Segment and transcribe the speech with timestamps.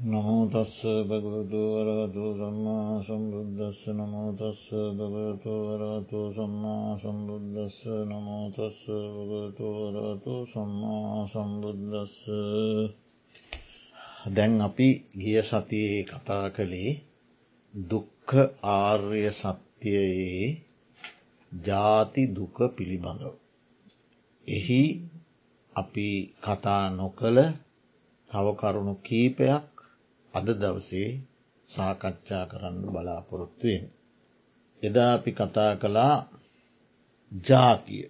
[0.00, 4.60] නමෝතස්ස භගවතු වරහතු සම්මා සම්බුද්ධස්ස නමෝතස්ස
[4.92, 12.14] භගවතු වරහතු සම්මා සම්බුද්ධස්ස නමෝතස්ස භගවතු වරහතු සම්මා සම්බුද්ධස්ස
[14.28, 16.92] දැන් අපි ගිය සතියේ කතා කළේ
[17.74, 18.30] දුක්ක
[18.70, 20.46] ආර්ය සත්‍යයේ
[21.52, 23.34] ජාති දුක පිළිබඳව.
[24.48, 24.82] එහි
[25.72, 26.08] අපි
[26.40, 27.38] කතා නොකළ
[28.30, 29.77] තව කරුණු කීපයක්
[30.34, 31.10] අද දවසේ
[31.68, 33.84] සාකච්ඡා කරන්න බලාපොරොත්තුවෙන්.
[34.82, 36.16] එදා අපි කතා කළා
[37.32, 38.04] ජාතිය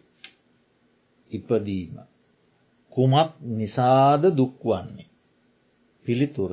[1.30, 1.94] ඉපදීම
[2.92, 5.08] කුමක් නිසාද දුක්වන්නේ.
[6.04, 6.52] පිළිතුර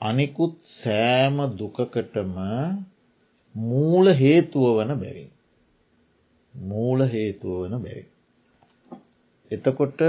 [0.00, 2.36] අනිකුත් සෑම දුකකටම
[3.54, 5.26] මූල හේතුව වන බැරි.
[6.54, 8.04] මූල හේතුව වන බැරි.
[9.50, 10.00] එතකොට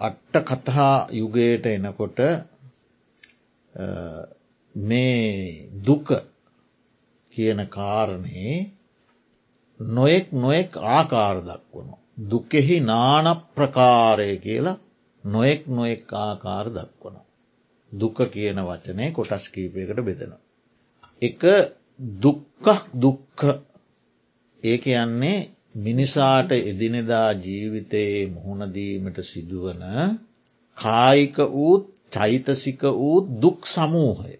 [0.00, 2.18] අට්ට කතා යුගයට එනකොට
[4.74, 6.08] මේ දුක
[7.34, 8.70] කියන කාරණයේ
[9.80, 11.94] නොයෙක් නොයෙක් ආකාර දක්වනු.
[12.22, 14.78] දුකෙහි නාන ප්‍රකාරය කියලා
[15.24, 17.16] නොයෙක් නොයෙක් ආකාර දක්වන.
[17.92, 20.32] දුක කියන වචනය කොටස් කීපයකට බෙදෙන.
[21.22, 21.40] එක
[22.16, 23.40] දුක්කක් දුක්ක
[24.62, 29.82] ඒ යන්නේ මිනිසාට එදිනෙදා ජීවිතයේ මුහුණදීමට සිදුවන
[30.78, 34.34] කායික වූත් චෛතසික වූ දුක් සමූහය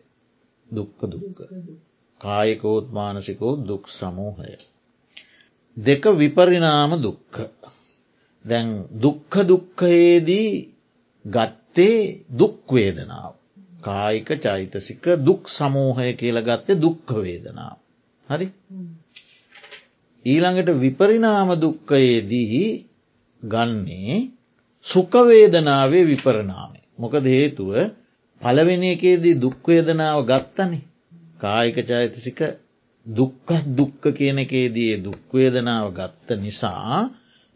[0.69, 1.39] දුක්ක දුක්ක
[2.21, 4.53] කායකෝත් මානසිකෝ දුක් සමූහය.
[5.77, 7.35] දෙක විපරිනාම දුක්ක.
[8.45, 8.69] දැන්
[9.03, 10.51] දුක්ක දුක්කයේදී
[11.25, 11.99] ගත්තේ
[12.33, 13.33] දුක්වේදනාව.
[13.81, 17.79] කායික චෛතසික දුක් සමූහය කියල ගත්තේ දුක්ක වේදනාව.
[18.27, 18.47] හරි
[20.25, 22.69] ඊළඟට විපරිනාම දුක්කයේදී
[23.43, 24.19] ගන්නේ
[24.85, 26.82] සුකවේදනාවේ විපරනාමය.
[27.03, 27.71] මොකද හේතුව
[28.43, 30.79] පලවෙනි එකේදී දුක්වේදනාව ගත්තනෙ
[31.39, 32.41] කායික චෛතසික
[33.07, 37.11] දුක්ක දුක්ක කියන එකේදී දුක්වේදනාව ගත්ත නිසා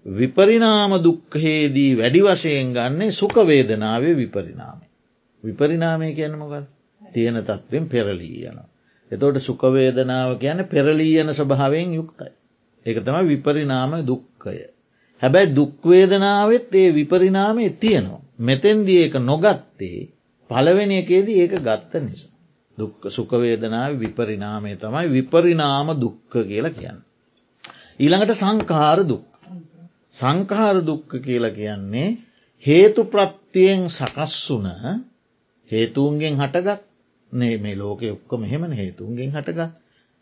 [0.07, 4.87] විපරිනාම දුක්හේදී වැඩි වශයෙන් ගන්නේ සුකවේදනාවේ විපරිනාමය.
[5.45, 6.65] විපරිනාමය කියන මොකල්
[7.03, 8.59] තියෙන තත්වෙන් පෙරලී යන.
[9.13, 12.33] එතෝට සුකවේදනාව කියන පෙරලී යන ස්වභාවයෙන් යුක්තයි.
[12.87, 14.57] එක තම විපරිනාම දුක්කය.
[15.23, 18.26] හැබැයි දුක්වේදනාවත් ඒ විපරිනාමය තියෙනවා.
[18.39, 19.99] මෙතැන්දී ඒක නොගත්තේ
[20.51, 22.33] පළවෙනි එකේදී ඒක ගත්ත නිසා.
[22.79, 26.99] දුක්ක සුකවේදනාව විපරිනාමය තමයි විපරිනාම දුක්ක කියලා කියන්න.
[28.01, 29.27] ඊළඟට සංකාර දුක්.
[30.13, 32.09] සංකාර දුක්ක කියලා කියන්නේ
[32.65, 34.69] හේතු ප්‍රත්තියෙන් සකස් වුන
[35.71, 36.83] හේතුන්ගෙන් හටගත්
[37.33, 39.73] නේ මේ ලෝක ඔක්කො මෙහෙමන හේතුන්ගෙන් හටගත්.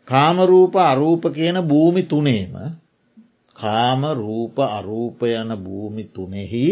[0.07, 2.53] කාමරූප අරූප කියන භූමි තුනේම
[3.55, 6.67] කාම රූප අරූප යන භූමි තුනෙහි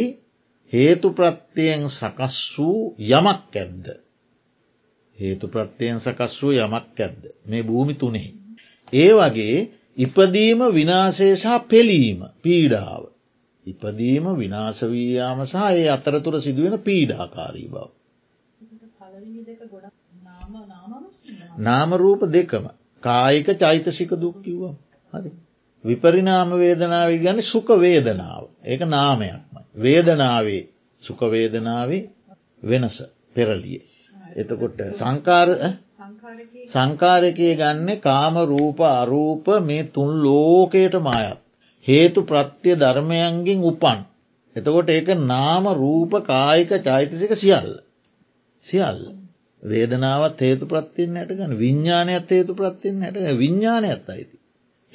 [0.73, 3.85] හේතු ප්‍රත්තියෙන් සකස් වූ යමක් ඇද්ද.
[5.17, 7.23] හේතු ප්‍රත්තියෙන් සකස් වූ යමක් ඇද්ද.
[7.45, 8.31] මේ භූමි තුනෙහි.
[8.93, 9.57] ඒ වගේ
[9.97, 13.03] ඉපදීම විනාශේෂා පෙළීම පීඩාව.
[13.65, 17.87] ඉපදීම විනාශවීයාම සහ ඒ අතරතුර සිදුවෙන පීඩාකාරී බව.
[21.59, 22.65] නාමරූප දෙකම
[23.03, 24.75] කායික චෛතසික දුක්කිව්වම්
[25.13, 25.31] හරි.
[25.85, 29.52] විපරිනාම වේදනාව ගැන සුක වේදනාව ඒක නාමයක්ම.
[29.75, 30.61] වේදනාවේ
[31.03, 32.09] සුකවේදනාවේ
[32.63, 32.97] වෙනස
[33.33, 33.81] පෙරලිය.
[34.35, 35.49] එතකොට සංකාර
[36.67, 41.39] සංකාරකය ගන්න කාම රූප අරූප මේ තුන් ලෝකයට මායත්.
[41.87, 43.99] හේතු ප්‍රත්‍ය ධර්මයන්ගෙන් උපන්.
[44.55, 47.73] එතකොට ඒක නාම රූප කායික චෛතසික සියල්ල.
[48.63, 49.01] සියල්ල.
[49.63, 54.37] වේදනාවත් හේතු ප්‍රත්තියෙන් ඇට ගන්න විඤ්ඥානයත් හේතු ප්‍රත්තියෙන් ඇට විඤ්ඥානයත් අයිති.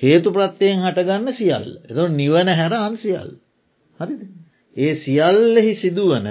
[0.01, 1.71] හේතු ප්‍රත්තියෙන් හටගන්න සියල්ල.
[1.85, 3.31] එත නිවන හැර අන් සියල්.
[3.99, 4.23] හරිද.
[4.77, 6.29] ඒ සියල්ලෙහි සිදුවන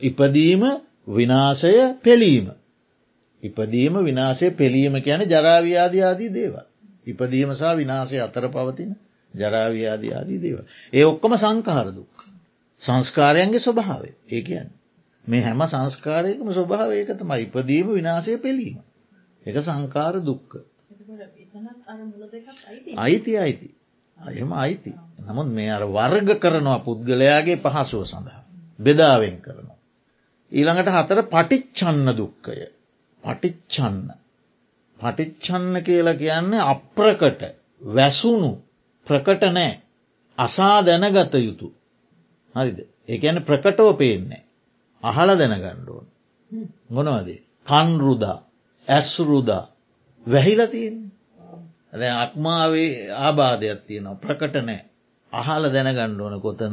[0.00, 0.62] ඉපදීම
[1.08, 2.48] විනාශය පෙළීම.
[3.42, 6.54] ඉපදීම විනාශය පෙළීම කියන ජරාව්‍යාධ ආදී දේව.
[7.06, 8.94] ඉපදීම සහ විනාශය අතර පවතින
[9.34, 10.58] ජරාව්‍යාධ ආදී දේව.
[10.92, 12.14] ඒ ඔක්කොම සංකාර දුක්.
[12.80, 14.70] සංස්කාරයන්ගේ ස්වභාවය ඒ කියන්න.
[15.24, 18.78] මේ හැම සංස්කාරයකම ස්වභාව ඒක තම ඉපදීම විනාශය පෙළීම.
[19.46, 20.52] එක සංකාර දුක්ක.
[22.96, 23.68] අයිති අයිති.
[24.22, 24.92] අයම අයිති.
[25.26, 28.42] නමුත් මේ අර වර්ග කරනවා පුද්ගලයාගේ පහසුව සඳහා.
[28.78, 29.78] බෙදාවෙන් කරනවා.
[30.52, 32.56] ඊළඟට හතර පටිච්චන්න දුක්කය.
[33.24, 33.98] පටිච්චන්න.
[34.98, 37.42] පටිච්චන්න කියලා කියන්නේ අප්‍රකට
[37.82, 38.52] වැසුණු
[39.06, 39.72] ප්‍රකට නෑ.
[40.38, 41.68] අසා දැනගත යුතු.
[42.54, 42.78] හරිද.
[43.08, 44.42] ඒඇන ප්‍රකටව පේන්නේ.
[45.02, 46.06] අහල දැනගණ්ඩුවන්.
[46.90, 47.40] මොනවදේ.
[47.66, 48.38] කන්රුදා
[48.86, 49.64] ඇස්රුදා
[50.26, 51.11] වැහිල තියෙන්නේ.
[51.92, 54.14] අක්මාවේ ආබාධයක් තියෙනවා.
[54.14, 54.80] ප්‍රකට නෑ.
[55.32, 56.72] අහල දැනගණ්ඩ ඕන කොතන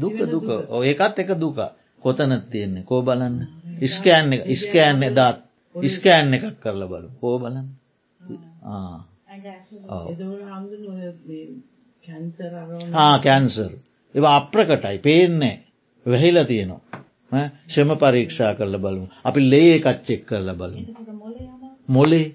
[0.00, 0.14] දුක.
[0.30, 0.48] දුක
[0.84, 1.58] ඒකත් එක දුක
[2.02, 2.82] කොතන තියෙන්නේ?
[2.82, 3.36] කෝ බලන්න.
[3.80, 5.38] ඉස්කෑන් එක ඉස්කෑන් දාත්.
[5.74, 7.68] ඉස්කෑන් එකක් කරලා බලු කෝ බලන්න.
[13.18, 13.70] කැන්සර්
[14.14, 14.98] ඒ අප්‍රකටයි.
[14.98, 15.56] පේන්නේ
[16.06, 16.82] වැහිල තියෙනවා.
[17.68, 19.06] ෂම පරීක්ෂා කරල බලමු.
[19.24, 20.82] අපි ලේ එකච්චෙක් කරල බලමු.
[21.88, 22.26] මොලේ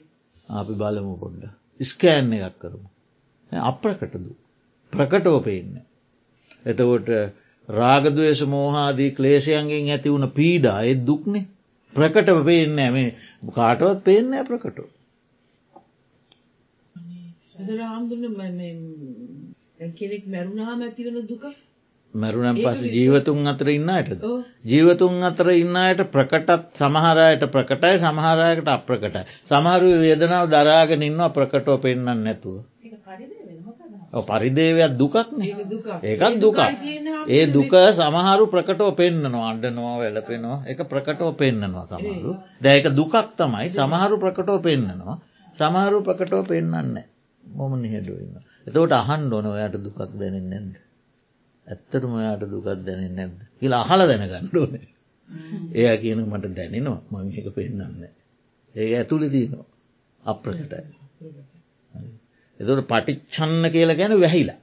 [0.50, 2.88] අපි බලමු පොඩ්ඩ ස්කෑන් එකක් කරමු.
[3.52, 4.34] අප්‍රකටදු?
[4.94, 5.72] ප්‍රකටෝ පේන්න.
[6.66, 7.10] එතකොට
[7.70, 11.46] රාගදවේශ මෝහාදී ක්ලේෂයන්ගෙන් ඇති වුණ පීඩා එත් දුක්නේ.
[11.94, 13.10] ප්‍රකටව පේන්න මේ
[13.56, 14.90] කාටවත් පේන්න ප්‍රකටෝ
[19.96, 21.44] කෙනෙක් මැරුණහම ඇතිවන දුක
[22.14, 24.24] මැරුණම් පස ජීවතුන් අතර ඉන්නයටද
[24.64, 29.24] ජීවතුන් අතර ඉන්නයට ප්‍රකටත් සමහරයට ප්‍රකටයි සමහරයකට අප්‍රකටයි.
[29.46, 32.66] සමහරු වේදනාව දරාගෙන ඉන්න ප්‍රකටෝ පෙන්න්න නැතුව.
[34.24, 35.38] පරිදේවයක් දුකක්න
[36.04, 36.58] ඒකත් දුක
[37.30, 42.38] ඒ දුක සමහරු ප්‍රකටෝ පෙන්න්නනවා අන්ඩනවා වෙලපෙනවා එක ප්‍රකටෝ පෙන්න්නනවා සමහරු.
[42.60, 43.70] දැයක දුකක් තමයි.
[43.70, 45.22] සමහරු ප්‍රකටෝ පෙන්න්නනවා
[45.56, 47.04] සමහරු ප්‍රකටෝ පෙන්න්න
[47.44, 48.36] මොම නිහෙඩුවන්න
[48.68, 50.89] එතවට අහන් ඩොන ඔයාට දුකක් දැනෙන් නැද
[51.69, 53.39] ඇත්තටම ඔයාට දුකක් දැනෙන් නැද්ද?
[53.57, 54.88] කියලා අහල දැනගණ්ඩෝනේ
[55.74, 57.01] එයා කියන මට දැනෙනවා.
[57.12, 58.07] මං එක පෙන්න්න
[58.75, 59.68] ඒ ඇතුළි දීනවා
[60.24, 60.83] අප්‍රකටයි.
[62.60, 64.60] එතට පටිච්චන්න කියල ගැන වැහිලා.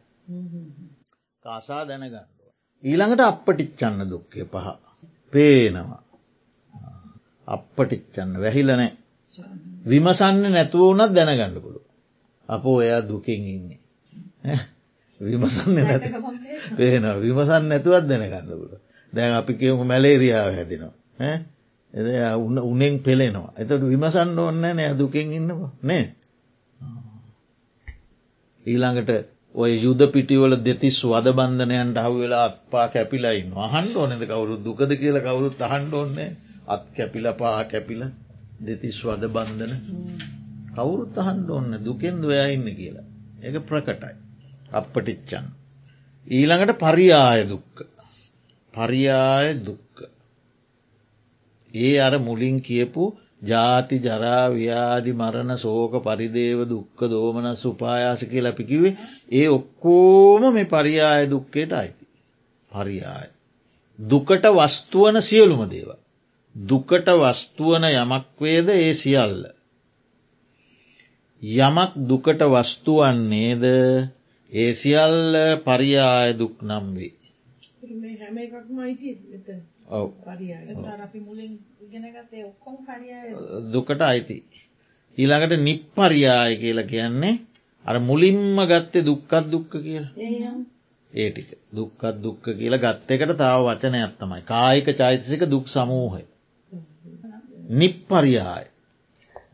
[1.44, 2.24] කාසා දැනගන්නුව.
[2.84, 4.68] ඊළඟට අපපටිච්චන්න දුක්කය පහ.
[5.32, 6.02] පේනවා.
[7.48, 8.90] අපපටිච්චන්න වැහිලනෑ
[9.86, 11.80] විමසන්න නැතුව වනත් දැනගන්නකුළු
[12.48, 13.80] අපෝ එයා දුකින් ඉන්නේ
[15.20, 16.02] විමසන්න නැත.
[16.76, 18.74] පේන විමසන්න නැතුවත් දැනගන්නකුළ
[19.12, 20.94] දැන් අපි කියමු මැලේරියාව හැදෙනවා.
[21.94, 22.06] එද
[22.38, 24.90] උන්න උනෙන් පෙළෙනවා එතට විමසන්න ඔන්න නෑ.
[24.94, 25.70] දුකින් ඉන්නවා.
[25.82, 26.04] නේ.
[28.64, 29.10] ඊළඟට
[29.54, 35.16] ඔය යුද පිටිවල දෙතිස් වද බන්ධනයන්ට හව වෙලා අත්පා කැපිලයින්න අහන්ඩ ඕනෙද කවුරුත් දුකද කියල
[35.20, 36.30] කවුරුත් අහන්ඩ ඕන්නේ
[36.66, 38.04] අත් කැපිල පා කැපිල
[38.60, 39.72] දෙතිස් වද බන්ධන.
[40.76, 43.08] කවුරුත් අහන්ඩ ඔන්න දුකෙන් දොයා ඉන්න කියලා.
[43.42, 44.25] ඒක ප්‍රකටයි
[44.76, 45.46] අපපටිච්චන්
[46.26, 47.86] ඊළඟට පරියාය දුක්ක
[48.74, 49.96] පරියාය දුක්ක
[51.74, 53.04] ඒ අර මුලින් කියපු
[53.42, 58.96] ජාති ජරාව්‍යාදි මරණ සෝක පරිදේව දුක්ක දෝමන සුපායාස කියලා පිකිවේ
[59.32, 62.06] ඒ ඔක්කෝම මේ පරියාය දුක්කයට අයිති.
[62.70, 63.28] පරියාය.
[63.98, 65.90] දුකට වස්තුවන සියලුම දේව.
[66.54, 69.42] දුකට වස්තුවන යමක්වේද ඒ සියල්ල.
[71.42, 73.64] යමක් දුකට වස්තුවන්නේද
[74.56, 77.12] ඒ සියල්ල පරියාය දුක් නම් වේ.
[79.88, 80.06] ඔව.
[83.72, 84.36] දුකට අයිති.
[85.18, 87.34] ඊළඟට නිප්පරියාය කියලා කියන්නේ
[87.84, 90.12] අර මුලින්ම ගත්තේ දුක්කත් දුක්ක කියලා.
[91.12, 94.42] ඒටික දුක්කත් දුක්ක කියලා ගත්ත එකට තාව වචනයක් තමයි.
[94.44, 96.22] කායික චෛතසික දුක් සමූහය.
[97.70, 98.64] නිප්පරියාය.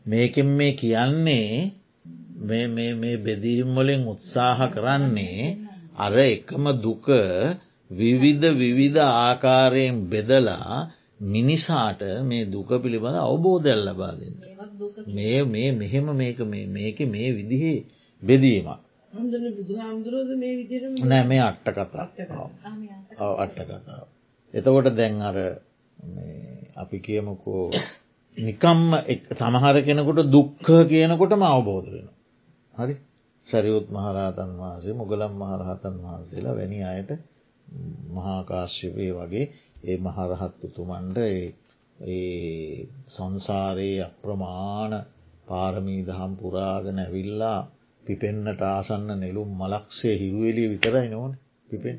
[0.07, 1.71] මේකෙන් මේ කියන්නේ
[2.39, 5.57] මේ බෙදීම්වලින් උත්සාහ කරන්නේ
[5.97, 7.07] අර එකම දුක
[7.91, 10.89] විවිධ විවිධ ආකාරයෙන් බෙදලා
[11.23, 14.37] මිනිසාට මේ දුක පිළිබඳ අවබෝධයක් ලබා දෙන්න.
[15.07, 16.39] මේ මේ මෙහෙම මේක
[16.69, 17.85] මේක මේ විදිහේ
[18.23, 18.79] බෙදීමක්.
[21.03, 22.05] නෑ මේ අට්ට කතා
[23.37, 24.07] අට්ට කතාව.
[24.53, 25.37] එතකොට දැන් අර
[26.75, 27.69] අපි කියමුකෝ
[28.37, 28.91] නිකම්ම
[29.31, 32.07] සමහර කෙනකොට දුක්ඛ කියනකොටම අවබෝධ වෙන.
[32.73, 32.95] හරි
[33.47, 37.11] සැරියුත් මහරහතන් වහන්සේ මුගලම් මහරහතන් වහන්සේලා වැනි අයට
[38.13, 39.45] මහාකාශ්‍යපය වගේ
[39.83, 41.17] ඒ මහරහත් උතුමන්ට
[42.07, 44.93] ඒ සංසාරයේ අප්‍රමාණ
[45.47, 47.59] පාරමී දහම් පුරාගෙන ඇවිල්ලා
[48.03, 51.33] පිපෙන්න්නට ආසන්න නෙළුම් මලක්ෂේ හිරුවලිය විතරයි නොවන
[51.71, 51.97] පිපෙන්.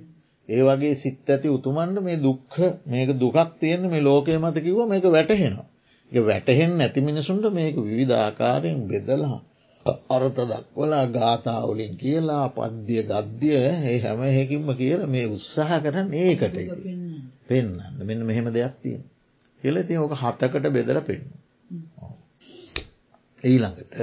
[0.49, 5.04] ඒ වගේ සිත් ඇති උතුමන්ට මේ දුක්හ මේක දුකක් තියෙන මේ ලෝකය මත කිව මේක
[5.09, 5.69] වැටහෙනවා.
[6.12, 9.38] වැටහෙන් නැති මිනිසුන්ට මේක විවිධාකාරයෙන් බෙදලා
[9.87, 16.57] අරත දක්වලා ගාථාවලින් කියලා පද්දිය ගද්දිය ඒ හැම හැකින්ම කියල මේ උත්සාහ කරන්න ඒකට
[17.45, 19.03] පෙන්න්න මෙන්න මෙහෙම දෙයක් තියෙන.
[19.62, 21.25] කියල ති ඕක හතකට බෙදල පෙන්න.
[23.45, 23.95] ඊළඟට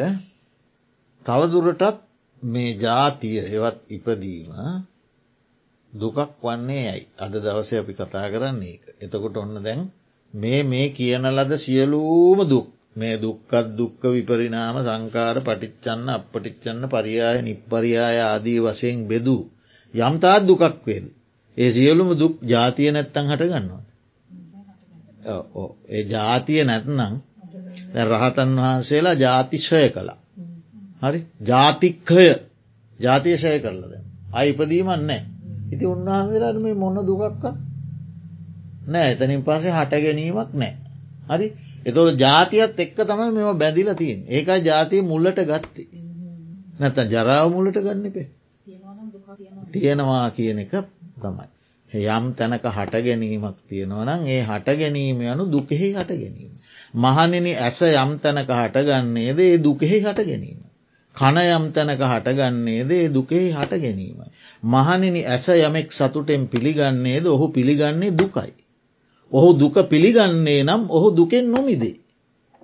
[1.25, 1.97] තවදුරටත්
[2.43, 4.51] මේ ජාතිය හෙවත් ඉපදීම
[5.93, 8.83] දුකක් වන්නේ ඇයි අද දවස අපි කතා කරන්නේ එක.
[8.99, 9.81] එතකොට ඔන්න දැන්
[10.33, 18.17] මේ මේ කියන ලද සියලූම දුක් මේ දුක්කත් දුක්ක විපරිනාම සංකාර පටිච්චන්න අපපටිච්චන්න පරියාය නිප්පරියාය
[18.21, 19.43] ආදී වශයෙන් බෙදූ.
[19.93, 21.05] යම්තාත් දුකක් වේද.
[21.57, 23.83] ඒ සියලුම දුක් ජාතිය නැත්තං හට ගන්නවා.
[25.87, 27.13] ඒ ජාතිය නැත්නම්
[28.03, 30.19] රහතන් වහන්සේලා ජාතිශය කළා.
[31.01, 32.27] හරි ජාතික්කය
[32.99, 33.93] ජාතියශය කරලද.
[34.33, 35.21] අයිපදීමන්නේ.
[35.71, 37.43] ඉති උන්වහන්සේලාට මේ මොන්න දුකක්ක
[38.85, 40.73] නෑ එතනින් පස්සේ හට ගැනීමක් නෑ.
[41.29, 41.47] හරි
[41.81, 45.87] එතොට ජාතියත් එක්ක තමයි මෙම බැඳිල තියෙන් ඒකයි ජාතිය මුල්ලට ගත්තේ.
[46.79, 48.27] නැත ජරාව මුලට ගන්නපේ.
[49.71, 50.73] තියෙනවා කියන එක
[51.17, 51.47] තමයි.
[51.89, 56.51] යම් තැනක හට ගැනීමක් තියෙනවනම් ඒ හට ගැනීම යනු දුකෙහි හට ගැනීම.
[56.95, 60.61] මහනිනි ඇස යම් තැනක හටගන්නේද ඒ දුකෙහි හට ගැනීම.
[61.15, 64.19] කන යම් තැනක හටගන්නේද ඒ දුකෙහි හට ගැනීම.
[64.65, 68.53] මහනිනි ඇස යමෙක් සතුටෙන් පිළිගන්නේද ඔහු පිළිගන්නේ දුකයි.
[69.31, 71.95] ඔහු දුක පිළිගන්නේ නම් ඔහු දුකෙන් නොමිදේ.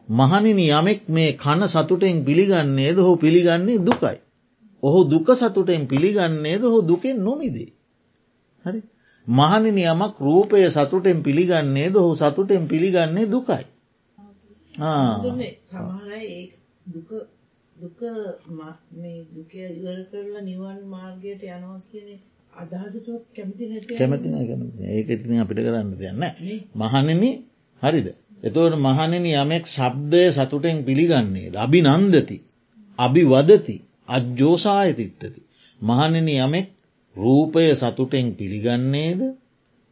[0.09, 4.17] මහනිනි යමෙක් මේ කන සතුටෙන් පිළිගන්නේද හෝ පිළිගන්නේ දුකයි.
[4.83, 7.69] ඔහු දුක සතුටෙන් පිළිගන්නේද හෝ දුකෙන් නොමිදේ.
[8.65, 8.79] හරි
[9.27, 13.65] මහනිනි යමක් රූපය සතුටෙන් පිළිගන්නේද හෝ සතුටෙන් පිළිගන්නේ දුකයි.
[16.85, 17.11] දුක
[17.75, 17.99] දුක
[19.35, 22.09] දුක ඉවර කරලා නිවන් මාර්ගයට යනවා කියන
[22.57, 26.23] අදහසට කැමති නැති කැමතින කැමති ඒක ඉතින් අපිට කරන්න දෙන්න
[26.75, 27.23] මහනන
[27.81, 28.07] හරිද?
[28.43, 32.37] එතවට මහනන යමෙක් ශබ්දය සතුටෙන් පිළිගන්නේ අභි නන්දති
[32.99, 33.77] අභි වදති
[34.09, 35.41] අජ්ජෝසාය තිට්ටති
[35.81, 36.67] මහනන යමෙක්
[37.15, 39.21] රූපය සතුටෙන් පිළිගන්නේද?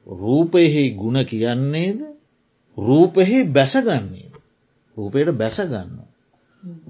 [0.07, 1.99] රූපයෙහි ගුණ කියන්නේද?
[2.77, 4.33] රූපෙහි බැසගන්නේද
[4.97, 5.91] රූපයට බැසගන්න.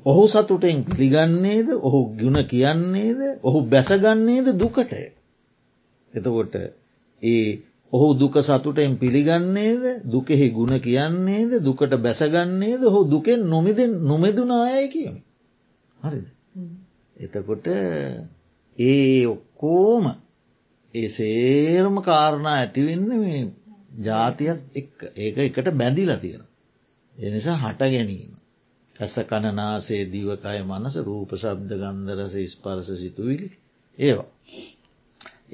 [0.05, 1.67] ඔහු සතුටෙන් පිළිගන්නේද?
[1.79, 3.19] ඔහු ගුණ කියන්නේද?
[3.41, 5.03] ඔහු බැසගන්නේද දුකටය.
[6.15, 6.55] එතකොට
[7.23, 7.47] ඒ
[7.93, 15.15] ඔහු දුක සතුටෙන් පිළිගන්නේද දුකෙහි ගුණ කියන්නේද දුකට බැසගන්නේද හෝ දුකෙන් නොමිදෙන් නොමෙදුනායයි කියම.
[15.97, 16.25] හරිද.
[17.15, 17.67] එතකොට
[18.77, 20.05] ඒ ඔක්කෝම
[20.93, 23.41] ඒ සේරම කාරණා ඇතිවෙන්න මේ
[23.99, 24.59] ජාතියත්
[25.17, 26.43] ඒක එකට බැඳිලා තියෙන.
[27.15, 28.31] එනිසා හට ගැනීම.
[28.95, 33.49] ඇස කණනාසේ දිවකය මනස රූප ශබ්ද ගන්දරස ස්පර්ස සිතුවිලි
[33.97, 34.34] ඒවා.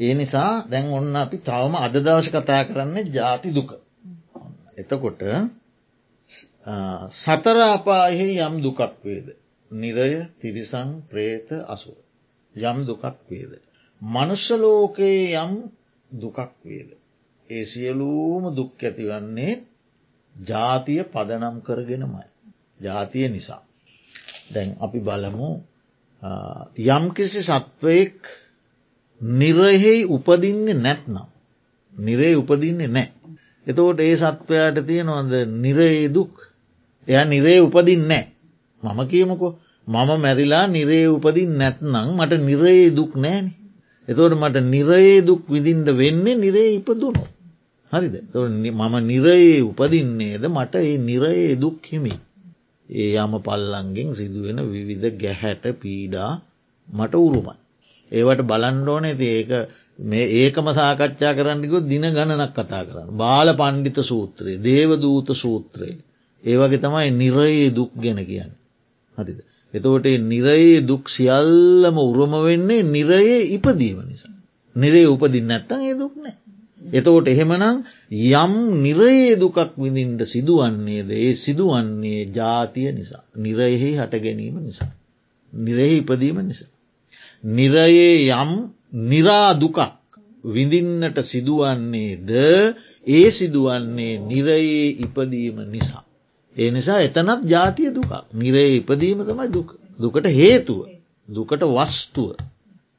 [0.01, 3.72] ඒ නිසා දැන් ඔන්න අපි තවම අද දවශ කතා කරන්නේ ජාති දුක.
[4.77, 5.22] එතකොට
[7.15, 9.27] සතරාපායෙහි යම් දුකක් වේද.
[9.72, 11.98] නිරය තිරිසං ප්‍රේත අසුව.
[12.55, 13.51] යම් දුකක් වේද.
[14.01, 15.53] මනුෂ්‍යලෝකයේ යම්
[16.12, 16.89] දුකක් වේද.
[17.48, 19.53] ඒ සියලූම දුක් ඇතිවන්නේ
[20.36, 22.25] ජාතිය පදනම් කරගෙනමයි.
[22.79, 23.63] ජාතිය නිසා.
[24.53, 25.50] දැන් අපි බලමු
[26.88, 28.20] යම්කිසි සත්වයෙක්
[29.22, 31.28] නිරහෙහි උපදින්නේ නැත්නම්.
[31.94, 33.10] නිරේ උපදින්නේ නෑ.
[33.68, 36.34] එතෝට ඒ සත්වයාට තියෙනවද නිරේ දුක්
[37.08, 38.25] එය නිරේ උපදින් නෑ.
[38.84, 39.51] මම කියමකෝ
[39.88, 43.48] මම මැරිලා නිරේ උපදින් නැත්නම් මට නිරේ දුක් නෑන.
[44.08, 47.25] එතෝට මට නිරේ දුක් විදින්ට වෙන්නේ නිරේ ඉපදුණු.
[47.92, 52.13] හරිද මම නිරයේ උපදින්නේද මට ඒ නිරයේ දුක් හිමි.
[52.90, 56.32] ඒ යම පල්ලන්ගෙන් සිදුවෙන විවිධ ගැහැට පීඩා
[56.88, 57.61] මට උරුමයි.
[58.12, 59.51] ඒවට බලන්ඩෝන ඇති ඒක
[60.00, 63.10] මේ ඒකම සාකච්ඡා කරන්නකු දින ගණනක් කතා කරන්න.
[63.15, 65.98] බාල පණ්ඩිත සූත්‍රයේ දේවදූත සූත්‍රයේ.
[66.44, 68.53] ඒවගේ තමයි නිරයේ දුක් ගැන කියන්න.
[69.18, 69.39] හරිද.
[69.74, 74.36] එතවට නිරයේ දුක් සියල්ලම උරුම වෙන්නේ නිරයේ ඉපදීම නිසා.
[74.75, 76.36] නිරේ උපදින්න නැත්තන් ඒ දුක් නෑ.
[76.94, 77.84] එතකොට එහෙමනම්
[78.34, 83.24] යම් නිරයේ දුකක් විඳින්ට සිදුවන්නේද ඒ සිදුවන්නේ ජාතිය නිසා.
[83.38, 84.91] නිරයෙහි හට ගැනීම නිසා.
[85.53, 86.72] නිරෙහි ඉපදීම නිසා.
[87.43, 88.51] නිරයේ යම්
[89.03, 89.77] නිරාදුකක්
[90.43, 92.29] විඳින්නට සිදුවන්නේද?
[93.07, 96.03] ඒ සිදුවන්නේ නිරයේ ඉපදීම නිසා.
[96.55, 99.48] ඒ නිසා එතනත් ජාතිය දුක නිරේ ඉපදීම තමයි
[100.00, 100.79] දුකට හේතුව
[101.29, 102.36] දුකට වස්තුව.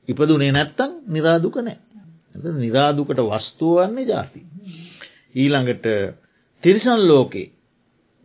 [0.08, 1.78] ඉපදුනේ නැත්තං නිරාදුක නෑ.
[2.56, 4.40] නිරාදුකට වස්තුවන්නේ ජාති.
[5.34, 5.86] ඊළඟට
[6.62, 7.52] තිරිසන් ලෝකේ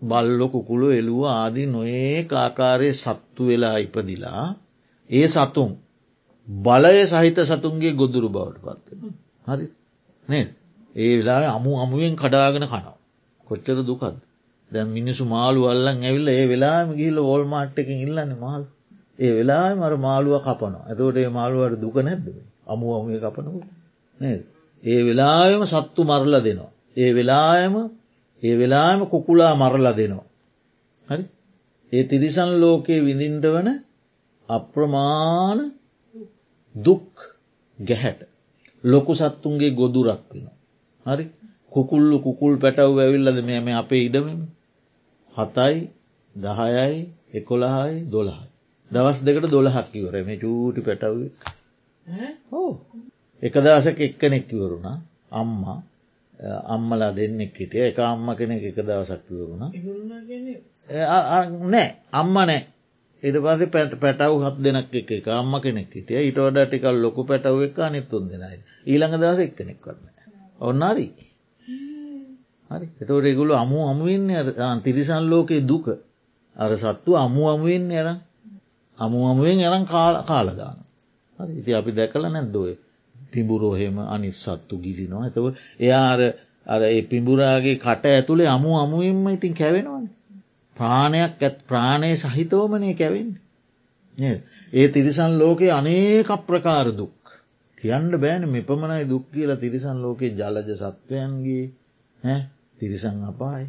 [0.01, 4.45] බල්ලො කුළු එළුව ආදි නොඒ කාකාරය සත්තු වෙලා ඉපදිලා
[5.09, 5.71] ඒ සතුන්
[6.47, 9.13] බලය සහිත සතුන්ගේ ගොදුරු බවට පත්වෙන.
[9.47, 9.65] හරි
[10.27, 10.45] නේ
[10.95, 12.97] ඒ වෙලා අමු අමුවෙන් කඩාගෙන කනවා.
[13.47, 14.15] කොච්චර දුකද.
[14.71, 18.63] දැන් මිනිසු මාළු අල්ලන් ඇවිල්ල ඒ වෙලාම ගිහිල ඕල් මාට්ටකින් ඉල්ලන්න මාල්
[19.19, 22.27] ඒ වෙලා මර මාළුව කපනවා ඇතවට ඒ මාළුවට දුක නැද්ද
[22.67, 23.65] අමු අමුේ කපනකට
[24.83, 26.71] ඒ වෙලායම සත්තු මරල දෙනවා.
[26.97, 27.75] ඒ වෙලායම
[28.43, 30.27] ඒ වෙලාම කුකුලා මරලා දෙනවා.
[31.07, 31.23] හරි
[31.91, 33.69] ඒ තිරිසන් ලෝකයේ විඳින්ට වන
[34.49, 35.59] අප්‍රමාණ
[36.77, 37.09] දුක්
[37.79, 38.21] ගැහැට.
[38.83, 40.47] ලොකු සත්තුන්ගේ ගොදුරක් වෙන.
[41.05, 41.25] හරි?
[41.69, 44.41] කුකුල්ලු කුකුල් පැටව් ඇවිල්ලද මෙ මේ අපේ ඉඩමම?
[45.35, 45.77] හතයි
[46.35, 46.99] දහයයි
[47.33, 48.47] එකොළහයි දොළහයි.
[48.91, 51.17] දවස් දෙකට දොළහක් කිවර මේ චූටි පැටව්
[52.51, 52.71] හෝ
[53.41, 54.97] එක දවසක එක්කනෙක්කිවරුණා
[55.31, 55.79] අම්මා
[56.65, 57.83] අම්මලා දෙන්නෙක් හිටිය.
[57.83, 59.59] එක අම්ම කෙනෙක් එක දවසක්කිවරුණ
[61.65, 61.87] නෑ.
[62.13, 62.59] අම්ම නෑ
[63.23, 66.21] ඉට පස පැට පැටව් හත් දෙනක් එක එක අම්ම කෙනෙක් හිටිය.
[66.23, 70.09] ඉට වඩ ටිකල් ලොකු පැටව එක අනිත්තුන් දෙනයි ඊළඟ දවස එක්කනෙක් වන්න
[70.61, 71.11] ඔන්නරී
[72.71, 72.87] හරි.
[72.95, 75.87] එතවට ඒගොලු අමු අමුවෙන් තිරිසන් ලෝකයේ දුක.
[76.55, 78.07] අර සත්තු අමු අමුවෙන් යර
[78.99, 80.77] අමු අමුවෙන් යරන් කාල කාලදාන
[81.39, 81.53] හරි.
[81.53, 82.73] ඉති අපි දැකල නැද්දෝය
[83.15, 85.45] පිඹුරෝහෙම අනිස් සත්තු ගිලිනවා ඇතව
[85.79, 86.05] එයා
[86.65, 90.05] අර ඒ පිඹුරාගේ කට ඇතුළේ අමු අමුවෙන්ම ඉතින් කැවෙනවන.
[90.77, 93.41] ප්‍රාණයක් ඇත් ප්‍රාණය සහිතෝමනය කැවෙන්නේ.
[94.73, 97.17] ඒ තිරිසන් ලෝකයේ අනේක ප්‍රකාර දුක්.
[97.77, 102.37] කියන්න බෑන මෙපමණයි දුක් කියලා තිරිසන් ලෝකයේ ජලජ සත්වයන්ගේ
[102.79, 103.67] තිරිසං අපායි.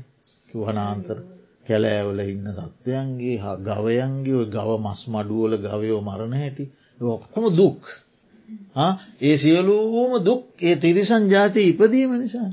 [0.48, 1.18] වනාන්තර
[1.66, 6.64] කැලෑවල ඉන්න සත්වයන්ගේ හා ගවයන්ගේ ගව මස් මඩුවල ගවයෝ මරණ හැටි.
[7.00, 7.82] ඔක්කොම දුක්.
[9.20, 12.50] ඒ සියලූම දුක් ඒ තිරිසන් ජාතිය ඉපදීම නිසා.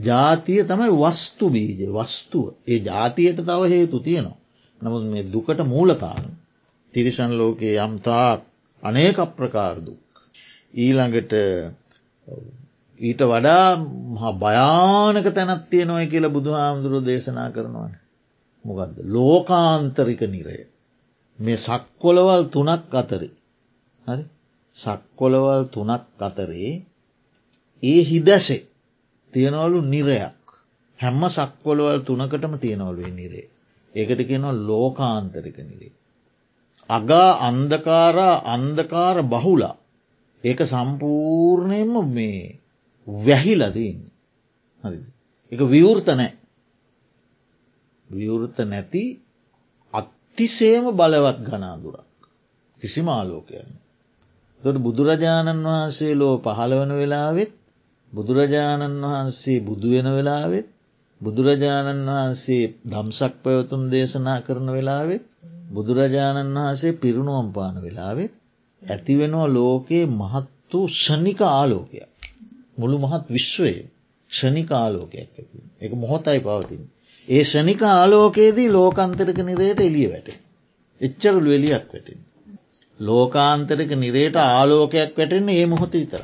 [0.00, 4.38] ජාතිය තමයි වස්තු බීජ වස්තුව ඒ ජාතියට තව හේතු තියෙනවා.
[4.80, 6.30] නමුත් මේ දුකට මූලකාරන.
[6.94, 8.30] තිරිසන් ලෝකයේ යම්තා
[8.82, 10.02] අනේක ප්‍රකාර දුක්.
[10.74, 11.32] ඊළඟට
[13.00, 13.66] ඊට වඩා
[14.36, 17.92] භයානක තැනත් තියෙනොය කියලා බුදු හාමුදුරුව දේශනා කරනවන.
[18.64, 20.58] මොකක්ද ලෝකාන්තරික නිරය.
[21.38, 23.30] මේ සක්කොලවල් තුනක් අතරි.
[24.04, 24.24] හරි
[24.76, 26.72] සක්කොලවල් තුනක් අතරේ
[27.82, 28.62] ඒ හිදැසේ
[29.32, 30.36] තියෙනවලු නිරයක්
[30.98, 33.46] හැම්ම සක්කොලවල් තුනකටම තියෙනවලුවේ නිරේ.
[33.94, 35.92] ඒකට කියනවා ලෝකාන්තරික නිරේ.
[36.90, 39.76] අගා අන්දකාරා අන්දකාර බහුලා
[40.44, 42.42] ඒක සම්පූර්ණයම මේ
[43.06, 43.98] වැහිලදන්න
[44.84, 44.98] හරි
[45.52, 46.32] එක විවෘත නෑ
[48.10, 49.04] විවෘත නැති
[49.94, 52.08] අත්තිසේම බලවත් ගනාදුරක්
[52.80, 53.70] කිසිම ආලෝකයන්න.
[54.62, 57.52] තොට බුදුරජාණන් වහන්සේ ලෝ පහළවන වෙලාවෙත්
[58.12, 60.66] බුදුරජාණන් වහන්සේ බුදුවෙන වෙලාවෙත්
[61.20, 65.24] බුදුරජාණන් වහන්සේ දම්සක් පැවතුන් දේශනා කරන වෙලාවෙත්
[65.70, 68.32] බුදුරජාණන් වහන්සේ පිරුණුවම් පාන වෙලාවෙත්
[68.82, 72.08] ඇතිවෙනවා ලෝකයේ මහත් වූ ෂණික ආලෝකයක්.
[72.78, 73.84] මුළු මහත් විශ්වයේ
[74.30, 76.82] ෂණික ආලෝකයක් ඇති එක මොහොතයි පවතින්.
[77.28, 80.28] ඒ ෂණික ආලෝකයේදී ලෝකන්තරක නිරයට එලිය වැට.
[81.00, 82.20] එච්චරලු එලියක් වැටෙන.
[83.00, 86.22] ලෝකාන්තරක නිරේට ආලෝකයක් වැටෙන්නේ ඒ මොහොත විතර.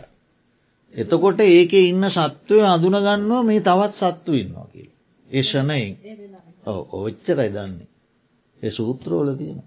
[0.96, 4.88] එතකොට ඒක ඉන්න සත්වය අඳුනගන්නවා මේ තවත් සත්තු ඉන්නවා කිය.
[5.28, 5.92] ඒ ෂණයෙන්
[6.98, 7.88] ඔච්චරයි දන්නේ.
[8.60, 9.58] ඒ සූත්‍රෝල තියෙන.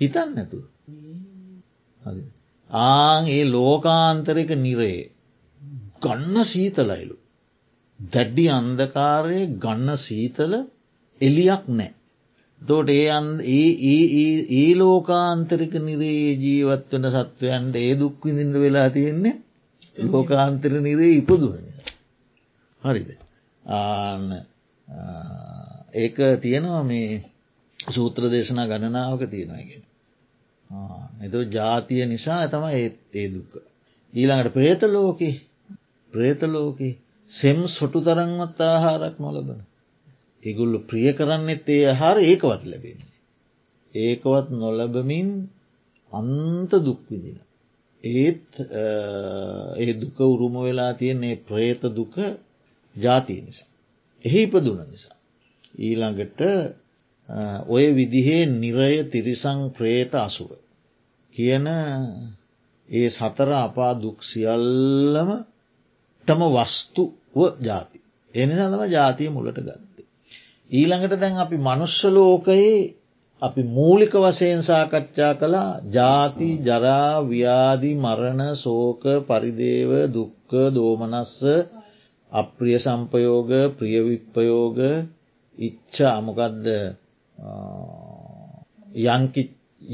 [0.00, 0.58] හිතන්න නැතු.
[2.70, 4.98] ආං ඒ ලෝකාන්තරක නිරේ
[6.02, 7.16] ගන්න සීතලයිලු.
[8.00, 10.52] දැඩ්ඩි අන්දකාරය ගන්න සීතල
[11.20, 11.97] එලියක් නෑ.
[12.62, 13.70] තෝට ඒ
[14.52, 19.34] ඒ ලෝකාන්තරික නිරේ ජීවත් වන සත්වයන්ට ඒ දුක් විඳින්ට වෙලා තියෙන්නේ
[20.04, 21.64] ලෝකාන්තර නිරේ ඉපදුන.
[22.82, 23.10] හරිද.
[23.64, 24.28] ආන්න
[25.94, 27.24] ඒක තියෙනවා මේ
[27.78, 29.84] සූත්‍ර දේශනා ගණනාවක තියෙනගෙන.
[31.24, 33.52] එතු ජාතිය නිසා තම ඒ දුක්ක.
[34.12, 35.30] ඊළඟට ප්‍රේත ලෝකෙ
[36.12, 36.88] ප්‍රේතලෝකෙ
[37.28, 39.60] සෙම් සොටු තරන්වත් ආහාරක් නොලබන.
[40.42, 43.18] එගුල්ලු ප්‍රිය කරන්නෙත් ඒ හාර ඒකවත් ලැබෙන්නේ.
[43.94, 45.30] ඒකවත් නොලබමින්
[46.12, 47.38] අන්ත දුක්විදින.
[48.04, 48.50] ඒත්
[49.76, 52.14] ඒ දුක උරුම වෙලා තියන්නේ ප්‍රේත දුක
[52.96, 53.70] ජාතිය නිසා.
[54.24, 55.16] එහි ඉපදුන නිසා.
[55.78, 56.40] ඊළඟට
[57.68, 60.50] ඔය විදිහේ නිරය තිරිසං ප්‍රේත අසුර.
[61.34, 61.66] කියන
[62.88, 65.30] ඒ සතර අපා දුක් සියල්ලම
[66.28, 67.10] ටම වස්තුව
[67.60, 67.98] ජාති.
[68.34, 69.87] එනිසා තම ජාතිය මුලට ගත්තේ.
[70.70, 72.78] ඊළඟට දැන් අපි මනුෂ්‍යලෝකයේ
[73.42, 81.34] අපි මූලික වශයෙන් සාකච්ඡා කළා ජාති ජරා ව්‍යාදි මරණ සෝක පරිදේව දුක්ක දෝමනස්ස
[82.32, 84.78] අප්‍රිය සම්පයෝග ප්‍රියවිප්පයෝග
[85.58, 86.66] ඉච්ච අමකදද
[89.06, 89.42] යංකි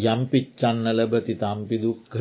[0.04, 2.18] යම්පිච්චන්න ලබති තම්පි දුක්හ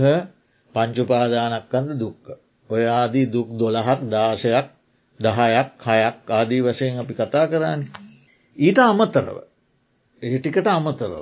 [0.75, 2.25] පංචුපාදානක්කන්ද දුක්ක.
[2.69, 4.67] ඔය ආදී දුක් දොළහක් දාශයක්
[5.19, 7.81] දහයක් හයක් ආදී වශයෙන් අපි කතා කරන්න.
[8.57, 9.37] ඊට අමතරව
[10.21, 11.15] ඒටිකට අමතරව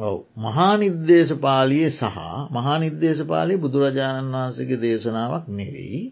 [0.00, 2.18] ඔව මහානිර්දේශ පාලියේ සහ
[2.50, 6.02] මහානිර්දේශ පාලි බුදුරජාණන් වහන්සේගේ දේශනාවක් නෙවෙයි.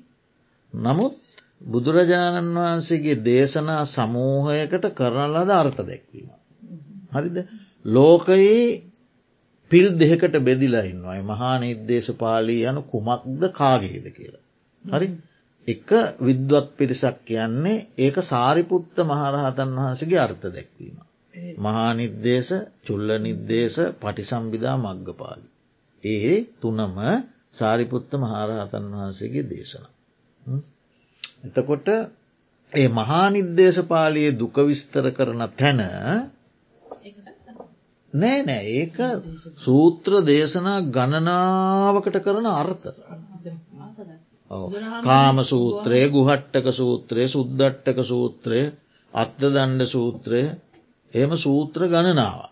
[0.73, 1.15] නමුත්
[1.67, 6.29] බුදුරජාණන් වහන්සේගේ දේශනා සමූහයකට කරන ලද අර්ථ දැක්වීම.
[7.13, 7.37] හරිද
[7.85, 8.83] ලෝකයේ
[9.71, 14.45] පිල් දෙකට බෙදිලා ඉන්නවයි මහා නිර්දේශ පාලී යනු කුමක්ද කාගේද කියලා.
[14.85, 15.09] හරි
[15.69, 15.89] එක
[16.21, 20.97] විද්වත් පිරිසක් කියන්නේ ඒක සාරිපුත්ත මහරහතන් වහන්සගේ අර්ථ දැක්වීම.
[21.59, 22.53] මහා නිර්දේශ
[22.85, 25.49] චුල්ල නිර්දේශ පටිසම්බිධා මග්ගපාලි.
[26.03, 26.97] ඒ තුනම
[27.53, 29.85] සාරිපුත්ත මහරහතන් වහන්සේගේ දේශන.
[31.45, 31.89] එතකොට
[32.73, 35.81] ඒ මහා නිර්දේශපාලයේ දුක විස්තර කරන තැන
[38.13, 38.97] නෑ නෑ ඒක
[39.59, 42.87] සූත්‍ර දේශනා ගණනාවකට කරන අර්ථ
[44.51, 48.61] කාම සූත්‍රය ගුහට්ටක සූත්‍රය සුද්දට්ටක සූත්‍රය
[49.13, 50.43] අත්ත දණ්ඩ සූත්‍රය
[51.15, 52.49] එම සූත්‍ර ගණනාව.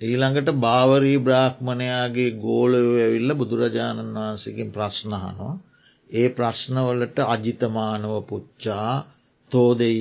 [0.00, 5.52] ඊළඟට භාවරී බ්‍රාහ්මණයාගේ ගෝලයෝ ඇවිල්ල බුදුරජාණන් වහන්සේකින් ප්‍රශ්නහනෝ.
[6.10, 8.92] ඒ ප්‍රශ්නවලට අජිතමානව පුච්චා
[9.50, 9.98] තෝදෙය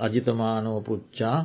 [0.00, 1.38] අජිතමානව පුච්චා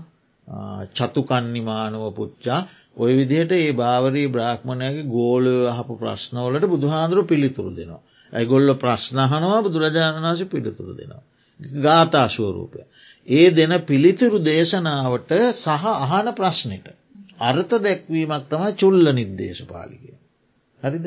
[0.96, 2.60] චතුකන්නිමානව පුච්චා
[2.98, 8.04] ඔය විදිහට ඒ භාවරී බ්‍රාහ්මණයගේ ගෝලය අහපු ප්‍රශ්නවලට බුදුහාන්දුරු පිළිතුරු දෙනවා.
[8.34, 11.24] ඇගොල්ල ප්‍රශ්නහනවා බුදුරජාණන් වහස පිළිතුරු දෙනවා.
[11.80, 12.80] ගාථශුවරූපය.
[13.28, 16.88] ඒ දෙන පිළිතුරු දේශනාවට සහ අහන ප්‍රශ්නයට.
[17.42, 20.12] අර්ථ දැක්වීමක් තමයි චුල්ල නිර්දේශපාලිකය.
[20.80, 21.06] හරිද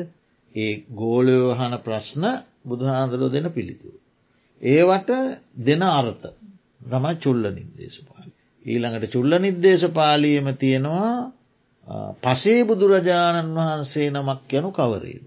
[0.55, 2.23] ඒ ගෝලයෝහන ප්‍රශ්න
[2.65, 3.97] බුදුහාන්දරෝ දෙන පිළිතුරු.
[4.61, 5.09] ඒවට
[5.59, 6.25] දෙන අර්ථ
[6.85, 8.31] තමයි චුල්ල නිර්දේශපාලි.
[8.65, 11.13] ඊළඟට චුල්ල නිර්දේශපාලියම තියෙනවා
[12.23, 15.25] පසේ බුදුරජාණන් වහන්සේ නමක් යනු කවරේද.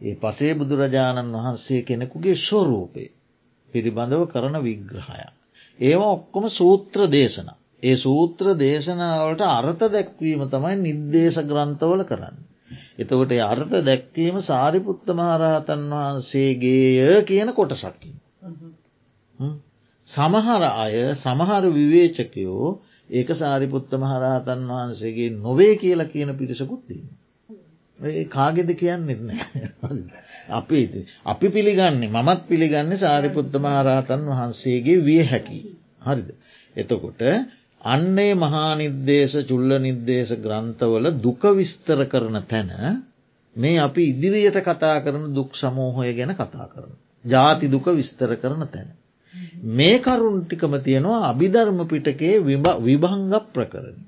[0.00, 3.04] ඒ පසේ බුදුරජාණන් වහන්සේ කෙනෙකුගේ ස්වරූපය
[3.72, 5.24] පිළිබඳව කරන විග්‍රහය.
[5.78, 7.50] ඒවා ඔක්කොම සූත්‍ර දේශන.
[7.82, 12.36] ඒ සූත්‍ර දේශනාවට අර්ථ දැක්වීම තමයි නිර්දේශ ග්‍රන්ථවල කරන්න.
[12.98, 18.16] එතකොට අර්ථ දැක්වීම සාරිපුත්ත මහරහතන් වහන්සේගේය කියන කොටසක්කින්.
[20.06, 22.68] සමහර අය සමහර විවේචකයෝ
[23.10, 27.08] ඒක සාරිපුත්ත මහරහතන් වහන්සේගේ නොවේ කියලා කියන පිරිසකුත්තිීම.
[28.28, 30.02] කාගෙද කියන්නෙත් නෑ
[30.50, 30.80] අපි
[31.26, 35.60] අපි පිළිගන්නේ මමත් පිළිගන්න සාරිපුත්ත මහරහතන් වහන්සේගේ විය හැකි.
[36.02, 36.28] හරිද.
[36.76, 37.20] එතකොට
[37.86, 42.70] අන්නේ මහානිර්දේශ චුල්ල නිර්දේශ ග්‍රන්ථවල දුක විස්තර කරන තැන
[43.56, 46.92] මේ අපි ඉදිරියට කතා කරන දුක් සමූහය ගැන කතා කරන.
[47.24, 48.88] ජාති දුක විස්තර කරන තැන.
[49.70, 52.34] මේ කරුන් ටිකම තියෙනවා අභිධර්ම පිටකේ
[52.80, 53.98] විභංග ප්‍රකරණ.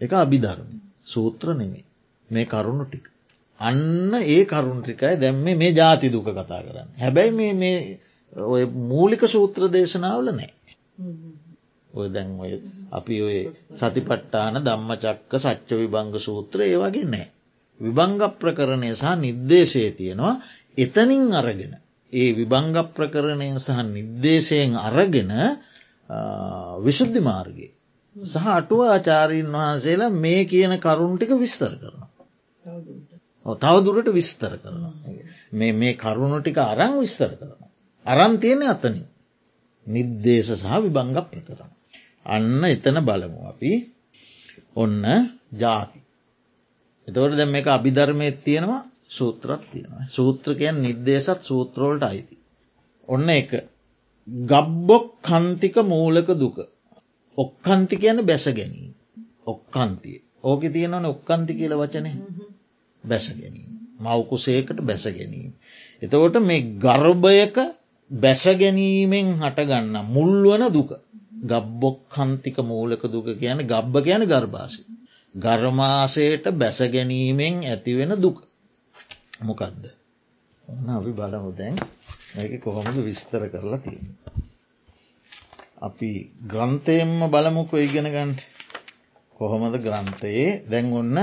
[0.00, 0.68] එක අභිධර්ම
[1.04, 1.84] සූත්‍ර නෙමේ.
[2.32, 3.04] මේ කරුණු ටික.
[3.60, 6.88] අන්න ඒ කරුණටිකයි දැම්ම මේ ජාති දුක කතා කරන්න.
[6.98, 7.76] හැබැයි මේ
[8.36, 10.50] ඔය මූලික සූත්‍ර දේශනාවල නෑ.
[11.90, 12.52] ඔය දැන් ඔය
[12.90, 13.38] අපි ඔය
[13.72, 17.26] සතිපට්ටාන ධම්ම චක්ක සච්ච විභංග සූත්‍ර ඒ වගේ නෑ.
[17.80, 20.34] විභංග ප්‍රකරණය සහ නිර්දේශය තියෙනවා
[20.78, 21.74] එතනින් අරගෙන.
[22.12, 25.32] ඒ විභංග ප්‍රකරණය සහ නිර්දේශයෙන් අරගෙන
[26.80, 27.72] විශුද්ධි මාර්ගගේ.
[28.16, 32.08] සහ අටුව ආචාරීන් වහන්සේලා මේ කියන කරුණටික විස්තර කරනවා.
[33.46, 34.94] තවදුරට විස්තර කරනවා.
[35.52, 37.70] මේ කරුණු ටික අරං විස්තර කරනවා.
[38.06, 39.06] අරන් තියෙන අතනින්.
[39.86, 41.70] නිර්දේශ සහ විභංග ප්‍රකරන.
[42.26, 43.72] අන්න එතන බලමු අපි
[44.76, 45.04] ඔන්න
[45.54, 46.00] ජාති.
[47.08, 50.04] එතවට දැ මේ අභිධර්මය තියෙනවා සූත්‍රත් තියෙනවා.
[50.08, 52.36] සූත්‍රකයන් නිර්දේශත් සූත්‍රෝලට අයිති.
[53.08, 53.50] ඔන්න එක
[54.46, 56.56] ගබ්බොක් කන්තික මූලක දුක.
[57.38, 58.94] ඔක්කන්ති කියන බැස ගැනීම.
[59.46, 60.18] ඔක්කන්තිය.
[60.42, 62.10] ඕක තියෙනවන ඔක්කන්ති කියල වචනය
[63.04, 63.70] බැස ගැනීම.
[64.00, 65.52] මවකුසේකට බැස ගැනීම.
[66.02, 67.56] එතකොට මේ ගර්භයක
[68.10, 70.90] බැස ගැනීමෙන් හටගන්න මුල්වන දුක.
[71.42, 74.82] ගබ්බොක් කන්තික මූලක දුක කියන ගබ්බ කියන ගර්භාසය.
[75.34, 78.38] ගර්මාසයට බැස ගැනීමෙන් ඇතිවෙන දුක.
[79.40, 79.82] මොකක්ද.
[80.68, 81.76] ඔන්න අපි බලමු දැන්
[82.34, 84.06] ඒක කොහොමද විස්තර කරලා තියෙන.
[85.78, 86.10] අපි
[86.46, 88.40] ග්‍රන්ථයෙන්ම බලමුකො ඉගෙන ගන්ට
[89.36, 91.18] කොහොමද ග්‍රන්ථයේ දැන් ඔන්න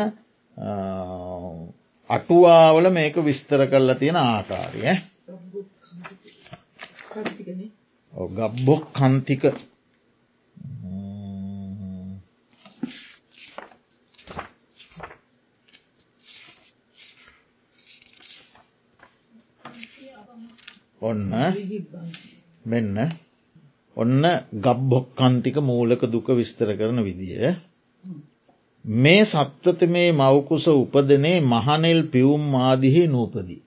[2.09, 4.81] අටුවාවල මේක විස්තර කරලා තියෙන ආකාරය.
[8.31, 9.43] ගබ්බොක් කන්තික.
[21.01, 21.31] ඔන්න
[22.65, 22.97] මෙන්න
[23.97, 24.23] ඔන්න
[24.57, 27.55] ගබ්බොක්කන්තික මූලක දුක විස්තර කරන විදිය.
[28.97, 33.61] මේ සත්වත මේ මවකුස උපදනේ මහනෙල් පිවුම් ආදිහි නූපදී.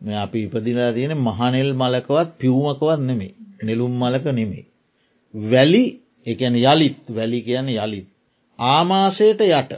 [0.00, 4.64] මේ අපි ඉපදිලා තියෙන මහනෙල් මලකවත් පිවුමකවත් නෙමේ නෙළුම් මලක නෙමේ.
[5.34, 5.84] වැලි
[6.26, 8.08] එකන යළිත් වැලි කියන යළිත්.
[8.58, 9.72] ආමාසයට යට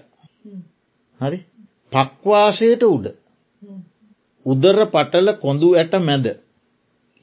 [1.21, 1.39] හරි
[1.93, 3.07] පක්වාසයට උඩ
[4.47, 6.27] උදර පටල කොඳු ඇට මැද.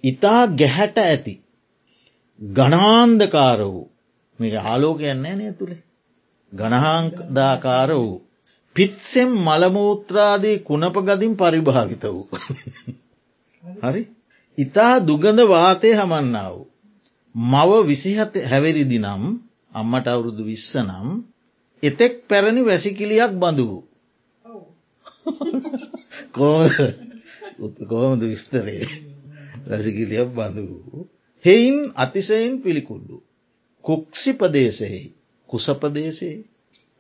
[0.04, 1.34] ඉතා ගැහැට ඇති.
[2.42, 3.90] ගනාන්දකාර වූ
[4.40, 5.84] මේ ආලෝකයන්නේ නෑ තුළේ
[6.54, 8.16] ගණහාදාකාර වූ.
[8.76, 12.28] පිත්සෙම් මළමූත්‍රාදී කුණප ගදින් පරිභාගිත වූ.
[13.82, 14.02] හරි
[14.58, 16.68] ඉතා දුගඳ වාතය හමන්නා වූ.
[17.36, 19.24] මව විසිහත හැවරිදි නම්
[19.72, 21.08] අම්මට අවුරුදු විස්ස නම්
[21.84, 23.84] එතෙක් පැරණි වැසිකිලියක් බඳු වූ.
[27.90, 28.86] කොහොමද විස්තරේ
[29.68, 31.02] වැසිකිලියක් බඳු වූ.
[31.46, 33.18] හෙයින් අතිසයෙන් පිළිකුල්ලු.
[33.84, 35.04] කුක්සි ප්‍රදේශෙහි
[35.50, 36.44] කුසපදේශයේ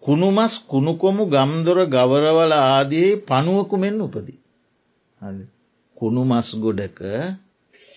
[0.03, 4.39] කුණුමස් කුණුකොමු ගම්දොර ගවරවල ආදී පනුවකු මෙන් උපදී.
[5.97, 6.99] කුණු මස් ගොඩක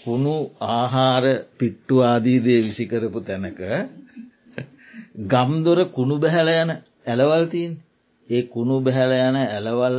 [0.02, 0.34] කුණු
[0.68, 1.24] ආහාර
[1.58, 3.60] පිට්ටු ආදීදේ විසිකරපු තැනක
[5.26, 6.70] ගම්දොර කුණු බැහැල යන
[7.06, 7.72] ඇලවල්තින්
[8.28, 9.96] ඒ කුණු බැහැල යන ඇලවල්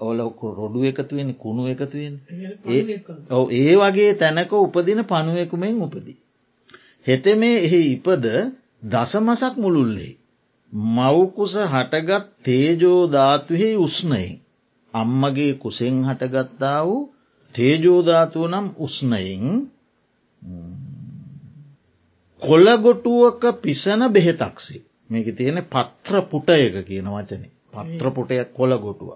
[0.00, 0.18] ඔල
[0.52, 2.14] රොඩු එකතුවෙන් කුණු එකතුවෙන්
[2.66, 4.12] ඒ වගේ.
[4.14, 6.18] තැනක උපදින පනුවකුමෙන් උපදී.
[7.06, 8.24] හෙත මේ එහි ඉපද
[8.84, 10.14] දසමසක් මුළුල්ලේ.
[10.92, 14.40] මවකුස හටගත් තේජෝධාතුහෙහි උස්නයෙන්.
[14.94, 17.00] අම්මගේ කුසෙන් හටගත්තා වූ
[17.54, 19.44] තේජෝධාතුව නම් උස්නයෙන්
[22.42, 29.10] කොල්ලගොටුවක පිසන බෙහෙතක්සේ මේක තියෙන පත්‍ර පුටයක කියන වචනේ පත්‍ර පුටයක් කොළගොටුව.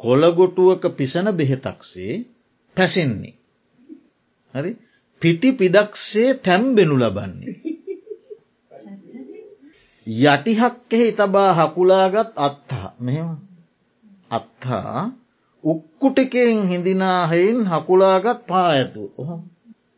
[0.00, 2.14] කොළගොටුවක පිසන බෙහෙතක්සේ
[2.76, 3.34] පැසෙන්නේ.
[4.54, 4.70] හරි
[5.22, 7.54] පිටි පිඩක්සේ තැම්බෙනු ලබන්නේ.
[10.06, 13.30] යටිහක්කෙහි තබා හකුලාගත් අත්හා මෙම
[14.30, 15.10] අත්හා
[15.64, 19.02] උක්කුටිකෙන් හිඳනාහෙයින් හකුලාගත් පා ඇතු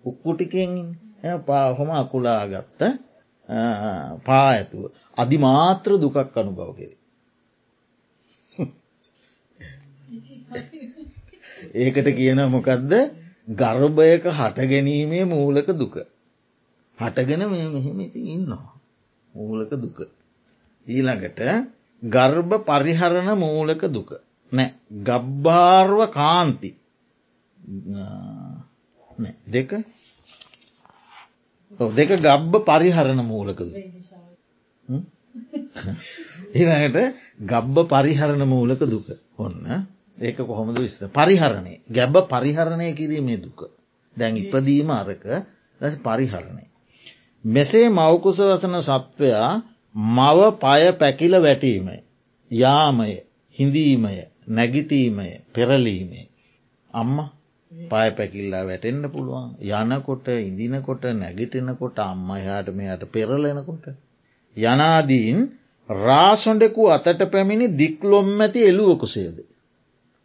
[0.04, 0.72] උක්කුටිකෙන්
[1.42, 2.80] පාහොම අකුලාගත්ත
[4.24, 4.82] පා ඇතුව
[5.16, 6.98] අධිමාත්‍ර දුකක් අනුභව කෙරේ.
[11.76, 12.92] ඒකට කියන මොකක්ද
[13.48, 15.96] ගර්භයක හට ගැනීමේ මූලක දුක.
[16.98, 18.77] හටගෙන මේ මෙහෙම ඉති ඉන්නවා.
[19.38, 19.98] මූලක දුක.
[20.87, 21.40] ඊළඟට
[22.03, 24.11] ගර්භ පරිහරණ මූලක දුක.
[24.53, 26.70] නෑ ගබ්භාර්ව කාන්ති.
[29.48, 29.70] දෙක?
[31.70, 33.61] දෙක ගබ්බ පරිහරණ මූලකද
[36.53, 39.09] ඊළඟට ගබ්බ පරිහරණ මූලක දුක.
[39.37, 39.87] ඔන්න
[40.18, 43.61] ඒක කොහොමද විස්ත පරිහරණය ගැබ්බ පරිහරණය කිරීමේ දුක.
[44.16, 45.24] දැන් ඉපදීම අරක
[45.81, 46.64] ලැස පරිහරණය.
[47.48, 49.52] මෙසේ මවකුස වසන සත්වයා
[50.12, 51.96] මව පය පැකිල වැටීමය
[52.50, 53.11] යාමය
[53.56, 54.14] හිඳීමය
[54.50, 56.26] නැගිටීමය පෙරලීමේ
[56.90, 57.16] අම්ම
[57.72, 59.48] පය පැකිල්ලා වැටෙන්න්න පුළුවන්
[59.90, 63.84] යනකොට ඉදිනකොට නැගිටෙනකොට අම්ම එහාට මෙයට පෙරලෙනකොට.
[64.56, 65.38] යනාදීන්
[65.88, 69.37] රාසොඩෙකු අතට පැමිණි දික්ලොම් ඇති එළුවකුසේද.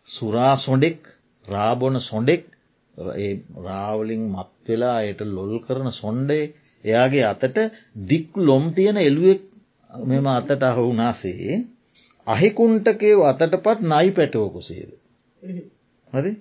[0.07, 0.99] සුරා සොඩෙක්
[1.45, 2.43] රාබොන සොඩෙක්
[3.62, 6.45] රාවලින් මත්වෙලා අයට ලොල් කරන සොන්්ඩේ
[6.85, 7.57] එයාගේ අතට
[8.05, 9.41] දික් ලොම් තියෙන එළුවෙක්
[9.89, 11.55] මෙම අතට අහුුනාසේ
[12.27, 14.89] අහිකුන්ටකේ අතට පත් නයි පැටවකුසේද.
[16.13, 16.31] හරි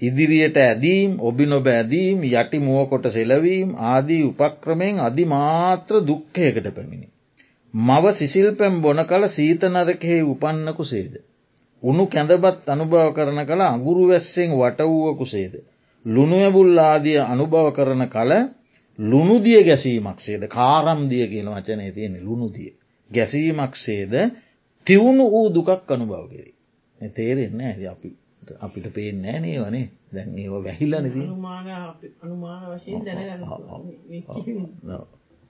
[0.00, 7.08] ඉදිරියට ඇදීම් ඔබි නොබ ඇදීම් යටි මුවකොට සෙලවීම් ආදී උපක්‍රමයෙන් අධිමාත්‍ර දුක්කයකට පැමිණි.
[7.74, 11.14] මව සිසිල් පැම් බොන කළ සීතනරකෙහි උපන්නකු සේද.
[11.82, 15.54] උනු කැඳබත් අනුභව කරන කළ අගුරු වැස්සෙන් වටවුවකු සේද.
[16.04, 18.32] ලුණුවබුල් ආදිය අනුභව කරන කළ
[18.98, 22.72] ලුණුදිය ගැසීමක් සේද කාරම්දිය කියන වචනය තියෙන ලුණුදිය.
[23.10, 24.12] ගැසීමක් සේද
[24.86, 26.54] තිවුණු වූ දුකක් අනුභව කෙරේ.
[26.98, 28.16] තේරෙන්න ඇ අපි
[28.58, 31.06] අපිට පේෙන් නෑනේ වනේ දැන් ඒ වැහිල්ලන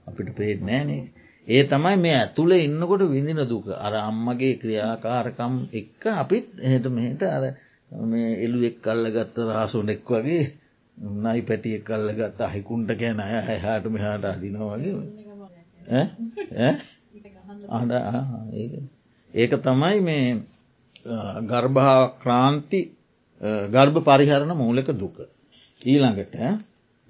[0.07, 1.03] අපිට පේෙන් නෑනේ
[1.47, 3.67] ඒ තමයි මේ ඇතුළේ ඉන්නකොට විඳින දුක.
[3.77, 7.43] අර අම්මගේ ක්‍රියාකාරකම් එක්ක අපිත් එහට මෙහට අර
[8.37, 10.43] එළු එක් කල්ල ගත්ත රහසුනෙක් වගේ
[10.97, 14.93] නයි පැටිය කල්ල ගත්ත අහිකුන්ට කෑන අය හැහාට මෙහාට අදිනවා වගේ.
[17.69, 17.91] අඩ
[19.33, 19.53] ඒක.
[19.59, 20.25] තමයි මේ
[21.43, 22.79] ගර්භා ක්‍රාන්ති
[23.69, 25.17] ගර්භ පරිහරණ මූලක දුක.
[25.81, 26.35] ඊළඟට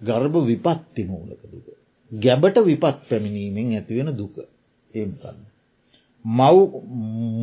[0.02, 1.68] ගර්භ විපත්ති මූලක දුක.
[2.12, 4.36] ගැබට විපත් පැමිණීමෙන් ඇතිවෙන දුක.
[4.92, 5.38] ඒකන්න.
[6.26, 6.58] මව්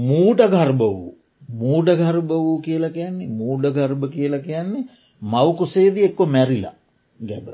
[0.08, 1.14] මූට ගර්භ වූ.
[1.52, 4.84] මූඩ ගර්භ වූ කියල කියන්නේ මූඩ ගර්භ කියල කියන්නේ
[5.22, 6.74] මවකුසේදී එක්කො මැරිලා
[7.20, 7.46] ගැබ.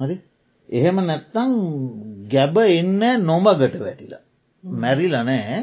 [0.00, 0.16] හරි
[0.68, 1.52] එහෙම නැත්තං
[2.30, 4.22] ගැබ එන්න නොමගට වැටිලා.
[4.64, 5.58] මැරිල නෑ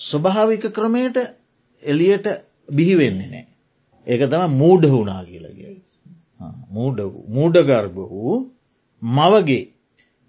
[0.00, 1.16] ස්වභාවික ක්‍රමයට
[1.82, 2.26] එලියට
[2.68, 3.46] බිහිවෙන්නේ නෑ.
[4.06, 5.76] ඒක තම මූඩ වුණා කියලගේ.
[7.30, 8.38] මූඩගර්භ වූ
[9.02, 9.64] මවගේ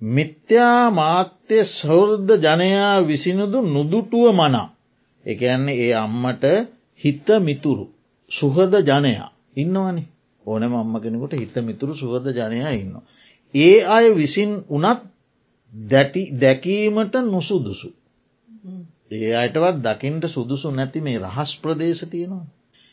[0.02, 4.68] මිත්‍යා මාත්‍ය සෞර්ධ ජනයා විසිනුදු නුදුටුව මනා.
[5.26, 6.44] එක යන්නේ ඒ අම්මට
[7.00, 7.86] හිත මිතුරු
[8.32, 10.04] සුහද ජනයා ඉන්නවනි
[10.46, 12.96] ඕනම අම්ම කෙනෙකුට හිත මිතුරු සුහද ජනයා ඉන්න.
[13.54, 15.00] ඒ අය විසින් වනත්
[15.74, 17.90] දැටි දැකීමට නුසුදුසු.
[19.12, 22.46] ඒ අයටවත් දකිින්ට සුදුසු නැති මේ රහස් ප්‍රදේශ තියෙනවා.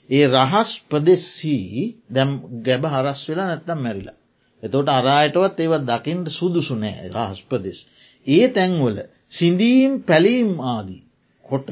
[0.08, 2.30] ඒ රහස් ප්‍රදෙස්සී දැම්
[2.62, 4.18] ගැබ හරස් වෙලා නැත්තම් මැරිලා.
[4.62, 7.78] එතෝට අරායටවත් ඒවත් දකිින්ට සුදුසු නෑ රහස් ප්‍රදෙස්.
[8.26, 8.96] ඒ තැන්වල
[9.32, 11.02] සිින්දීම් පැලීම් ආදී.
[11.44, 11.68] කොට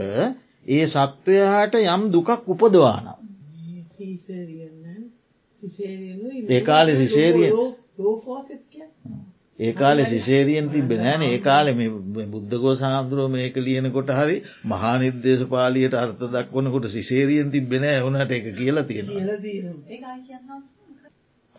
[0.66, 3.08] ඒ සත්වයාට යම් දුකක් උපදවානම්.
[6.50, 7.50] ඒකාලෙ සිසේරිය
[9.58, 11.90] ඒ කාලෙ ශිෂේරියෙන් තිබෙන ෑන ඒ කාලෙ මේ
[12.26, 19.06] බුද්ධගෝ සාමුදුරුව මේක ලියනකොට හරි මහානිර්දේශ පාලියට අර්ථ දක්වනකොට ශිෂේරියෙන් තිබෙන ඕනට එක කියලා තියෙන.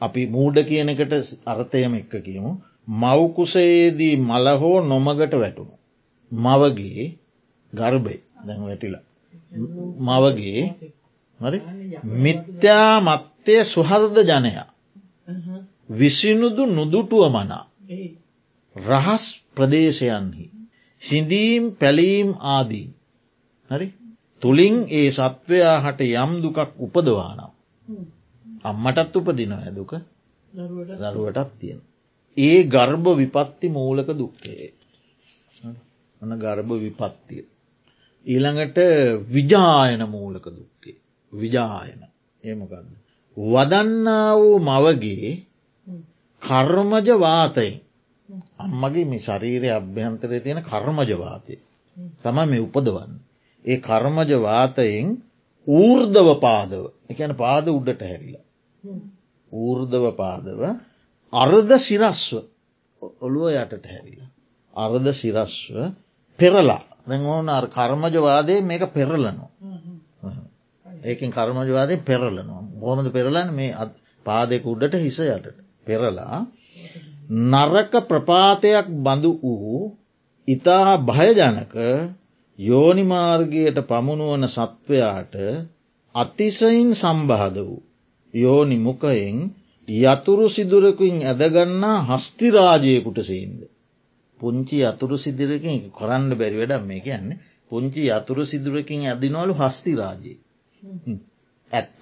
[0.02, 1.16] අපි මූඩ කියනකට
[1.48, 2.52] අර්ථයම එක්ක කියමු.
[2.98, 5.76] මවකුසයේදී මලහෝ නොමගට වැටුණු.
[6.32, 7.08] මවගේ
[7.74, 8.16] ගර්භය.
[8.46, 9.04] දැන් වැටිලා.
[10.08, 10.62] මවගේ
[11.40, 11.60] හරි?
[12.22, 12.94] මිත්‍යා
[13.48, 14.68] මත්තය සුහර්ද ජනයා.
[15.90, 17.66] විසිනුදු නුදුටුව මනා.
[18.76, 20.46] රහස් ප්‍රදේශයන්හි.
[21.02, 22.88] සිඳීම් පැලීම් ආදී.
[23.70, 23.88] හරි?
[24.42, 27.52] තුළින් ඒ සත්වයා හට යම් දුකක් උපදවානම්
[28.64, 29.92] අම්මටත් උපදින ඇදුක
[30.54, 31.82] දරුවටත් තියෙන.
[32.38, 34.68] ඒ ගර්භ විපත්ති මූලක දුක්කේ
[36.22, 37.44] අන ගර්භ විපත්තිය.
[38.26, 38.78] ඊළඟට
[39.30, 40.98] විජායන මූලක දුක්කේ
[41.34, 42.02] විජායන.
[42.44, 43.07] ඒමකන්න.
[43.38, 45.32] වදන්නා වූ මවගේ
[46.42, 47.82] කර්මජ වාතයෙන්
[48.60, 51.56] අම්මගේ මේ ශරීරය අභ්‍යන්තරය තියෙන කර්මජවාතය
[52.24, 53.14] තම මේ උපදවන්න.
[53.66, 55.08] ඒ කර්මජ වාතයෙන්
[55.68, 56.84] ඌර්ධව පාදව.
[57.10, 58.46] එකන පාද උඩට හැරිලා.
[59.52, 60.62] ඌර්ධව පාදව
[61.34, 62.38] අර්ධ සිරස්ව.
[63.22, 64.30] ඔළුව යටට හැරිලා.
[64.74, 65.76] අර්ධ සිරස්ව
[66.40, 66.82] පෙරලා.
[67.08, 69.50] දැන් ඕන කර්මජවාදය මේක පෙරලනවා.
[71.04, 72.62] ඒකින් කර්මජවාදය පෙරලනවා.
[72.74, 73.72] බොහොමද පෙරලන්න මේ
[74.26, 75.58] පාදෙක උඩට හිස යටට.
[75.86, 76.38] පෙරලා
[77.30, 79.82] නරක ප්‍රපාතයක් බඳු වූ
[80.48, 81.76] ඉතා භයජනක
[82.60, 85.36] යෝනිමාර්ගයට පමුණුවන සත්වයාට
[86.16, 87.84] අතිසයින් සම්බාධ වූ
[88.34, 89.38] යෝනි මුකයෙන්
[89.88, 93.62] යතුරු සිදුරකින් ඇදගන්නා හස්තිරාජයකුට සේන්ද.
[94.40, 97.40] පුංචි අතුරු සිදිරකින් කොරන්න බැරි වැඩම් මේ කියන්නේ
[97.72, 100.34] පුංචි අතුරු සිදුරකින් ඇදිනවලු හස්තිරාජය.
[101.72, 102.02] ඇත්ත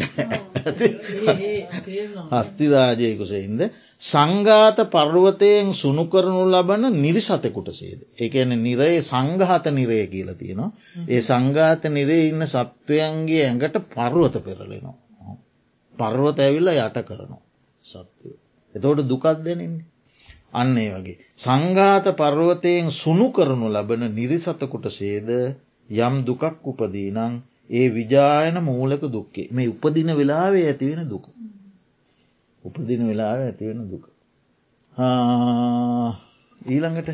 [2.32, 3.62] හස්තිරාජයකුසෙහින්ද
[4.02, 8.00] සංඝාත පර්වතයෙන් සුණු කරනු ලබන නිරිසතකුට සේද.
[8.18, 10.72] එකන නිරේ සංඝාත නිරය කියල තියෙනවා.
[11.08, 14.96] ඒ සංඝාත නිරේ ඉන්න සත්වයන්ගේ ඇඟට පර්වත පෙරලෙනවා.
[15.98, 17.42] පර්වත ඇවිල්ල යට කරනවා
[17.84, 18.32] සත්වය.
[18.76, 19.86] එතෝට දුකත් දෙනෙන්නේ.
[20.54, 21.18] අන්නේ වගේ.
[21.38, 25.30] සංඝාත පර්වතයෙන් සුණු කරනු ලබන නිරිසතකුට සේද
[25.90, 31.26] යම් දුකක් උපදීනං ඒ විජායන මූලක දුක්කේ මේ උපදින වෙලාවේ ඇතිවෙන දුක.
[32.64, 34.06] උපදින වෙලාව ඇතිවෙන දුක.
[36.68, 37.10] ඊළඟට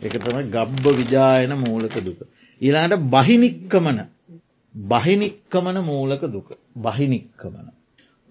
[0.00, 2.20] එක තම ගබ්බ විජායන මූලක දුක.
[2.60, 3.98] ඊළඟට බහිනික්කමන
[4.74, 7.66] බහිනික්කමන මූලක දුක බහිනික්කමන.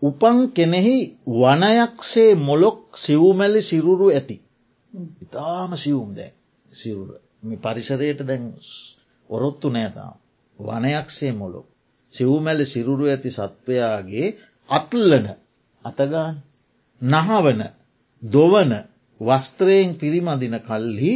[0.02, 4.38] උපන් කෙනෙහි වනයක්සේ මොලොක් සිව්මැලි සිරුරු ඇති.
[5.22, 6.32] ඉතාම සිවුම් දැ
[6.72, 7.10] සිරුර
[7.62, 8.44] පරිසරයට දැන්
[9.30, 10.16] ඔරොත්තු නෑතාම්.
[10.60, 11.68] වනයක්සේ මොලොක්.
[12.14, 14.28] සිව්මැලි සිරුරු ඇති සත්වයාගේ
[14.70, 15.26] අත්ල්ලන
[15.86, 16.36] අතගාන්
[17.02, 17.62] නහවන
[18.24, 18.72] දොවන
[19.22, 21.14] වස්ත්‍රයෙන් පිරිමදින කල්හි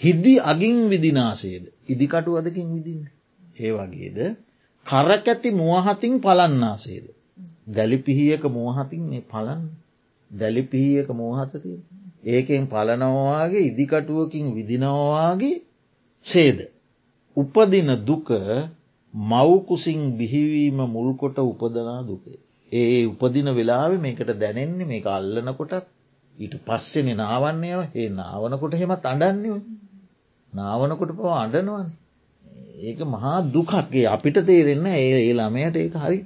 [0.00, 3.04] හිද්දි අගින් විදිනාසේද ඉදිකටු අදකින් විදින්න.
[3.56, 4.18] ඒ වගේද
[4.86, 7.06] කරකැති මුවහතින් පලන්නාසේද.
[7.68, 9.62] දැලිපිහියක මුවහතින් මේ පලන්
[10.30, 11.78] දැලිපිහියක මෝහතතිය.
[12.26, 15.56] ඒකෙන් පලනවාගේ ඉදිකටුවකින් විදිනවාගේ
[16.26, 16.58] සේද.
[17.38, 18.28] උපදින දුක
[19.14, 22.38] මවකුසින් බිහිවීම මුල්කොට උපදනා දුකේ.
[22.72, 25.86] ඒ උපදින වෙලාව මේකට දැනෙන්නේ මේ අල්ලනකොටත්
[26.36, 29.60] ඊට පස්සෙන නාවන්නේය ඒ නාවනකොට හෙමත් අඩන්නේ
[30.52, 31.88] නාවනකොට පව අඩනවන්
[32.80, 36.18] ඒක මහා දුකක්ගේ අපිට තේරෙන්න ඒ ඒ ළමයට ඒක හරි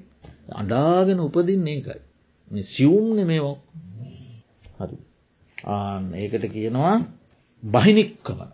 [0.52, 2.00] අඩාගෙන උපදින්නේ ඒකයි.
[2.66, 3.54] සියුම්න මේෝ
[4.78, 4.96] හරි.
[5.58, 6.96] ආන් ඒකට කියනවා
[7.62, 8.50] බහිනික්කමන.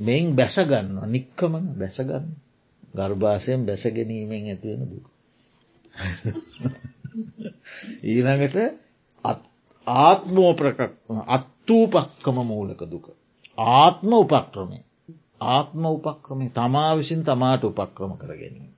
[0.00, 2.26] මෙයින් බැසගන්නවා නික්කමන බැසගන්න
[2.94, 5.06] ගර්භාසයෙන් බැස ගැනීමෙන් ඇතිවෙන දුක
[8.04, 8.56] ඊළඟට
[9.86, 10.80] ආත්මෝ ප්‍රකක්
[11.28, 13.06] අත්තූපක්කම මූලක දුක.
[13.58, 14.78] ආත්ම උපක්‍රමය
[15.46, 18.72] ආත්ම උපක්‍රමය තමා විසින් තමාට උපක්‍රම කර ගැනීම.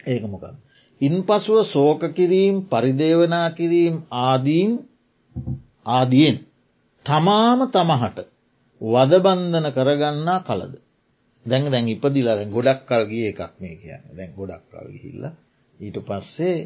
[0.00, 0.54] ඒක මොකද.
[1.00, 4.72] ඉන් පසුව සෝක කිරීම් පරිදේවනා කිරීම් ආදීම්
[5.88, 6.36] ආදියෙන්
[7.06, 8.18] තමාම තමහට
[8.80, 10.74] වදබන්ධන කරගන්නා කලද.
[11.46, 15.24] දැන් දැන් ඉපදිලා දැන් ගොඩක් කල්ගේ එකක් මේ කියන්න දැන් ගොඩක් කල් ගිහිල්ල
[15.80, 16.56] ඊට පස්සේ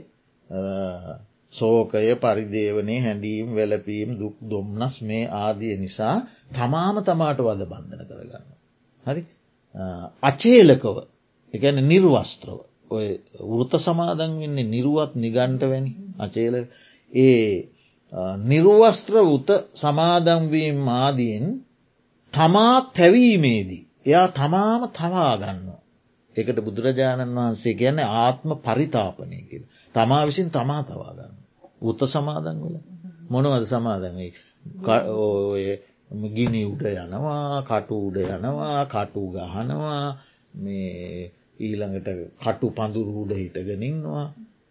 [1.52, 6.16] සෝකය පරිදේවනය හැඩීම් වැලපීම් දුක් දොම්නස් මේ ආදිය නිසා
[6.52, 8.46] තමාම තමාට වද බන්ධන කරගන්න.
[9.02, 9.22] හරි
[10.22, 10.96] අචේලකව
[11.54, 12.59] එකන නිර්වස්ත්‍රව
[12.90, 13.09] ඔය
[13.48, 16.54] වෘත සමාදන් වෙන්නේ නිරුවත් නිගන්ට වැනි අචේල
[17.12, 17.68] ඒ
[18.44, 21.46] නිර්වස්ත්‍ර වෘත සමාදන්වීම් ආදියෙන්
[22.34, 25.66] තමා තැවීමේදී එයා තමාම තවාගන්න.
[26.36, 29.64] එකට බුදුරජාණන් වහන්සේ ගැන ආත්ම පරිතාපනය කියල.
[29.94, 31.34] තමා විසින් තමා තවාගන්න.
[31.80, 32.76] උත්ත සමාදන් වල
[33.28, 34.18] මොනවද සමාදම
[35.18, 35.64] ඔය
[36.30, 40.04] ගිනි උඩ යනවා කටු උඩ යනවා කටු ගහනවා
[40.58, 42.08] මේ ඊළඟට
[42.40, 44.26] කටු පඳුරු උඩ හිටගෙනන්නවා.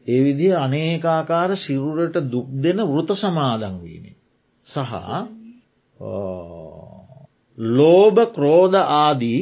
[0.05, 4.05] ඒ විදිහ අනේකාකාර සිරුරට දුක් දෙන වෘත සමාදංවීම.
[4.65, 4.93] සහ
[7.57, 9.41] ලෝභ ක්‍රෝධ ආදී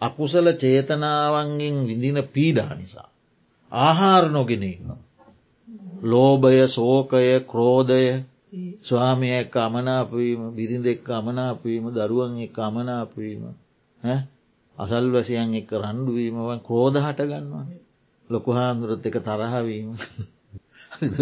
[0.00, 3.10] අකුසල චේතනාවන්ගෙන් විඳින පීඩා නිසා.
[3.72, 4.88] ආහාර නොගෙනීම.
[6.02, 8.24] ලෝභය සෝකය ක්‍රෝධය
[8.80, 13.42] ස්වාමිය එක් අමනාපවීම බිරිඳ එක් අමනාපවීම දරුවන් එක් අමනාපවීම
[14.76, 17.66] අසල්වැසියන් එක්ක රණ්ඩුවීමවන් ක්‍රෝධ හට ගන්නවා.
[18.30, 19.88] ලොකු හාමුදුරත් එක තරහවීම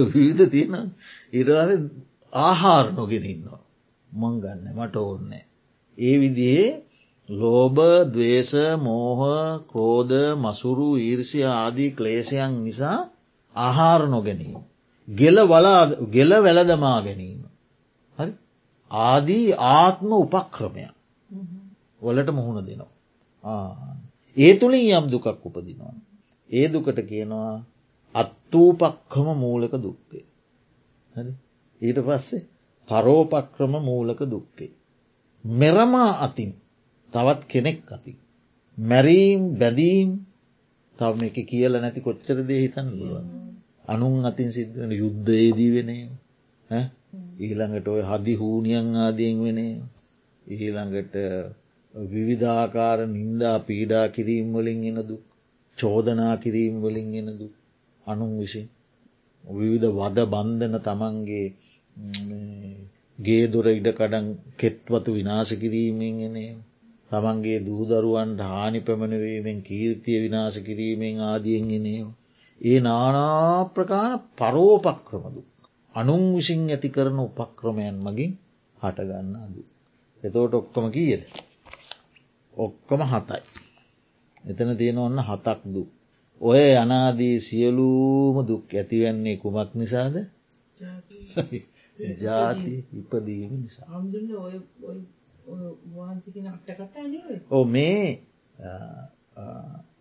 [0.06, 0.92] විවිධ තියෙන
[1.32, 1.70] ඉරවාද
[2.32, 3.60] ආහාර නොගෙනන්නවා.
[4.10, 5.45] මං ගන්න මට ඕන්නෑ.
[5.98, 6.68] ඒ විදියේ
[7.28, 9.20] ලෝභ දවේශ මෝහ
[9.66, 12.98] ක්‍රෝධ මසුරු ඊර්ෂය ආදී ක්ලේෂයන් නිසා
[13.56, 14.62] ආහාර නොගැනීම.
[15.08, 17.42] ගෙල වලා ගෙල වැලදමා ගැනීම.
[18.18, 18.32] හරි
[18.90, 20.84] ආදී ආත්ම උපක්‍රමය
[22.02, 23.96] වලට මුහුණ දෙනවා.
[24.36, 25.94] ඒ තුළින් යම් දුකක් උපදිනවා.
[26.50, 27.54] ඒ දුකට කියනවා
[28.14, 30.24] අත්තූපක්කම මූලක දුක්කේ.
[31.80, 32.46] ඊට පස්සේ
[32.88, 34.72] පරෝපක්‍රම මූලක දුක්කේ.
[35.54, 36.52] මෙරමා අතින්
[37.12, 38.12] තවත් කෙනෙක් අති.
[38.78, 40.10] මැරීම් බැදීම්
[40.98, 43.26] තව එක කියල නැති කොච්චර දේ හිතන්න පුළුවන්.
[43.86, 46.04] අනුන් අතින් සිද්ධන යුද්ධයේදී වෙනේ
[47.38, 49.74] ඊළඟට ඔය හදි හූනියන් ආදියෙන් වෙනේ
[50.46, 51.14] ඊළඟට
[51.94, 55.22] විවිධාකාර නින්දා පීඩා කිරීම් වලින් එන දුක්
[55.78, 57.54] චෝදනා කිරීම් වලින් එන දුක්
[58.06, 58.66] අනුන් විසින්
[59.44, 61.48] විවිධ වද බන්ධන තමන්ගේ
[63.18, 66.52] ගේ දොර ඉඩකඩන් කෙත්වතු විනාශ කිරීමෙන් එනේ
[67.10, 72.08] තමන්ගේ දූදරුවන්ට හානි පැමණවීමෙන් කීර්තිය විනාශ කිරීමෙන් ආදියෙන් එනේව.
[72.60, 75.40] ඒ නානාප්‍රකාණ පරෝපක්‍රමදු.
[75.94, 78.32] අනුන් විසින් ඇති කරන උපක්‍රමයන් මගින්
[78.76, 79.62] හටගන්න අදු.
[80.22, 81.22] එතෝට ඔක්කොම කියද.
[82.54, 83.42] ඔක්කොම හතයි.
[84.44, 85.82] එතන තියෙන ඔන්න හතක් දු.
[86.40, 90.14] ඔය යනාදී සියලූම දුක් ඇතිවන්නේ කුමක් නිසාද
[91.98, 93.86] ජාති ඉපදීම නිසා.
[97.50, 98.20] ඕ මේ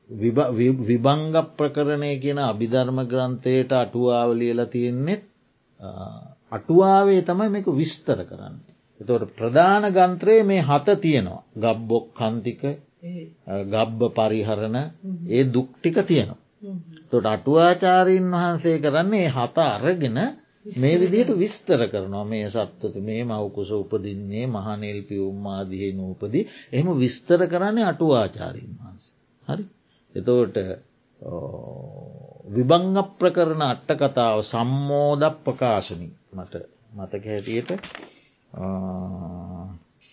[0.10, 5.24] විභංග ප්‍රකරණය කියන අභිධර්ම ග්‍රන්ථයට අටුවාවලියල තියෙන්නෙත්
[6.52, 8.56] අටුවාවේ තමයි මේක විස්තර කරන්න.
[9.02, 11.44] එතවට ප්‍රධාන ගන්ත්‍රයේ මේ හත තියෙනවා.
[11.56, 12.62] ගබ්බොක් කන්තික
[13.66, 14.78] ගබ්බ පරිහරණ
[15.30, 16.42] ඒ දුක්ටික තියෙනවා.
[17.10, 20.18] තොට අටුවාචාරීන් වහන්සේ කරන්නේ හත අරගෙන
[20.66, 22.26] මේ විදිහට විස්තර කරනවා.
[22.26, 26.48] මේ සත්වත මේ මවකුස උපදින්නේ මහනෙල් පියුම්මාදිහහි නූපදී.
[26.74, 29.06] එහම විස්තර කරන්නේ අටුවාචාරීන් වහන්ස.
[29.48, 29.64] හරි?
[30.16, 30.58] එතෝට
[32.48, 36.54] විභංග ප්‍රකරන අට්ට කතාව සම්මෝධ ප්‍රකාශනි මට
[36.96, 37.72] මතක හැටියට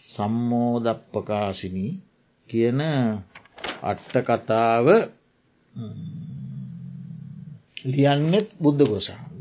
[0.08, 1.92] සම්මෝධ ප්‍රකාශිනී
[2.50, 2.80] කියන
[3.82, 4.86] අට්ට කතාව
[7.86, 9.31] ලියන්නෙත් බුද්ධ ගොසා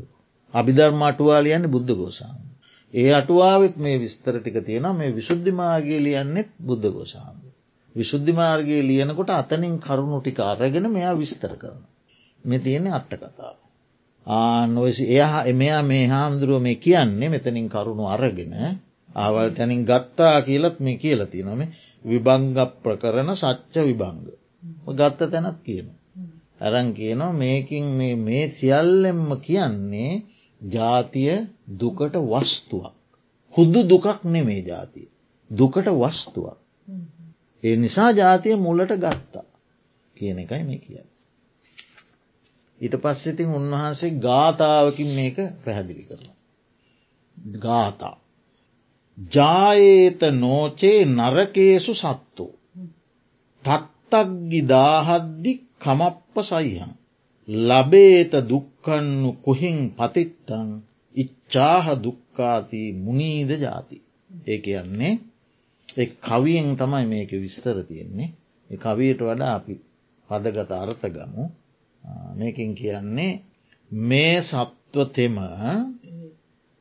[0.54, 2.40] අභිධර්ම අටුවා ලියන්න බුද්ධ ගෝසාම.
[2.94, 7.36] ඒ අටුවාවත් මේ විස්තර ටික තියෙන මේ විශුද්ධි මාර්ගය ලියන්නෙත් බුද්ධ ගෝසාම.
[7.96, 11.80] විශුද්ධි මාර්ගයේ ලියනකොට අතනින් කරුණු ටික අරගෙන මෙයා විස්තර කරන.
[12.44, 13.56] මෙ තියෙන්නේ අට්ට කතාව.
[14.26, 18.52] ආනොසි එයා එමයා මේ හාමුදුරුව මේ කියන්නේ මෙතනින් කරුණු අරගෙන
[19.16, 21.60] ආවල් තැනින් ගත්තා කියලත් මේ කියල තිනොම
[22.04, 24.26] විභංග ප්‍රකරන සච්ච විභංග.
[24.90, 25.88] ගත්ත තැනත් කියන.
[26.60, 27.86] ඇරන් කියනවා මේකින්
[28.18, 30.12] මේ සියල්ලෙම්ම කියන්නේ
[30.62, 31.46] ජාතිය
[31.80, 32.94] දුකට වස්තුවක්.
[33.54, 35.08] හුද්දු දුකක් නෙමේ ජාතිය.
[35.50, 36.58] දුකට වස්තුවක්.
[37.62, 39.44] ඒ නිසා ජාතිය මුල්ලට ගත්තා
[40.16, 40.98] කියන එකයි මේ කිය.
[42.80, 46.36] ඊට පස්සෙතින් උන්වහන්සේ ගාථාවකින් මේක පැහැදිලි කරනවා.
[47.58, 48.16] ගාථා.
[49.18, 52.46] ජායේත නෝචේ නරකේසු සත්තු.
[53.64, 56.92] තත්තක්ගි දාහද්දි කමප්ප සයිහන්.
[57.60, 60.68] ලබේත දුක්කන්නු කොහින් පතිට්ටන්
[61.14, 63.96] ඉච්චාහ දුක්කාති මුනීද ජාති.
[64.46, 65.14] ඒ කියන්නේ
[65.96, 68.30] ඒ කවියෙන් තමයි මේක විස්තර තියෙන්නේ
[68.70, 69.74] ඒ කවියට වඩා අපි
[70.28, 71.44] පදගත අර්ථ ගමු
[72.36, 73.40] මේකින් කියන්නේ
[73.90, 75.36] මේ සත්වතෙම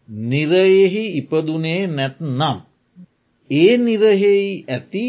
[0.09, 2.57] නිරයෙහි ඉපදුනේ නැත් නම්.
[3.49, 5.05] ඒ නිරහෙහි ඇති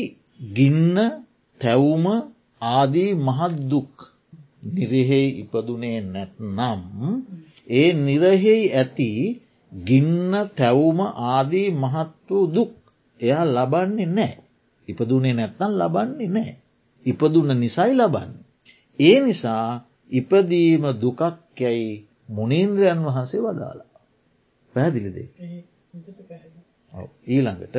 [0.54, 0.96] ගින්න
[1.60, 2.06] තැවුම
[2.62, 4.11] ආදී මහත් දුක්
[4.62, 6.80] නිරහෙහි ඉපදුනේ නැත්නම්
[7.70, 9.10] ඒ නිරහෙහි ඇති
[9.72, 12.72] ගින්න තැවුම ආදී මහත් වූ දුක්
[13.20, 14.34] එයා ලබන්නේ නෑ.
[14.88, 16.52] ඉපදුනේ නැත්තන් ලබන්නේ නෑ.
[17.06, 18.32] ඉපදුන්න නිසයි ලබන්න.
[18.98, 19.66] ඒ නිසා
[20.10, 21.20] ඉපදීම දුකක්
[21.58, 21.90] යැයි
[22.28, 23.90] මුණේන්ද්‍රයන් වහන්සේ වදාලා.
[24.74, 25.28] පැහැදිලිදේ.
[27.26, 27.76] ඊළඟට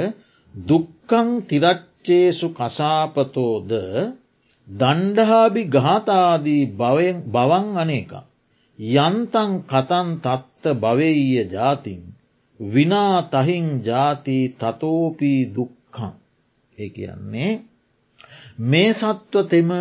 [0.55, 3.71] දුක්කං තිරච්චේසු කසාපතෝද
[4.67, 6.63] දණ්ඩහාබි ගාතාදී
[7.27, 8.11] බවන් අනේක.
[8.79, 12.01] යන්තන් කතන් තත්ත භවීය ජාතින්.
[12.59, 16.13] විනා තහින් ජාති තතෝපී දුක්කං.
[16.77, 17.51] ඒ කියන්නේ
[18.61, 19.71] මේ සත්ව තෙම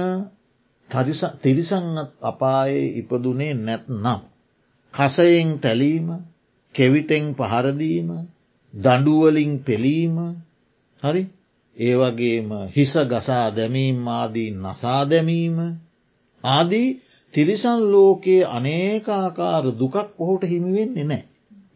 [1.41, 4.21] තිරිසංත් අපායේ ඉපදුනේ නැත්නම්.
[4.95, 6.09] කසයෙන් තැලීම
[6.75, 8.09] කෙවිටෙන් පහරදීම
[8.75, 10.17] දඩුවලින් පෙලීම
[11.03, 11.23] හරි
[11.77, 15.57] ඒවගේම හිස ගසා දැමීම් ආදී නසා දැමීම
[16.45, 16.89] ආදී
[17.35, 21.25] තිරිසන් ලෝකයේ අනේකාකාර දුකක් ඔහුට හිමිවෙන්නේ නෑ.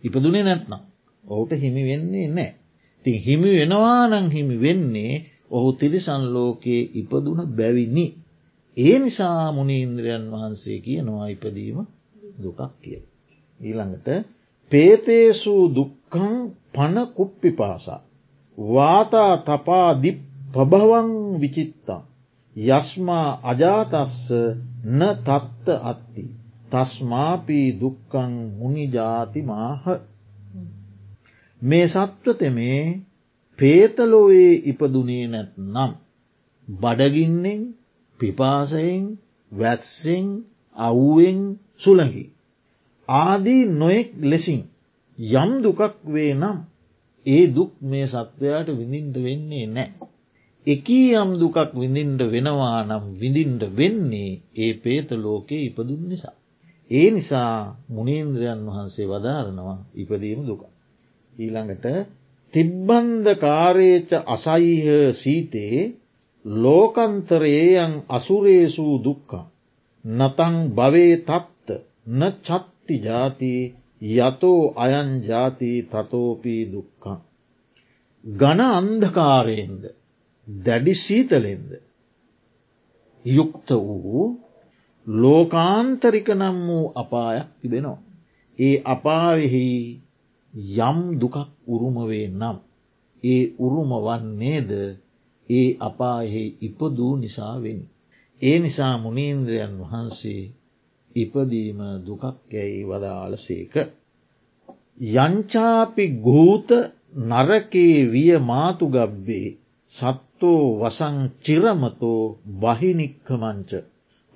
[0.04, 0.82] ඉපදුනේ නැත්නම්.
[1.24, 2.50] ඔහුට හිමි වෙන්නේ නෑ.
[3.04, 5.12] ති හිමි වෙනවානං හිමි වෙන්නේ
[5.50, 8.06] ඔහු තිරිසන් ලෝකයේ ඉපදුන බැවිනි.
[8.76, 11.78] ඒ නිසා මුණීන්ද්‍රයන් වහන්සේ කියනවා ඉපදීම
[12.42, 13.00] දුකක් කිය.
[13.60, 14.08] ඊළඟට
[14.72, 16.32] පේතේසූ දුක්කං
[16.72, 18.00] පන කුප්පි පාසා.
[18.58, 20.10] වාතා තපාදි
[20.52, 22.02] පබවන් විචිත්තා.
[22.56, 24.30] යස්මා අජාතස්ස
[24.90, 26.24] න තත්ත අත්ති.
[26.70, 29.84] තස්මාපී දුක්කං මුනිජාති මාහ.
[31.62, 32.80] මේ සත්වතමේ
[33.58, 35.92] පේතලොවේ ඉපදුනේ නැත් නම්.
[36.68, 37.62] බඩගින්නෙන්
[38.20, 39.04] පිපාසයෙන්
[39.52, 40.28] වැත්සෙන්
[40.76, 41.42] අවුවෙන්
[41.76, 42.24] සුළඟි.
[43.08, 44.62] ආදී නොයෙක් ලෙසින්
[45.18, 46.58] යම් දුකක් වේ නම්
[47.26, 49.90] ඒ දුක් මේ සත්වයාට විඳින්ට වෙන්නේ නෑ.
[50.66, 56.36] එකී යම් දුකක් විඳින්ට වෙනවා නම් විඳින්ට වෙන්නේ ඒ පේත ලෝකයේ ඉපදුන් නිසා.
[56.90, 57.54] ඒ නිසා
[57.88, 60.62] මුණේන්ද්‍රයන් වහන්සේ වදාරනවා ඉපදීම දුක.
[61.32, 61.86] ඊළඟට
[62.54, 65.78] තිබ්බන්ද කාරේච අසයිහ සීතේ
[66.44, 69.44] ලෝකන්තරේයන් අසුරේසූ දුක්කා.
[70.04, 71.68] නතං භවේ තත්ත
[72.10, 73.64] න චත්ති ජාතිී
[74.02, 77.18] යතෝ අයන් ජාති තතෝපී දුක්කං.
[78.24, 79.82] ගන අන්ධකාරයෙන්ද
[80.48, 81.70] දැඩි සීතලෙන්ද.
[83.24, 84.24] යුක්ත වූ
[85.06, 88.02] ලෝකාන්තරික නම් වූ අපායක් තිබෙනවා.
[88.58, 89.66] ඒ අපාවෙහි
[90.80, 91.36] යම් දුකක්
[91.66, 92.58] උරුමවේ නම්.
[93.22, 94.70] ඒ උරුම වන්නේද
[95.48, 97.86] ඒ අපායෙහි ඉපදූ නිසාවෙනි.
[98.42, 100.42] ඒ නිසා මුණීන්ද්‍රයන් වහන්සේ
[101.16, 103.74] ඉපදීම දුකක් යැයි වදාළ සේක.
[105.16, 106.68] යංචාපි ගූත
[107.24, 109.48] නරකේ විය මාතුගබ්බේ
[109.92, 112.22] සත්තෝ වසං චිරමතෝ
[112.60, 113.70] බහිනික්කමංච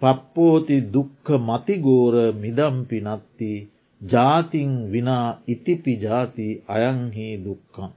[0.02, 3.52] පප්පෝති දුක්ක මතිගෝර මිදම්පි නත්ති
[4.00, 7.90] ජාතින් විනා ඉතිපි ජාති අයංහි දුක්කං.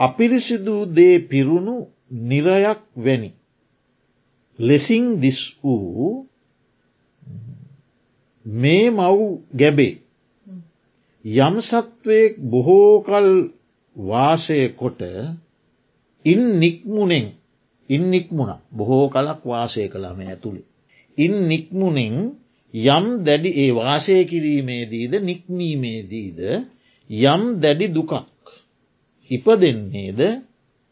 [0.00, 1.76] අපිරිසිදු දේ පිරුණු
[2.22, 3.30] නිරයක් වැනි.
[4.58, 6.26] ලෙසින් දිස් වූ
[8.46, 9.18] මේ මව්
[9.52, 9.94] ගැබේ
[11.24, 13.28] යම් සත්වයෙක් බොහෝකල්
[13.96, 15.00] වාසය කොට
[16.24, 17.26] ඉන් නික්මුණෙන්
[17.90, 20.62] ඉන් නික්මුණ බොහෝ කලක් වාසය කළම ඇතුළි.
[21.18, 22.14] ඉන් නික්මුණෙන්
[22.74, 26.40] යම් දැඩි ඒ වාසය කිරීමේදීද නික්මීමේදීද
[27.10, 28.12] යම් දැඩි දුකක්
[29.30, 30.20] ඉපදෙන්නේද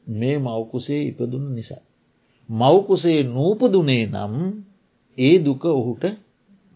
[0.07, 1.83] මේ මවකුසේ ඉපදුන නිසා.
[2.49, 4.35] මවකුසේ නූපදුනේ නම්
[5.19, 6.05] ඒ දුක ඔහුට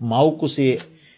[0.01, 0.75] මවකුසේ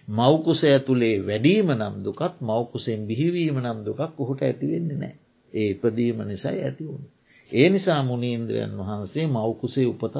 [0.08, 5.14] මවකුස ඇතුළේ වැඩීම නම් දුකත් මවකුසෙන් බිහිවීම නම් දුකක් ඔහුට ඇතිවෙන්නේ නෑ.
[5.52, 7.04] ඒ ඉපදීම නිසයි ඇතිවුණ.
[7.50, 10.16] ඒ නිසා මුණීන්ද්‍රයන් වහන්සේ මවකුසේ උපතත්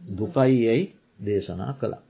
[0.00, 0.84] දුකයි යැයි
[1.24, 2.02] දේශනා කළා.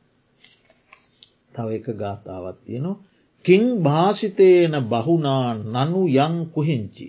[1.55, 3.03] තව එක ගාථාවත් තියනවා.
[3.45, 7.07] කින් භාසිතයන බහුනා නනු යං කුහිංචි.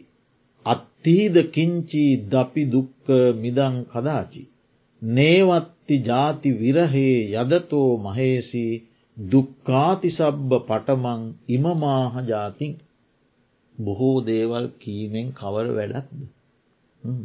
[0.65, 4.43] අත්තිීද කිංචී දපි දුක්ක මිදං කදාචි.
[5.01, 8.65] නේවත්ති ජාති විරහේ යදතෝ මහේසි
[9.17, 12.73] දුක්කාතිසබ්බ පටමං ඉමමාහ ජාතින්
[13.77, 16.19] බොහෝ දේවල් කීමෙන් කවර වැඩක්ද.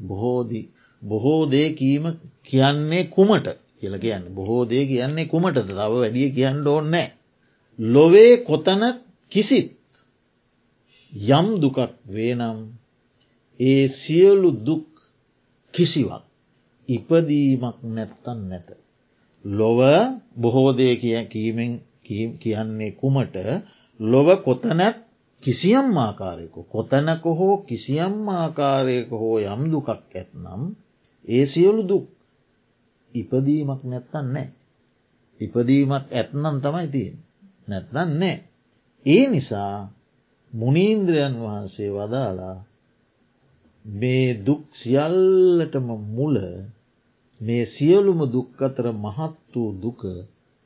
[0.07, 0.71] බොහෝදී
[1.03, 2.05] බොහෝ දේ කීම
[2.43, 3.47] කියන්නේ කුමට
[3.79, 7.09] කියල කියන්න බොහෝ දේ කියන්නේ කුමට තව වැඩිය කියන්න ඕන්නෑ.
[7.79, 8.83] ලොවේ කොතන
[9.33, 9.69] කිසිත්
[11.31, 12.59] යම් දුකක් වේනම්
[13.61, 14.87] ඒ සියලු දුක්
[15.75, 16.30] කිසිවක්
[16.91, 18.68] ඉපදීමක් නැත්තන් නැත.
[19.45, 19.80] ලොව
[20.41, 20.88] බොහෝදය
[21.32, 21.72] කීමෙන්
[22.41, 23.36] කියන්නේ කුමට
[24.01, 24.97] ලොව කොතනැත්
[25.43, 30.62] කිසියම් ආකාරයකු කොතැනක හෝ කිසියම් ආකාරයක හෝ යම් දුකක් ඇත්නම්
[31.24, 32.07] ඒ සියලු දුක්
[33.14, 34.49] ඉපදීමක් නැත්තන් නෑ.
[35.41, 37.16] ඉපදීමක් ඇත්නම් තමයි තියෙන්
[37.68, 38.36] නැත්නම් නෑ.
[39.07, 39.76] ඒ නිසා
[40.53, 42.59] මුණීන්ද්‍රයන් වහන්සේ වදාලා
[43.84, 46.36] මේ දුක් සියල්ලටම මුල
[47.41, 50.01] මේ සියලුම දුක් අතර මහත් වූ දුක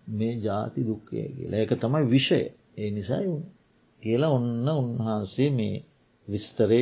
[0.06, 2.40] මේ ජාති දුක්කය කියලා ඒක තමයි විෂය
[2.76, 3.44] ඒ නිසයි වුණ.
[4.02, 5.76] කියලා ඔන්න උන්වහන්සේ මේ
[6.28, 6.80] විස්තරය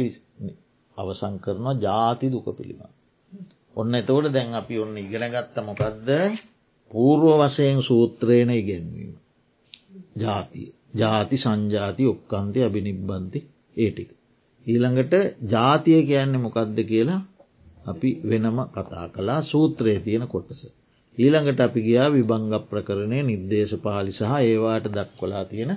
[0.97, 2.95] අවසං කරනවා ජාති දුක පිළිබඳ.
[3.75, 6.09] ඔන්න එතවට දැන් අපි ඔන්න ඉගෙන ගත්ත මොකක්ද
[6.91, 9.13] පූර්ව වසයෙන් සූත්‍රයන ඉගෙන්වීම.
[10.17, 13.41] ජාතිය ජාති සංජාති ඔක්කන්ති අභිනිබ්බන්ති
[13.77, 14.11] ඒටික.
[14.67, 15.15] ඊළඟට
[15.47, 17.21] ජාතිය කියන්න මොකක්ද කියලා
[17.85, 20.63] අපි වෙනම කතා කලා සූත්‍රයේ තියෙන කොටස.
[21.19, 25.73] ඊළඟට අපි ගියා විභංග ප්‍රකරණය නිර්දේශ පාලි සහ ඒවාට දක්වලා තියෙන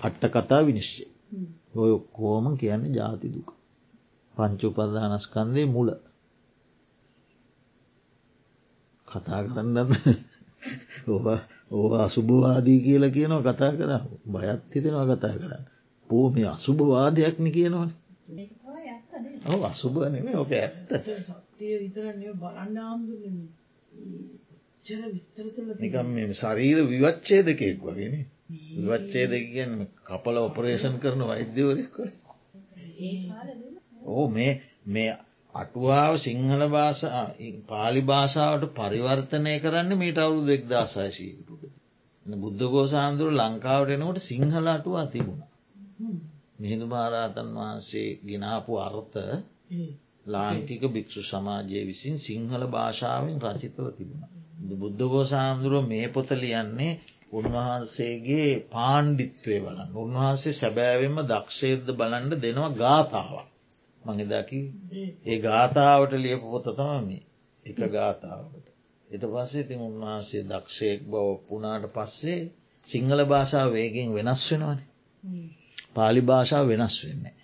[0.00, 1.04] අට්ට කතා විනිශ්චය.
[1.74, 3.48] ඔය කෝම කියන්න ජාති දුක.
[4.34, 5.88] පංචුපර්ධානස්කන්දේ මුල
[9.08, 9.78] කතා කරන්නද
[11.08, 11.38] ඕ
[11.70, 13.92] ඕ අසුභවාදී කියල කියනවා කතා කර
[14.26, 15.64] බයත් හිතෙනවා කතා කරන්න
[16.10, 17.90] පෝ මේ අසුභවාදයක්න කියනවන
[19.48, 20.88] ඔ අසුභ නෙමේ ඕක ඇත්ත.
[21.24, 23.14] සත්‍යය විතර බලන්න ආම්දු
[25.78, 28.14] නිකම් මේ ශරීර විවච්චේදකෙක් වගෙන
[28.78, 31.94] විවච්චේද කියන්න කපල ඔපරේෂන් කරන වෛද්‍යවරෙක්
[34.08, 34.52] ඕ මේ
[34.88, 35.12] මේ
[35.54, 37.24] අටුවාව සිංහල භාෂා
[37.66, 41.50] පාලි භාෂාවට පරිවර්තනය කරන්න මීට අවුරු දෙක් දාසාශීකට
[42.26, 45.42] බුද්ධගෝ සාන්දුර ලංකාවට එනකොට සිංහල අටුවා තිබුණ
[46.58, 49.18] මිහිදු මහරහතන් වහන්සේ ගෙනාපු අර්ථ
[50.26, 54.22] ලාංකික භික්‍ෂු සමාජය විසින් සිංහල භාෂාවෙන් රචිතව තිබුණ.
[54.74, 56.92] බුද්ධගෝ සාමුදුරුව මේ පොත ලියන්නේ
[57.32, 63.48] උන්වහන්සේගේ පාණ්ඩිත්වය බලන්න උන්වහන්සේ සැබෑවෙන්ම දක්ෂේද බලන්ඩ දෙනවා ගාථාවක්.
[64.00, 64.60] මඟදකි
[65.24, 67.08] ඒ ගාථාවට ලියපු පොත තමම
[67.66, 68.66] එක ගාථාවට.
[69.08, 72.40] එට පස්සේ ඉතින් උන්වහන්සේ දක්ෂයෙක් බව පුනාට පස්සේ
[72.88, 74.80] සිංහල භාෂාව වේගෙන් වෙනස් වෙනවන.
[75.96, 77.34] පාලි භාෂාව වෙනස් වෙන්නේ.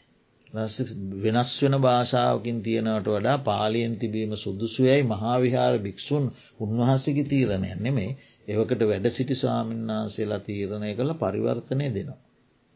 [1.22, 6.26] වෙනස් වෙන භාෂාවකින් තියෙනවට වඩා පාලියෙන් තිබීම සුදුසුයයි මහාවිහාර භික්‍ෂූන්
[6.60, 8.10] උන්වහන්සේකි තීරණය නෙමේ
[8.48, 12.20] ඒවකට වැඩ සිටි ස්වාමින්වහන්සේලා තීරණය කළ පරිවර්තනය දෙනවා.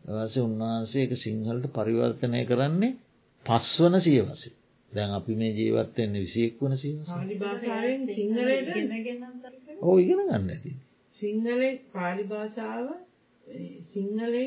[0.04, 2.92] එවස උන්වහන්සේක සිංහලට පරිවර්තනය කරන්නේ
[3.46, 4.54] පස්වන සියවසේ.
[4.92, 7.10] දැන් අපි මේ ජීවත්වයන්න විසියෙක් වන සියවස.
[9.82, 10.76] ඕ ඉගෙන ගන්න ඇති.
[11.16, 11.62] සිංහල
[11.92, 12.86] පාලි භාෂාව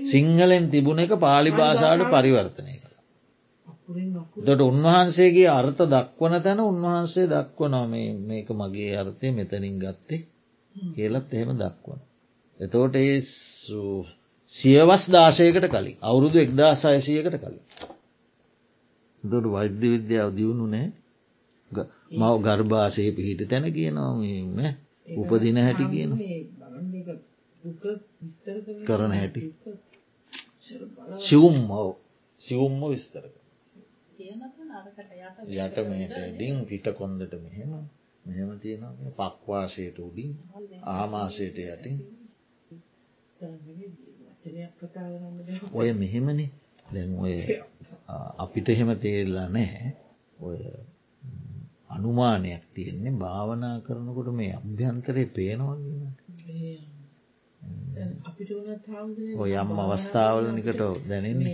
[0.06, 2.96] සිංහලෙන් තිබුණ එක පාලි භාෂාවට පරිවර්තනය කළ.
[4.42, 7.82] දොට උන්වහන්සේගේ අර්ථ දක්වන තැන උන්වහන්සේ දක්වනො
[8.24, 10.26] මේක මගේ අර්ථය මෙතනින් ගත්තේ
[10.96, 12.00] කියලත් එහෙම දක්වන.
[12.60, 13.18] එතෝට ඒ
[14.52, 17.66] සියවස් දාශයකට කලින් අවුරුදු එක්දා සයසයකට කලින්.
[19.24, 20.88] දොට වෛද්‍ය විද්‍යාව දියුණු නෑ
[22.12, 24.70] මව ගර්භාසය පිහිට තැන කියනවා
[25.16, 25.86] උපදින හැටි
[27.74, 29.42] කියන කරන හැටි.
[31.20, 31.84] සිවුම් මව
[32.42, 33.26] සිවුම්ම විස්තර
[34.20, 37.72] යට මේට ඩිං පිට කොන්දට මෙහෙම.
[38.26, 40.34] මෙහෙම තියෙනවා පක්වාසයට උඩින්
[40.86, 41.98] ආමාසයට යටින්.
[45.74, 46.46] ඔය මෙහෙමනි.
[46.88, 47.36] දැන් ඔය
[48.44, 49.88] අපිට එහෙම තේරලා නෑ
[50.40, 50.60] ඔය
[51.90, 55.24] අනුමානයක් තියෙන්නේ භාවනා කරනකොට මේ අභ්‍යන්තරය
[58.38, 61.54] පේනවගන්න ඔය යම් අවස්ථාවලනිකට දැනෙන්නේ.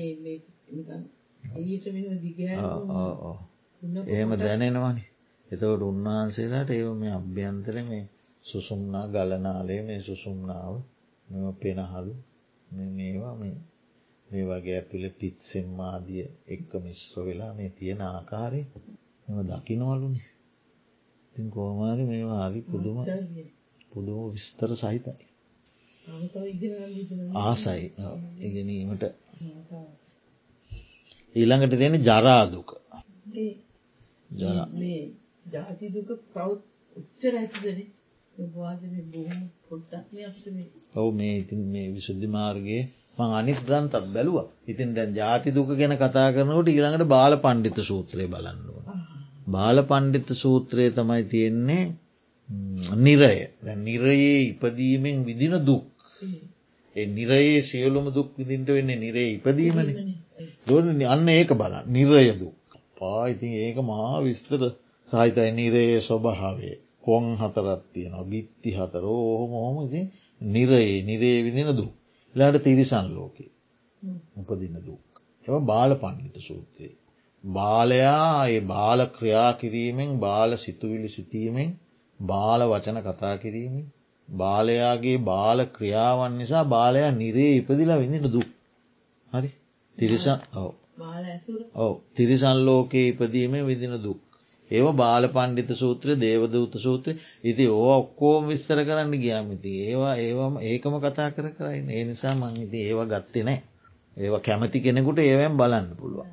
[4.07, 5.03] එහෙම දැනෙනවනි.
[5.49, 8.03] එතවට උන්වහන්සේලාට ඒව මේ අභ්‍යන්තර මේ
[8.45, 10.75] සුසුම්නා ගලනාලේ මේ සුසුම්නාව
[11.27, 12.13] මෙම පෙනහලු
[12.91, 13.55] මේවා මේ
[14.27, 18.61] මේ වගේ ඇතුළ පිත්සෙම්මාදිය එක්ක මිශ්‍ර වෙලා මේ තියෙන ආකාරය
[19.25, 20.23] මෙම දකිනවලුනි.
[21.25, 22.97] ඉතින් කෝමාරි මේවා හරි පුදුම
[23.91, 25.32] පුදුම විස්තර සහිතයි
[27.41, 27.83] ආසයි.
[28.41, 29.03] ඉගෙනීමට.
[31.35, 32.69] ඊළඟට තියෙන ජරාදුක
[35.51, 36.61] ජාති දුක තවත්
[36.95, 37.79] උච්චර ඇතිදන.
[40.95, 42.83] ඔවු මේ ඉතින් මේ විසුද්ධි මාර්ගයේ
[43.17, 44.37] මං අනිත් ග්‍රන්තත් බැලුව.
[44.67, 48.97] ඉතින් දැන් ජාති දුක ගැන කතා කරනකට ඊළඟට බාල පණ්ඩිත සූත්‍රය බලන්නවා.
[49.47, 51.83] බාල පණ්ඩිත සූත්‍රය තමයි තියෙන්නේ
[52.97, 53.35] නිරය.
[53.79, 55.92] නිරයේ ඉපදීමෙන් විදින දුක්.
[56.95, 59.89] නිරයේ සියලුම දුක් විදින්ට වෙන්නේ නිරේ ඉපදීමන.
[60.65, 62.55] දොන අන්න ඒක බල නිරය දුක්.
[62.97, 64.61] පායිතින් ඒක මහා විස්තර
[65.07, 68.25] සහිතයි නිරයේ ස්වභාවේ කොන් හතරත් තියෙනවා.
[68.25, 69.03] බිත්ති හතර.
[69.05, 70.05] ඕහොම හොම ඉතින්
[70.41, 71.93] නිරයේ නිරේ විදින දුක්.
[72.35, 73.51] ලාට තිරිසන් ලෝකේ.
[74.37, 75.05] උපදින දුක්.
[75.45, 76.95] එම බාල පණ්ඩිත සූත්‍රයේ.
[77.43, 81.71] බාලයා ඒ බාල ක්‍රියා කිරීමෙන් බාල සිතුවිලි සිතීමෙන්
[82.19, 83.85] බාල වචන කතා කිරීමෙන්
[84.29, 88.49] බාලයාගේ බාල ක්‍රියාවන් නිසා බාලයා නිරේ ඉපදිලා විඳින දුක්.
[89.31, 89.49] හරි?
[89.97, 90.71] තිරිසන් ඔව.
[91.75, 91.93] ඔව.
[92.15, 94.19] තිරිසන් ලෝකයේ ඉපදීමේ විදින දුක්.
[94.71, 97.09] ඒව බාල පණ්ඩිත සූත්‍ර දේවදූත සූත්‍ර
[97.43, 102.61] ඉති ඕ ඔක්කෝම විස්තර කරන්න ගියාමිති ඒවා ඒවම ඒකම කතා කර කරයි ඒ නිසා මං
[102.61, 103.59] ඉති ඒවා ගත්තේ නෑ.
[104.17, 106.31] ඒව කැමති කෙනෙකුට ඒවැම් බලන්න පුළුවන්.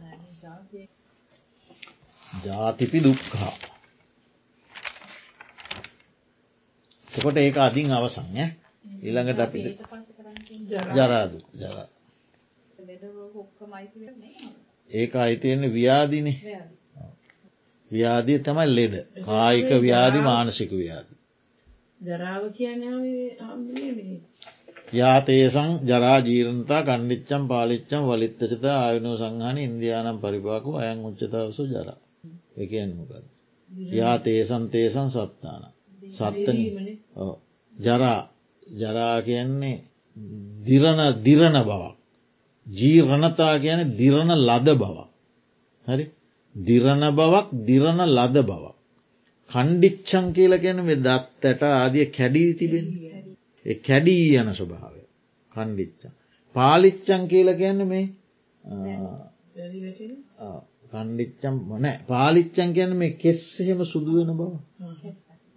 [2.44, 3.52] ජාතිපි දුක්හා.
[7.10, 8.28] එකොට ඒක අදින් අවසං
[9.00, 9.78] ඊළඟට අපිට
[10.94, 11.86] ජරාදු ජරා.
[14.90, 16.58] ඒක අයිතියෙන්නේ ව්‍යාදිනේ
[17.90, 18.94] ව්‍යාදී තමයි ලෙඩ.
[19.24, 21.14] කායික ව්‍යාධි මානසික ව්‍යාධි.
[22.00, 22.82] ජරාව කියන
[24.92, 31.98] යාතේසං ජරාජීරන්තා කණ්ඩිච්චම් පාලිච්චම් වලිත්තචත ආයුනෝ සංහන ඉන්දයානම් පරිපාකු අයන් උච්චතවසු ජරා.
[32.56, 33.24] එකන් මොකද.
[33.92, 35.62] යාතේසන් තේසන් සත්තාන
[36.10, 36.58] සත්තන
[37.74, 38.18] ජරා
[38.74, 39.76] ජරා කියන්නේ
[40.66, 41.94] දිරණ දිරණ බවක්.
[42.66, 45.08] ජීරණතා කියන දිරණ ලද බවක්.
[45.86, 46.04] හරි?
[46.54, 48.74] දිරණ බවක් දිරණ ලද බවක්.
[49.50, 52.86] කණ්ඩිච්චං කියල ගැන මේ දත් ඇට ආදිය කැඩී තිබෙන
[53.82, 55.02] කැඩී යන ස්වභාවය.
[55.52, 56.12] කණ්ඩිච්චා.
[56.54, 58.06] පාලිච්චං කියල ගැන්න මේ
[60.90, 64.52] කණ්ඩිච්චම් මොනෑ පාලිච්චන් ගැන මේ කෙස් එහෙම සුදුවෙන බව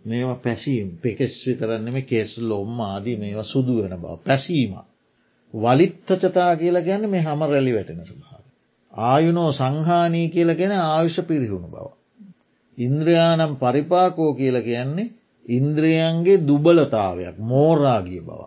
[0.05, 0.87] මේවා පැසීම්.
[0.97, 4.15] පෙකෙස් විතරන්නම කෙස් ලොම් ආදී මේවා සුදුවෙන බව.
[4.23, 4.73] පැසීම.
[5.53, 8.43] වලිත්තචතා කියල ගැන්න මේ හම රැලි වැටෙන ස්වභාව
[8.93, 11.85] ආයුනෝ සංහානී කියල ගැන ආයුෂ පිරිහුණු බව.
[12.77, 15.13] ඉන්ද්‍රයානම් පරිපාකෝ කියල කියන්නේ
[15.45, 18.41] ඉන්ද්‍රියන්ගේ දුබලතාවයක් මෝරාගිය බව.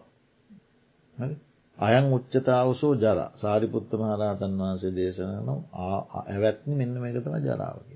[1.79, 3.19] අයන් උච්චතාවසෝ ජර.
[3.35, 5.49] සාරිපුත්ත මහරහතන් වහන්සේ දේශනන
[6.25, 7.96] ඇවැත්නි මෙන්න මේකතම ජරාව කිය.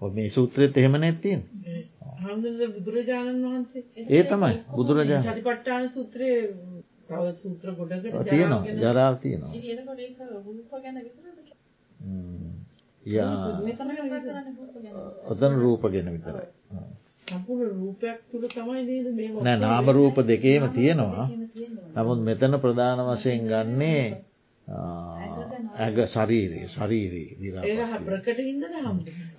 [0.00, 1.40] මේ සූත්‍රයත් එහෙම නැත්තින්
[2.76, 5.24] බුදුරජාණන් වහන්සේ ඒ තමයි බුදුරජාණන්.
[5.24, 6.30] සටිපට්ටාන සූත්‍රය
[7.34, 8.62] සූත්‍ර ගොඩකට තියෙනවා.
[8.76, 9.52] ජරාව තියෙනවා.
[15.26, 16.48] ඔතන රූප ගැන විතරයි.
[19.40, 21.26] නෑ නාම රූප දෙකේම තියෙනවා.
[21.94, 24.04] නමුත් මෙතන ප්‍රධාන වශයෙන් ගන්නේ
[25.80, 26.66] ඇග ශරීරී
[28.02, 28.38] ප්‍රකට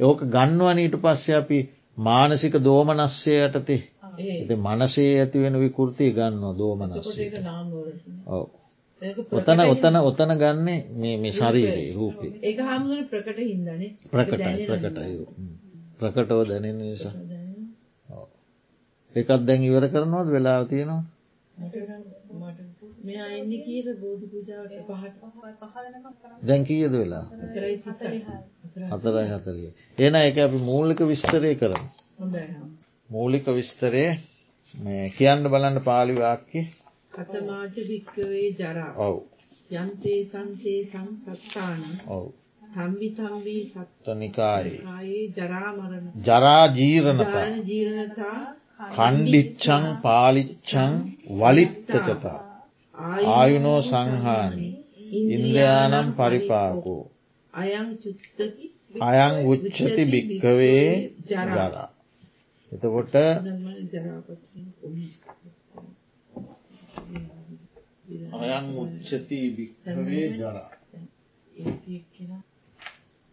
[0.02, 1.60] ඕක ගන්නවනීට පස්සේ අපි
[2.00, 3.82] මානසික දෝමනස්සයටතේ
[4.20, 7.30] එ මනසේ ඇතිවෙන විකෘතිය ගන්නවා දෝමනස්සේ
[8.30, 8.48] ඔව.
[9.32, 12.32] ඔතන ඔතන ඔතන ගන්නේ මේ මේ ශරීරයේ රූපේ.
[12.42, 13.68] ඒ හාමුදුර ප්‍රකට හිදන
[14.10, 15.16] ප්‍රකටයි ප්‍රකටයි.
[16.00, 17.16] ප්‍රකටව දැනෙන නිසා.
[19.16, 21.04] එකත් දැන් ඉවර කරනවත් වෙලා තියෙනවා
[26.44, 27.26] දැන් කීයද වෙලා?
[28.92, 31.84] හතරයි හතරිය එන එක අපි මූලික විස්තරය කරන
[33.10, 34.06] මූලික විස්තරය
[35.12, 36.62] කියන්න බලන්න පාලිවාක්කි
[37.14, 38.92] කතමාජ භික්කවේ ජරා.
[38.98, 39.18] ඔව්.
[39.72, 41.82] යන්තේ සංතේ සංසත්තාන.
[42.10, 42.26] ඔව්.
[42.72, 44.80] තම්බි තම්බී සත්තනිකායේ.
[45.36, 47.46] ජරාමරණ ජරා ජීරණතා.
[47.66, 48.38] ජීරණතා.
[48.92, 50.96] කණ්ඩිච්චං පාලිච්චං
[51.38, 52.40] වලිත්තචතා
[53.02, 54.68] ආයුනෝ සංහානි.
[55.30, 57.04] ඉන්දයානම් පරිපාකෝ.
[57.54, 60.86] අයං උච්චති භික්කවේ
[61.30, 61.88] ජරා.
[62.72, 63.16] එතකොට
[68.42, 70.70] අයං උච්චති භික්කවේ ජරා.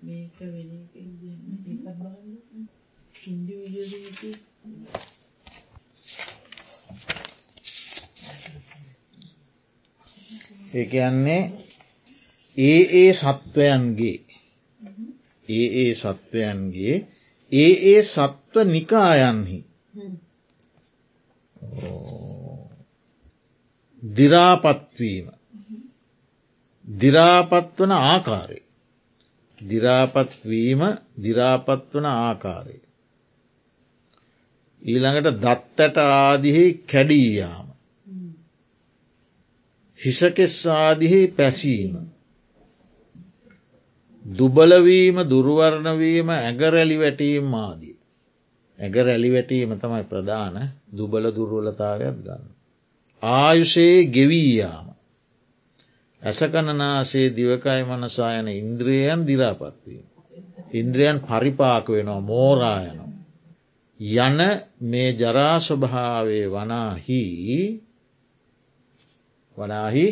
[0.01, 0.71] මේක වෙන
[3.15, 3.55] හින්දි
[10.69, 11.43] ඒ කියන්නේ
[12.57, 14.19] ඒ ඒ සත්වයන්ගේ
[15.49, 16.97] ඒ ඒ සත්වයන්ගේ
[17.53, 19.59] ඒ ඒ සත්ව නිකායන්හි.
[24.03, 25.27] දිරාපත්වීම.
[26.85, 28.61] දිරාපත් වන ආකාරය.
[29.59, 30.83] දිරාපත්වීම
[31.23, 32.79] දිරාපත් වන ආකාරය.
[34.83, 37.68] ඊළඟට දත්තට ආදිහි කැඩීයාම
[40.01, 41.95] හිසකෙස් ආදිහි පැසීම
[44.25, 47.99] දුබලවීම දුර්වර්ණවීම ඇගරැලි වැටීම් ආදී.
[48.79, 50.57] ඇග රැලි වැටීම තමයි ප්‍රධාන
[50.93, 52.45] දුබල දුර්වලතාවයක් ගන්න.
[53.23, 54.87] ආයුෂයේ ගෙවීයාම.
[56.23, 60.07] ඇසකණනාසේ දිවකයි මනසායන ඉන්ද්‍රියයන් දිරාපත්වීම.
[60.73, 63.01] ඉන්ද්‍රියන් පරිපාක වෙනවා මෝරායන.
[64.19, 64.39] යන
[64.83, 67.23] මේ ජරාස්වභාවේ වනාහි
[69.59, 70.07] වනාහි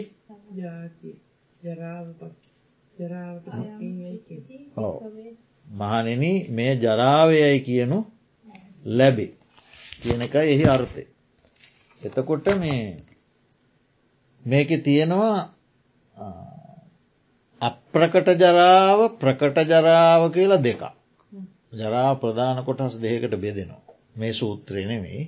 [5.75, 7.99] මහනෙන මේ ජරාවයයි කියනු
[8.89, 9.33] ලැබේ
[10.03, 11.05] කියන එක එහි අර්ථය.
[12.03, 12.83] එතකොට මේ
[14.43, 15.37] මේක තියෙනවා
[17.61, 20.83] අප්‍රකට ජරාව ප්‍රකට ජරාව කියලා දෙක.
[21.73, 23.83] ජරා ප්‍රධාන කොටස් දෙකට බෙදෙනවා.
[24.17, 25.23] මේ සූත්‍රය නෙමේ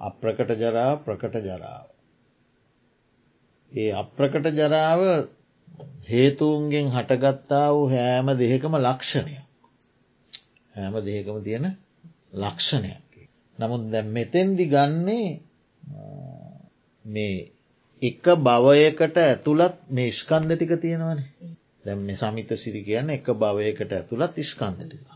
[0.00, 1.91] අප්‍රකට ජරා ප්‍රකට ජරාව.
[3.72, 5.00] ඒ අප්‍රකට ජරාව
[6.08, 9.36] හේතුන්ගෙන් හටගත්තා වූ හෑම දෙහෙකම ලක්ෂණය.
[10.74, 11.66] හෑම දෙහෙකම තියෙන
[12.34, 13.10] ලක්ෂණයක්.
[13.58, 15.28] නමුත් දැ මෙතෙන්දි ගන්නේ
[17.04, 17.36] මේ
[18.02, 21.52] එක භවයකට ඇතුළත් මේ ස්කන්ධ ටික තියෙනවනේ
[21.84, 25.06] දැම් මේ සමිත සිරි කියන්න එක භවයකට ඇතුළත් ස්කන්ධ ටික.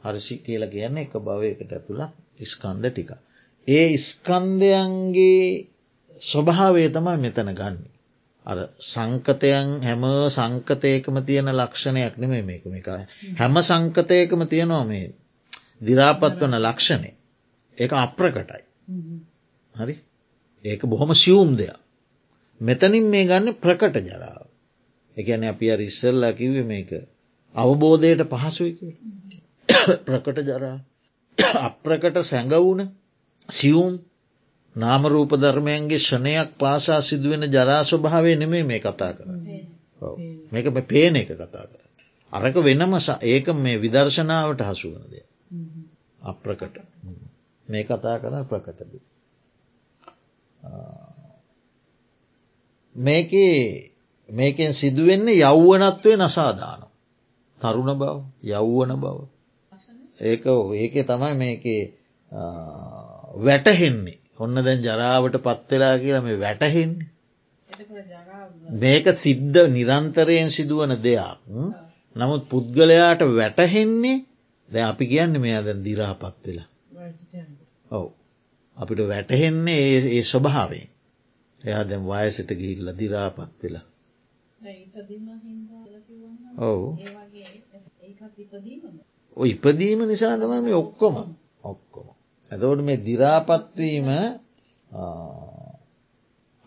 [0.00, 2.12] හර්ෂි කියල කියන්න එක භවයකට ඇතුළත්
[2.46, 3.10] ස්කන්ධ ටික.
[3.68, 5.46] ඒ ස්කන්ධයන්ගේ
[6.22, 7.76] ස්වභාවය තමයි මෙතන ගන්න.
[8.46, 12.88] අර සංකතයන් හැම සංකතයකම තියෙන ලක්ෂණයක් නෙම මේකම එක
[13.38, 15.06] හැම සංකතයකම තියෙනවා මේ
[15.80, 17.10] දිරාපත් වන ලක්ෂණය.
[17.78, 18.62] ඒ අප්‍රකටයි.
[19.74, 19.96] හරි?
[20.64, 21.78] ඒක බොහොම සියුම් දෙයක්.
[22.60, 24.46] මෙතනින් මේ ගන්න ප්‍රකට ජරාව.
[25.16, 26.90] එකන අපි අ ඉස්සල්ලා කිව මේක
[27.54, 28.72] අවබෝධයට පහසුයි
[30.06, 30.78] ප්‍රකට ජරා.
[31.68, 32.80] අප්‍රකට සැඟවුන
[33.48, 33.92] සියුම්
[34.76, 39.28] නාමරූප ධර්මයන්ගේ ෂණයක් පාසා සිදුවෙන ජරා ස්වභාවය නෙමේ මේ කතා කර
[40.52, 41.82] මේක පේන එක කතා කර
[42.32, 45.14] අරක වෙනම ඒක මේ විදර්ශනාවට හසුවනද
[46.22, 46.76] අප්‍රකට.
[47.68, 48.92] මේ කතා කර ප්‍රකටද
[52.96, 53.32] මේක
[54.28, 56.82] මේකෙන් සිදුවෙන්නේ යෞවනත්වය නසාදාන
[57.58, 59.18] තරුණ බව යෞවන බව.
[60.20, 60.44] ඒක
[60.74, 61.64] ඒක තමයි මේක
[63.36, 67.08] වැටහෙන්නේ ඔන්න දැන් ජරාවට පත්වෙලා කියලා මේ වැටහෙන්නේ.
[68.76, 71.38] මේක සිද්ධ නිරන්තරයෙන් සිදුවන දෙයක්.
[72.16, 74.18] නමුත් පුද්ගලයාට වැටහෙන්නේ
[74.68, 76.68] ද අපි කියන්න මෙයා දැන් දිරාපත් වෙලා.
[77.90, 78.08] ඔවු.
[78.76, 80.88] අපිට වැටහෙන්නේ ඒ ස්වභාවෙන්
[81.60, 83.86] එයා දැම් වයසට ගිහිල්ල දිරාපත් වෙලා.
[86.62, 86.86] ඔවු.
[89.36, 91.16] ඉපදීම නිසා තම මේ ඔක්කොම.
[91.64, 92.08] ඔක්කොම
[92.52, 94.08] ඇතවට මේ දිරාපත්වීම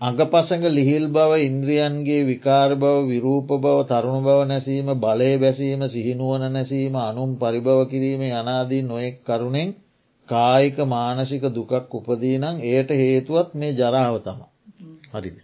[0.01, 6.95] අඟපසඟ ලිහිල් බව ඉන්ද්‍රියන්ගේ විකාර බව විරූප බව තරුණු බව නැසීම බලය බැසීම සිහිනුවන නැසීම
[6.99, 9.69] අනුම් පරිභව කිරීම අනාදී නොයෙක් කරුණෙන්
[10.29, 14.39] කායික මානසික දුකක් උපදීනං එයට හේතුවත් මේ ජරාව තම
[15.11, 15.38] හරිද.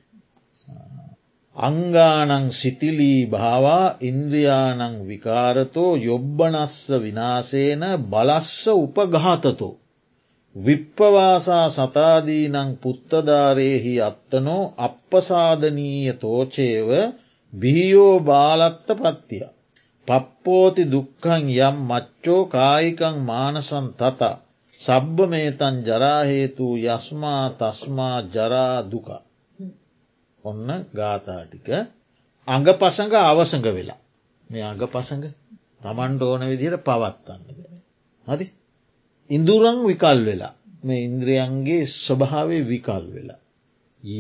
[1.58, 9.74] අංගානං සිතිලී භාවා ඉන්ද්‍රයානං විකාරතෝ යොබ්බනස්ස විනාසේන බලස්ස උපඝාතතෝ.
[10.56, 16.90] විප්පවාසා සතාදීනං පුත්තධාරයෙහි අත්තනෝ අපපසාධනීය තෝචේව
[17.54, 19.46] බිහියෝ බාලත්ත පත්තිය.
[20.08, 24.22] පප්පෝති දුක්කං යම් මච්චෝ කායිකං මානසන් තත
[24.80, 29.10] සබ්බ මේතන් ජරාහේතු යස්මා තස්මා ජරා දුක.
[30.44, 31.68] ඔන්න ගාථාටික
[32.48, 34.00] අඟ පසඟ අවසඟ වෙලා
[34.48, 35.26] මේ අඟ පසඟ
[35.82, 37.42] තමන්ට ඕන විදිහට පවත්වන්න.
[38.26, 38.46] හරි
[39.32, 40.54] ඉඳුරං විකල් වෙලා
[40.84, 43.40] මේ ඉන්ද්‍රියන්ගේ ස්වභාවය විකල් වෙලා.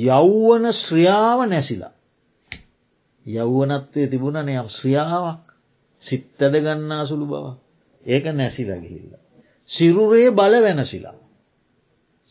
[0.03, 1.93] යෞවන ශ්‍රියාව නැසිලා.
[3.25, 5.45] යෞවනත්වය තිබුණන යම් ශ්‍රියාවක්
[6.01, 7.45] සිත්තද ගන්නා සුළු බව
[8.05, 9.13] ඒක නැසිලා ගිහිල්ල.
[9.69, 11.17] සිරුරේ බල වෙනසිලා.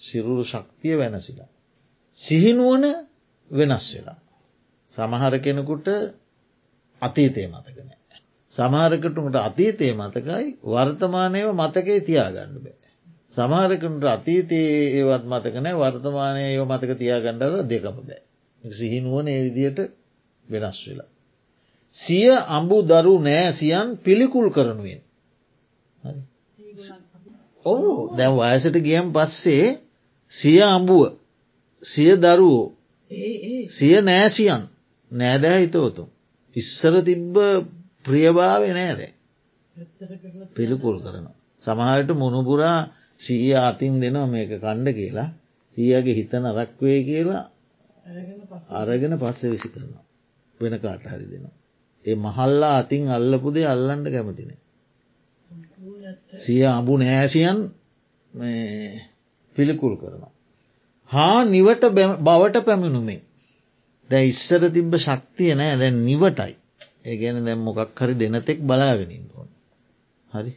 [0.01, 1.51] සිරුරු ශක්තිය වෙනසිලා.
[2.19, 2.85] සිහිනුවන
[3.51, 4.19] වෙනස් වෙලා.
[4.93, 5.87] සමහර කෙනෙකුට
[7.03, 8.00] අතීතය මතකනෑ.
[8.53, 12.81] සමහරකටමට අතීතය මතකයි වර්තමානයව මතකේ තියාගන්න බෑ.
[13.31, 18.23] සමහරකට අතීතයේ ඒවත් මතකනෑ වර්තමානය මතක තියාගණ්ඩද දෙකම බෑ.
[18.65, 19.79] සිහිනුවන ඒ විදියට
[20.45, 21.11] වෙනස් වෙලා.
[21.95, 25.01] සිය අඹු දරු නෑසියන් පිළිකුල් කරනුවෙන්.
[27.65, 29.67] ඔහු දැම් වයසට ගියම් පස්සේ
[30.31, 31.03] සිය අඹුව
[31.83, 32.67] සිය දරුවෝ
[33.69, 34.63] සිය නෑසියන්
[35.11, 36.09] නෑදෑ හිතෝතුම්.
[36.57, 37.37] ඉස්සර තිබ්බ
[38.05, 39.01] ප්‍රියභාව නෑද
[40.57, 41.27] පිළිකුල් කරන.
[41.63, 42.79] සමහට මුණපුරා
[43.21, 45.29] සීය අතින් දෙනවා මේක කණ්ඩ කියලා
[45.77, 47.43] සීයගේ හිතන රක්වේ කියලා
[48.73, 50.05] අරගෙන පස්ස විසි කරනවා.
[50.61, 51.55] වෙන කාට හරි දෙනවා.
[52.05, 54.51] ඒ මහල්ලා අතින් අල්ලපුදේ අල්ලන්ඩ කැමතින.
[56.37, 57.59] සිය අඹු නෑසියන්
[59.57, 60.33] පිළිකුල් කරනවා.
[61.11, 61.85] හා නිවට
[62.21, 63.21] බවට පැමිණුමේ
[64.11, 66.55] දැ ඉස්සර තිබ්බ ශක්තිය නෑ දැන් නිවටයි
[67.05, 69.49] ඒගැන දැම් මොකක් හරි දෙනතෙක් බලාගෙනින් ඕන.
[70.31, 70.53] හරි?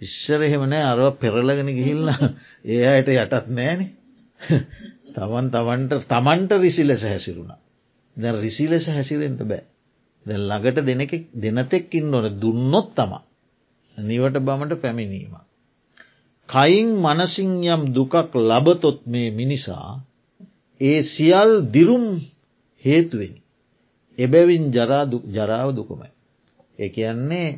[0.00, 2.30] ඉශ්ෂර එහෙමනෑ අරව පෙරලගෙන ගිහිල්ලා
[2.72, 3.80] ඒ අයට යටත් නෑන.
[5.14, 7.52] තමන් තමන්ට තමන්ට රිසි ලෙස හැසිරුණ.
[8.16, 9.64] දැ රිසි ලෙස හැසිරෙන්ට බෑ.
[10.26, 13.22] දැ ළඟට දෙනෙක් දෙනතෙක්කින් නොන දුන්නොත් තමා.
[13.96, 15.34] නිවට බමට පැමිණීම.
[16.48, 20.00] කයින් මනසින් යම් දුකක් ලබතොත් මේ මිනිසා
[20.80, 22.06] ඒ සියල් දිරුම්
[22.84, 23.40] හේතුවෙනි.
[24.18, 24.64] එබැවින්
[25.30, 26.10] ජරාව දුකමයි.
[26.78, 27.48] ඒ කියන්නේ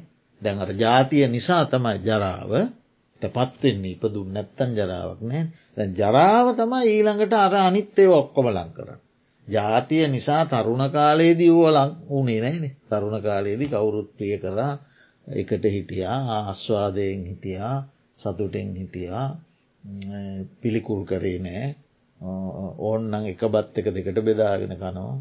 [0.43, 2.53] දැන් අර ජාතිය නිසා තමයි ජරාව
[3.23, 5.45] පත්වෙන්නේ ඉපදුන් නැත්තන් ජරාවක් නෑ
[5.77, 9.01] දැන් ජරාව තමයි ඊළඟට අර අනිත්තේ ඔක්කොම ලං කරන්න.
[9.49, 14.73] ජාතිය නිසා තරුණ කාලයේදී වුව ලං වුණේ නෑනේ තරුණ කාලයේදී කවුරුත් ප්‍රිය කරා
[15.27, 17.77] එකට හිටියා ආස්වාදයෙන් හිටියා
[18.19, 19.27] සතුටෙන් හිටියා
[20.61, 21.67] පිළිකුල් කරේ නෑ
[22.81, 25.15] ඕන්නං එක බත් එක දෙකට බෙදාගෙන කනවා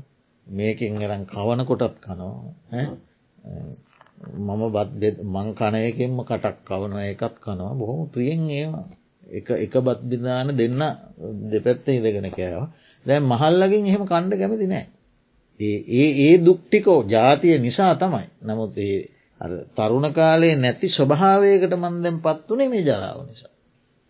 [0.49, 2.35] මේකින් එරන් කවන කොටත් කනවා.
[4.37, 7.73] මම බත් මං කනයකින්ම කටක් කවන එකත් කනවා.
[7.73, 8.87] බොහොම ප්‍රියෙන් ඒවා.
[9.57, 10.81] එක බත් බිධාන දෙන්න
[11.45, 12.67] දෙපැත්ත ඉදගෙන කෑවා.
[13.05, 14.85] දැන් මහල්ලකින් එහෙම කණ්ඩ කැමති නෑ.
[15.59, 18.27] ඒ ඒ දුක්ටිකෝ ජාතිය නිසා තමයි.
[18.41, 18.97] නමුත් ඒ
[19.75, 23.53] තරුණ කාලේ නැති ස්වභාවයකට මන්දැම් පත් වනේ මේ ජරාව නිසා.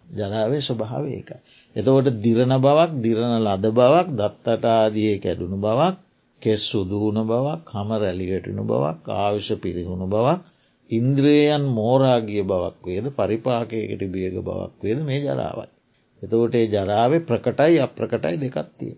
[0.05, 1.39] ජරාවේ ස්වභාව ඒකයි.
[1.75, 5.95] එතකොට දිරණ බවක් දිරණ ලද බවක් දත්තටාදිය කැඩුණු බවක්
[6.41, 10.41] කෙස් සුදුහුණ බවක් හම රැලිගැටුණු බවක් ආවිෂ පිරිහුණු බවක්
[10.89, 15.69] ඉන්ද්‍රයන් මෝරාගිය බවක් වේද පරිපාකයකට බියග බවක් වේද මේ ජරාවයි.
[16.21, 18.95] එතකොට ඒ ජරාවේ ප්‍රකටයි අප්‍රකටයි දෙකත්තිය.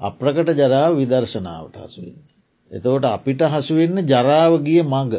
[0.00, 2.16] අප්‍රකට ජරාව විදර්ශනාවට හසුවෙන්.
[2.70, 5.14] එතකොට අපිට හසුවෙන්න ජරාව ගිය මඟ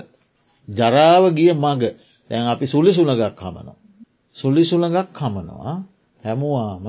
[0.68, 1.84] ජරාව ගිය මඟ
[2.30, 3.78] දැන් අපි සුලි සුළඟක් හමනවා.
[4.36, 5.76] සුලි සුළඟක් හමනවා
[6.22, 6.86] හැමුවාම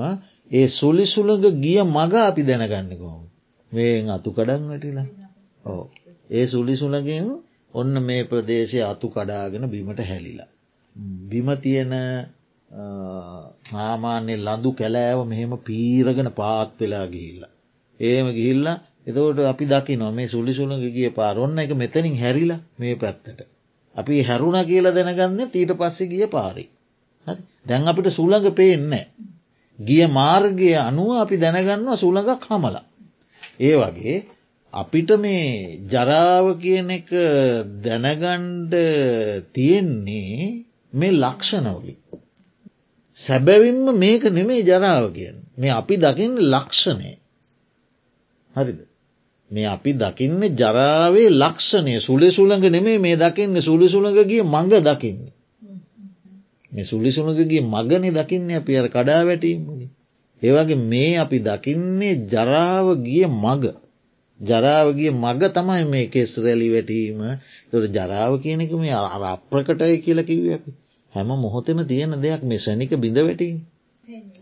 [0.51, 3.23] ඒ සුලි සුළඟ ගිය මඟ අපි දැනගන්න කොහොම
[3.71, 5.07] මේෙන් අතු කඩන් වැටිලා
[5.65, 5.83] ඕ
[6.29, 7.27] ඒ සුලි සුළගෙන්
[7.73, 10.49] ඔන්න මේ ප්‍රදේශය අතු කඩාගෙන බිමට හැලිලා.
[11.29, 11.93] බිම තියෙන
[13.65, 17.43] සාමාන්‍ය ලඳු කැලෑව මෙහෙම පීරගෙන පාත් වෙලා ගිහිල්ල.
[17.99, 18.67] ඒම ගිහිල්ල
[19.07, 23.39] එතවට අපි දකි නො මේ සුලි සුළඟ ගිය පාරොන්න එක මෙතනින් හැරිලා මේ පැත්තට.
[23.95, 26.65] අපි හැරුණ කියලා දැනගන්න ඊට පස්සෙ ගිය පාරි.
[27.65, 28.93] දැන් අපිට සුළඟ පේන්න.
[29.79, 32.86] ගිය මාර්ගය අනුව අපි දැනගන්නවා සුළඟක් හමලා.
[33.59, 34.15] ඒ වගේ
[34.73, 37.09] අපිට මේ ජරාව කියන එක
[37.83, 38.73] දැනගණ්ඩ
[39.53, 41.93] තියෙන්නේ මේ ලක්ෂණවලි.
[43.19, 47.11] සැබැවින්ම මේක නෙමේ ජරාව කියෙන් මේ අපි දකින්න ලක්ෂණය
[48.51, 48.79] හරිද
[49.51, 55.19] මේ අපි දකින්න ජරාවේ ලක්ෂණය සුළි සුළඟ නෙමේ මේ දකින්න සුළි සුළඟගේ මඟ දකින්න.
[56.71, 59.87] මේ සුළි සුළඟගේ මගන දකින්න අපි අර කඩා වැටීමනි.
[60.41, 63.63] ඒවගේ මේ අපි දකින්නේ ජරාව ගිය මග.
[64.39, 67.21] ජරාවගේ මග තමයි මේ කෙස් රැලි වැටීම.
[67.69, 70.71] තොට ජරාව කියනෙක මේ අර අප්‍රකටය කියල කිව්ව අපි.
[71.13, 73.57] හැම මොහොතෙම තියෙන දෙයක් මේ සැනික බිඳ වැටීම.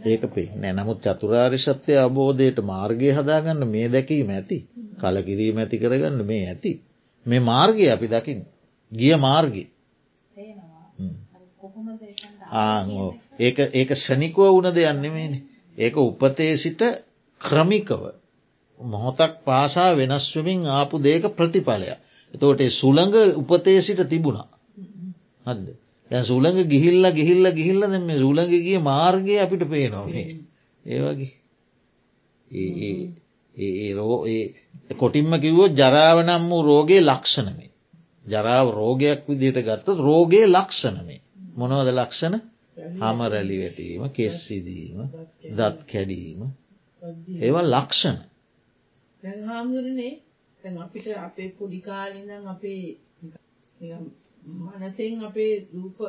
[0.06, 4.58] ඒක පේ නෑ නමුත් චතුරාරි සත්‍යය අබෝධයට මාර්ගය හදාගන්න මේ දැකීම ඇති.
[5.00, 6.72] කලකිරීම ඇති කරගන්න මේ ඇති.
[7.26, 8.40] මේ මාර්ගය අපි දකිින්
[8.92, 9.64] ගිය මාර්ගය.
[13.40, 15.40] ඒක ඒක ෂණිකුව වුණ දෙයන්නෙමේනි
[15.78, 16.82] ඒක උපතේ සිට
[17.42, 18.02] ක්‍රමිකව
[18.80, 21.90] මොහොතක් පාසා වෙනස්වමින් ආපු දේක ප්‍රතිඵලය.
[22.34, 24.48] එතෝට සුළඟ උපතේ සිට තිබුණා.
[25.46, 25.68] හද.
[26.12, 30.30] දැ සුළඟ ගිහිල්ල ගිහිල්ල ගිහිල්ල මේ සුළඟගේ මාර්ගය අපිට පේනොවේ.
[30.84, 31.34] ඒවගේ
[33.56, 34.18] ඒ රෝ
[34.98, 37.72] කොටින්ම කිව්වෝ ජරාවනම් වූ රෝගේ ලක්ෂණමේ.
[38.26, 41.22] ජරාව රෝගයක් විදියට ගත්තත් රෝගේ ලක්ෂණමේ.
[41.56, 42.36] මොනවද ලක්ෂණ
[42.78, 44.98] හම රැලි වැටීම කෙස්සිදීම
[45.54, 46.42] දත් කැඩීම
[47.40, 48.18] ඒව ලක්ෂණ
[49.46, 50.14] හාමුදුරනේ
[50.80, 52.84] අපිට අපේ පොඩිකාලිඳන් අපේ
[54.44, 56.00] මනසෙන් අපේ රූප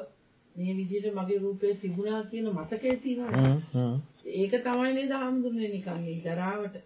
[0.56, 3.90] මේ විදිහට මගේ රූපය තිබුණා කියන මතකය තියෙනවා.
[4.34, 6.76] ඒක තමයි නේද හාමුදුරනේ නිකන් මේ ජරාවට.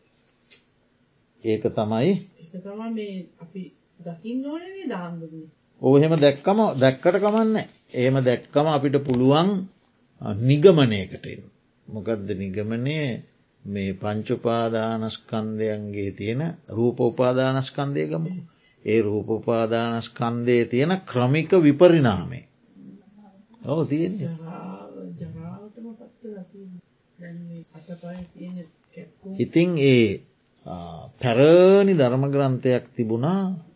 [1.45, 2.11] ඒක තමයි
[2.41, 3.63] ඒක තමයි මේ අපි
[4.01, 5.51] දකින්න ඕනේ නේද හාමුදුරනේ.
[5.83, 7.69] ඔව් එහෙම දැක්කම දැක්කට කමන්නේ.
[7.95, 9.69] එහෙම දැක්කම අපිට පුළුවන්
[10.43, 11.43] නිගමනයකට එන්න.
[11.89, 13.23] මොකද්ද නිගමනය
[13.65, 18.43] මේ පංචුපාදානස්කන්දයන්ගේ තියෙන රූප උපාදානස්කන්දය ගමකු.
[18.85, 22.49] ඒ රූපපාදානස්කන්දය තියෙන ක්‍රමික විපරිනාමේ.
[23.67, 24.31] ඔව තියෙන්නේ.
[29.39, 30.21] ඉතිං ඒ
[31.21, 33.70] පැරණි ධර්මග්‍රන්ථයක් තිබුණා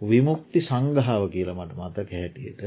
[0.00, 2.62] විමුක්ති සංගාව කියල මට මතක හැටියට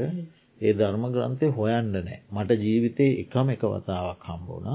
[0.60, 2.18] ඒ ධර්ම ග්‍රන්ථය හොයන්ඩ නෑ.
[2.30, 4.68] මට ජීවිතය එකම එක වතාවක් හම්බුණ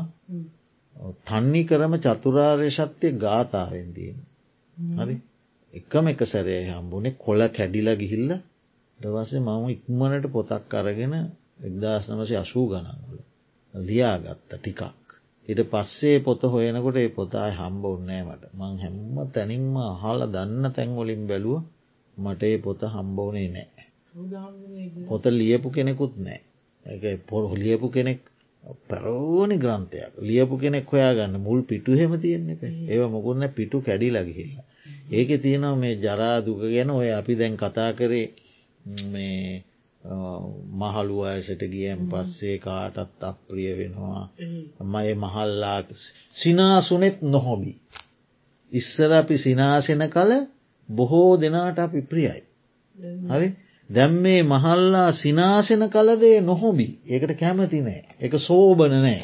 [1.23, 4.17] තන්නි කරම චතුරාර්ය සත්‍යය ගාථාවෙන්දීම
[4.97, 5.15] හරි?
[5.73, 8.31] එකම එක සැරේ හම්බුනේ කොල කැඩිල ගිහිල්ල
[8.99, 11.15] දවසේ මම ඉක්මනට පොතක් අරගෙන
[11.61, 13.19] එක්දස් නමසය අසූ ගණන්වල
[13.73, 14.81] ලියාගත්ත ටිකක්.
[15.47, 18.43] ඉට පස්සේ පොත හොයනකොට ඒ පොතායි හම්බ උන්නෑ මට.
[18.53, 21.61] මං හැම්ම තැනින්ම අහල දන්න තැන්වලින් බැලුව
[22.17, 23.83] මට ඒ පොත හම්බෝනේ නෑ.
[25.07, 26.41] පොත ලියපු කෙනෙකුත් නෑ
[27.25, 28.19] පොර ලියපු කෙනෙක්
[28.89, 30.13] පැරෝනි ග්‍රන්ථයක්.
[30.19, 32.57] ලියපු කෙනෙක් හොයාගන්න මුල් පිටු හෙම තියෙන්නේ
[32.87, 34.53] ඒව මොකුන්න පිටු කැඩි ලගහිල්ල.
[35.09, 38.27] ඒක තියෙනවා මේ ජරා දුක ගැන ඔය අපි දැන් කතා කරේ
[39.05, 39.63] මේ
[40.73, 44.23] මහළු අයසට ගියම් පස්සේ කාටත් අප්‍රිය වෙනවා.
[44.85, 45.79] මය මහල්ලා
[46.33, 47.73] සිනාසුනෙත් නොහොබි.
[48.71, 50.31] ඉස්සර අපි සිනාසෙන කල
[50.89, 52.41] බොහෝ දෙනාට අපි ප්‍රියයි.
[53.29, 53.49] හරි
[53.89, 59.23] දැම් මේ මහල්ලා සිනාසෙන කලදේ නොහොබි ඒකට කැමති නෑ එක සෝබන නෑ.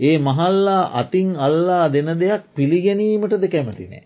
[0.00, 4.04] ඒ මහල්ලා අතින් අල්ලා දෙන දෙයක් පිළිගැනීමටද කැමති නෑ.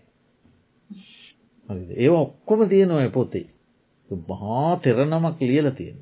[1.95, 3.47] ඒ ඔක්කොම තියෙනවා පොතේ.
[4.11, 5.97] බහා තෙරනමක් ලියල තියෙන.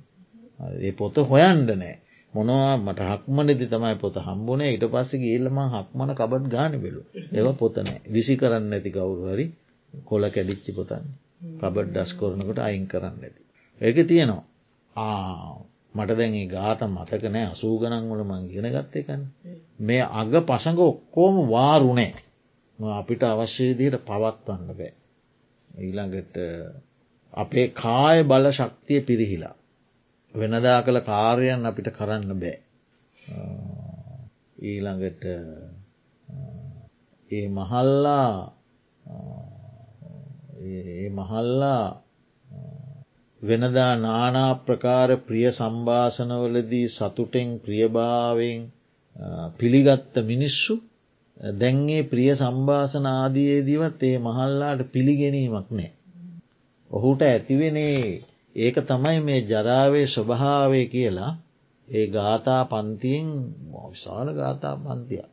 [0.79, 1.95] ඒ පොත හොයන්ඩ නෑ
[2.33, 7.01] මොනවා මට හක්මනෙදි තමයි පොත හම්බුනේ ඉට පස්සේ ගේල්ලම හක්මන කබත් ගාන වෙලු
[7.33, 9.45] ඒව පොතනෑ විසි කරන්න ඇති කවුරු හරි
[10.03, 11.05] කොල කැඩිච්චි පොතන්න
[11.53, 13.41] කබඩ් ඩස් කොරනකට අයින් කරන්න ඇති.
[13.81, 14.43] ඒක තියෙනවා.
[14.95, 15.65] ආ
[15.95, 17.47] මට දැන් ගාත මතක නෑ.
[17.47, 19.23] අසූ ගනන් වල මං ගෙන ගත්තයකන්න
[19.81, 22.13] මේ අග පසඟ ඔක්කෝම වාරුණේ
[22.79, 24.93] අපිට අවශ්‍යදියට පවත්වන්න බෑ.
[25.69, 26.35] ඊළඟට
[27.33, 29.55] අපේ කාය බල ශක්තිය පිරිහිලා.
[30.35, 32.57] වෙනදා කළ කාර්යන් අපිට කරන්න බෑ.
[34.63, 35.23] ඊළඟට
[37.29, 38.29] ඒ මහල්ලා
[40.55, 41.85] ඒ මහල්ලා
[43.41, 48.61] වෙනදා නානා ප්‍රකාර ප්‍රිය සම්භාසනවලදී සතුටෙන් ප්‍රියභාවෙන්
[49.59, 50.73] පිළිගත්ත මිනිස්සු
[51.55, 55.91] දැන්ගේ ප්‍රිය සම්භාසන ආදියේදීවත් ඒ මහල්ලාට පිළිගැනීමක් නෑ.
[56.91, 57.99] ඔහුට ඇතිවෙනේ
[58.55, 61.31] ඒක තමයි මේ ජරාවේ ස්වභාවය කියලා
[61.87, 63.27] ඒ ගාථා පන්තියෙන්
[63.85, 65.23] විශාල ගාථා පන්තිය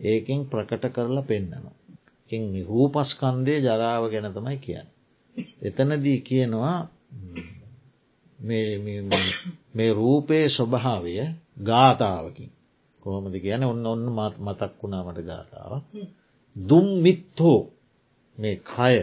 [0.00, 1.81] ඒකෙන් ප්‍රකට කරලා පෙන්න්නනවා.
[2.62, 4.88] රූපස්කන්දය ජරාව ගැන තමයි කියන්න.
[5.62, 6.78] එතනදී කියනවා
[9.74, 11.14] මේ රූපයේ ස්වභාවය
[11.62, 12.50] ගාථාවකින්
[13.02, 15.72] කොහොමද කියන ඔන්න ඔන්න මත් මතක් වුණාමට ගාථාව.
[16.56, 17.60] දුම්මිත්හෝ
[18.38, 18.96] මේ කය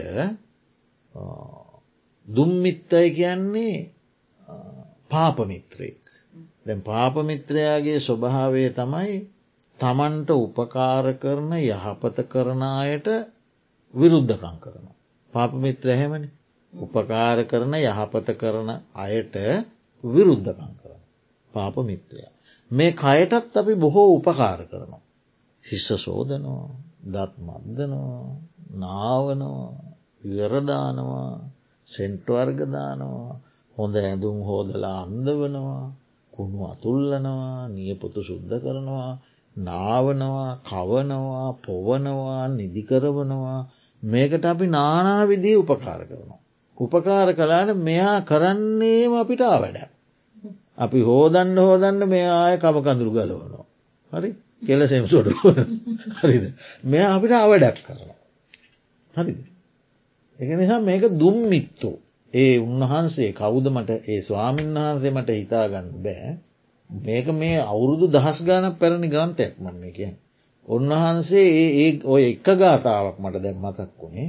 [2.28, 3.90] දුම්මිත්තයි කියන්නේ
[5.10, 6.02] පාපමිත්‍රයෙක්.
[6.66, 9.14] දැන් පාපමිත්‍රයාගේ ස්වභාවය තමයි
[9.80, 13.08] තමන්ට උපකාර කරන යහපත කරන අයට
[13.94, 14.96] විරුද්ධකං කරනවා.
[15.32, 16.28] පාපමිත්‍ර හැමනි
[16.72, 19.36] උපකාර කරන යහපත කරන අයට
[20.04, 21.00] විරුද්ධකං කරන.
[21.54, 22.26] පාපමිත්‍රය.
[22.70, 25.02] මේ කයටත් අපි බොහෝ උපකාර කරනවා.
[25.64, 26.68] හිස්ස සෝදනවා
[27.04, 28.36] දත් මද්දනවා
[28.76, 29.68] නාවනවා
[30.22, 31.30] විවරදානවා
[31.88, 33.40] සෙන්ට්වර්ගදානවා
[33.76, 35.84] හොඳ ඇඳුම් හෝදලා අන්දවනවා
[36.32, 39.10] කුණු අතුල්ලනවා නියපොතු සුද්ධ කරනවා
[39.60, 43.60] නාවනවා කවනවා පොවනවා නිදිකරවනවා
[44.02, 46.40] මේකට අපි නානාවිදී උපකාර කරනවා.
[46.78, 49.78] උපකාර කලාට මෙයා කරන්නේම අපිට ආවැඩ.
[50.78, 53.64] අපි හෝදන්න හෝදන්න මේ ආය කමකඳුරු ගලවනවා.
[54.12, 54.30] හරි
[54.62, 55.28] කෙලසෙම් සොට
[56.18, 56.44] හරිද
[56.84, 58.18] මෙ අපිට අවඩක් කරනවා.
[59.14, 59.40] හරිද.
[60.38, 61.96] එක නිසා මේක දුම්මිත්තෝ
[62.34, 66.30] ඒ උන්වහන්සේ කවුද මට ඒ ස්වාමීන් වහන්සේ මට හිතාගන්න බෑ
[66.90, 70.12] මේක මේ අවුරුදු දහස් ගාන පැරණි ග්‍රන්ථයක් මන්න කිය.
[70.68, 74.28] උන්වහන්සේ ඒ ඔය එක ගාථාවක් මට දැම් මතක් වුණේ.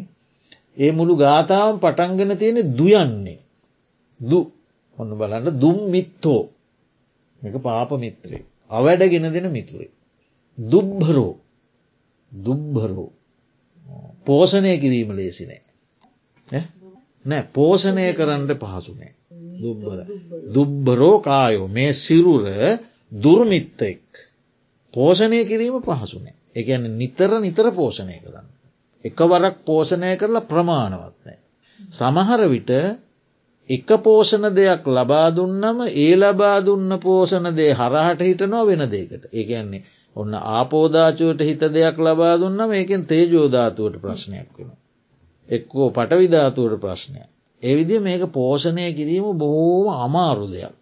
[0.78, 3.40] ඒ මුළු ගාථාවන් පටන්ගෙන තියෙන දුයන්නේ.
[4.20, 4.40] දු
[4.98, 6.42] ඔන්න බලන්න දුම් මිත්තෝ
[7.42, 8.44] එක පාප මිත්‍රේ.
[8.72, 9.92] අවැඩ ගෙන දෙන මිතුරේ.
[10.58, 11.34] දුබ්භරෝ
[12.32, 13.10] දුබ්භරෝ
[14.26, 15.62] පෝෂණය කිරීම ලේසිනෑ.
[17.26, 19.12] නෑ පෝෂණය කරන්න පහසුනෑ.
[19.62, 19.98] දුබ්බර.
[20.54, 22.46] දුබ්බරෝ කායෝ මේ සිරුර
[23.16, 24.04] දුර්මිත්තෙක්.
[24.94, 26.36] පෝෂණය කිරීම පහසුනේ.
[26.56, 28.48] එකන නිතර නිතර පෝෂණය කරන්න.
[29.06, 31.40] එකවරක් පෝෂණය කරලා ප්‍රමාණවත්නෑ.
[31.80, 32.72] සමහර විට
[33.70, 39.24] එක පෝෂණ දෙයක් ලබා දුන්නම ඒ ලබා දුන්න පෝෂණ දේ හරහට හිටනවා වෙන දෙකට.
[39.32, 39.84] ඒගැන්නේ
[40.16, 44.72] ඔන්න ආපෝදාචුවට හිත දෙයක් ලබා දුන්නම ඒකෙන් තේජෝධාතුවට ප්‍රශ්නයක් වෙන.
[45.50, 47.30] එක්කෝ පටවිධාතුවට ප්‍රශ්නයක්.
[47.64, 50.74] එවිදි මේක පෝෂණය කිරීම බොහෝම අමාරු දෙයක්.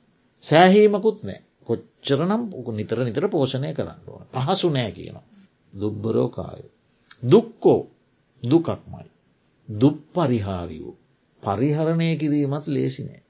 [0.43, 2.41] සෑහීමකුත් නෑ කොච්චරනම්
[2.71, 5.25] නිතර නිතර පෝෂණය කරන්න ඕන පහසු නෑ කියනවා.
[5.73, 6.63] දුබ්බරෝකාය.
[7.23, 7.81] දුක්කෝ
[8.43, 9.07] දුකක්මයි.
[9.69, 10.95] දුප් පරිහාරියෝ.
[11.43, 13.21] පරිහරණය කිරීමත් ලේසිනෑ.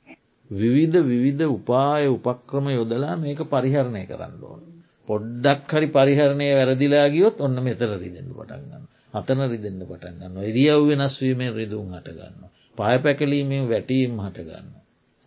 [0.50, 4.62] විවිධ විවිධ උපාය උපක්‍රම යොදලා මේක පරිහරණය කරන්න ඕන.
[5.08, 8.86] පොඩ්ඩක් හරි පරිහරණය වැරදිලා ගියොත් ඔන්න මෙතර රිදෙන්න්න පටන්ගන්න.
[9.14, 10.38] අතන රිදෙන්න්න පටන්ගන්න.
[10.44, 12.44] එරියව් වෙනස්වීමෙන් රිදුම් හටගන්න.
[12.80, 14.68] පාය පැකලීමෙන් වැටීම් හටගන්න.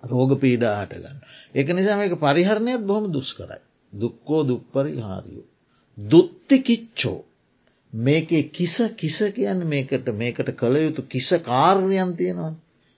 [0.03, 1.19] රෝග පීඩා හටගන්න.
[1.55, 3.61] එක නිසා මේක පරිහරණයත් බොහොම දුස් කරයි.
[3.93, 5.47] දුක්කෝ දුප්පරිහාරියෝ.
[5.99, 7.19] දුත්ති කිච්චෝ
[7.93, 12.55] මේක කිස කිස කියන්න මේකට මේකට කළ යුතු කිස කාර්යන් තියෙනවා.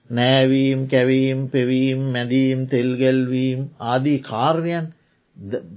[0.09, 4.93] නෑවීම් කැවීම් පෙවීම් මැදීම් තෙල්ගැල්වීම් ආදී කාර්යන්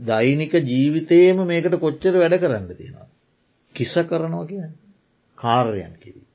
[0.07, 3.09] දෛනික ජීවිතයම මේකට කොච්චර වැඩ කරන්න තියෙනවා.
[3.75, 4.73] කිස කරනවා කියන
[5.39, 6.28] කාර්යන් කිරී.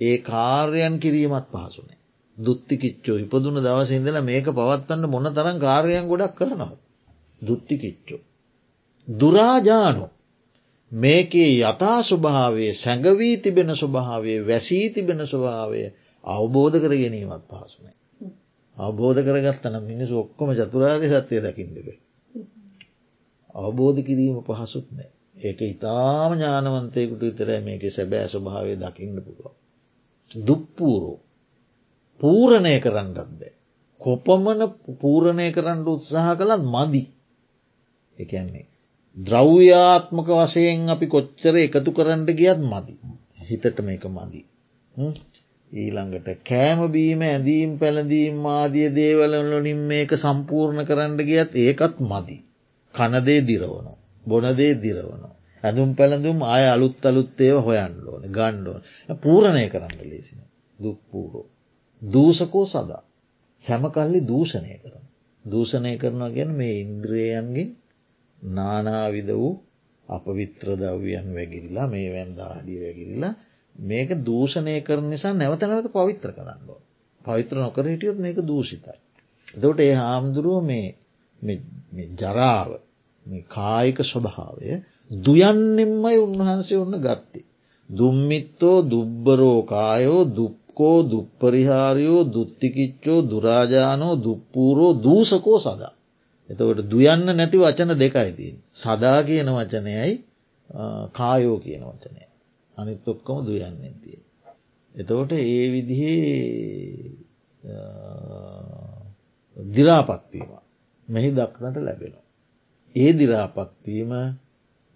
[0.00, 1.98] ඒ කාර්යන් කිරීමත් පහසුනේ.
[2.36, 6.74] දුත්තිකිච්චෝ ඉපදුන දවස ඉඳලා මේක පවත්වන්න මොන තරම් කාර්යන් ගොඩක් කරනවා.
[7.42, 8.20] දුත්තිකිච්චෝ.
[9.08, 10.10] දුරාජානෝ
[10.92, 15.82] මේකේ යථා ස්වභාවේ සැඟවී තිබෙන ස්වභාවේ වැසී තිබෙන ස්වභාවය
[16.24, 17.94] අවබෝධ කර ගැනීමත් පහසුනේ.
[18.76, 21.88] අවබෝධ කරගත්තන මිනිස් ඔක්කොම චතුරාර්ය සත්‍යය දකිින්දක.
[23.54, 25.10] අවබෝධ කිරීම පහසුත් නෑ.
[25.40, 29.57] ඒක ඉතාම ඥානවන්තයකුට විතර මේක සැබෑ ස්වභාවය දකින්න පුළුව.
[30.30, 31.18] දුප්පූරෝ
[32.20, 33.52] පූරණය කරන්නත් බෑ.
[34.00, 34.60] කොපමන
[35.00, 37.02] පූරණය කරන්න උත්සාහ කළත් මදි.
[38.16, 38.66] එකන්නේ.
[39.16, 42.94] ද්‍රව්‍යාත්මක වසයෙන් අපි කොච්චර එකතු කරන්න ගියත් මදි.
[43.40, 44.40] හිතට මේක මදි.
[45.72, 52.38] ඊළඟට කෑමබීම ඇඳීම් පැළඳීම් ආදිය දේවලවලින් මේක සම්පූර්ණ කරන්න ගියත් ඒකත් මදි.
[52.94, 53.88] කනදේ දිරවන.
[54.26, 55.24] බොනදේ දිරවන.
[55.62, 58.82] ඇඳුම් පැළඳුම් ආය අලුත් අලුත්තේව හොයන්න ඕන ගණ්ඩෝන
[59.22, 60.40] පූරණය කරන්න ලේසින
[60.78, 61.46] දුක්පූරෝ.
[62.02, 63.02] දූසකෝ සදා.
[63.62, 65.04] සැමකල්ලි දූෂණය කරන.
[65.44, 67.70] දූෂණය කරනවා ගැන මේ ඉන්ද්‍රයන්ගෙන්
[68.42, 69.54] නානාවිද වූ
[70.08, 73.34] අපවිත්‍ර දව්‍යයන් වැගිරිලා මේ වැන්දාඩිය වැගිරිලා
[73.76, 76.68] මේක දූෂණය කරන නිසා නැවත නැවත පවිත්‍ර කරන්න.
[77.20, 78.98] පවිත්‍ර නොකර හිටියොත් මේක දූෂිතයි.
[79.54, 80.86] දොට ඒ හාමුදුරුව මේ
[82.16, 82.70] ජරාව
[83.48, 84.80] කායික ස්වභාවය
[85.10, 87.44] දුයන්නෙම්මයි උන්වහන්සේ ඔන්න ගත්තේ.
[87.90, 95.94] දුම්මිත්තෝ දුබ්බරෝ කායෝ දුක්කෝ දුප්පරිහාරයෝ දුත්තිකිච්චෝ දුරාජානෝ දුප්පූරෝ දූසකෝ සදා.
[96.50, 98.56] එතකොට දුයන්න නැති වචන දෙකයිතින්.
[98.74, 100.14] සදා කියන වචනයයි
[101.12, 102.18] කායෝ කියන වචනය.
[102.76, 104.20] අනිත් ඔක්කොම දුයන්නෙන් තිය.
[104.94, 107.18] එතකොට ඒ විදිහේ
[109.56, 110.50] දිරාපත්වීම
[111.08, 112.26] මෙහි දක්නට ලැබෙනවා.
[112.94, 114.12] ඒ දිරාපත්වීම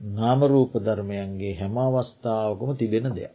[0.02, 3.34] නාමරූප ධර්මයන්ගේ හැම අවස්ථාවකම තිබෙන දෙයක්.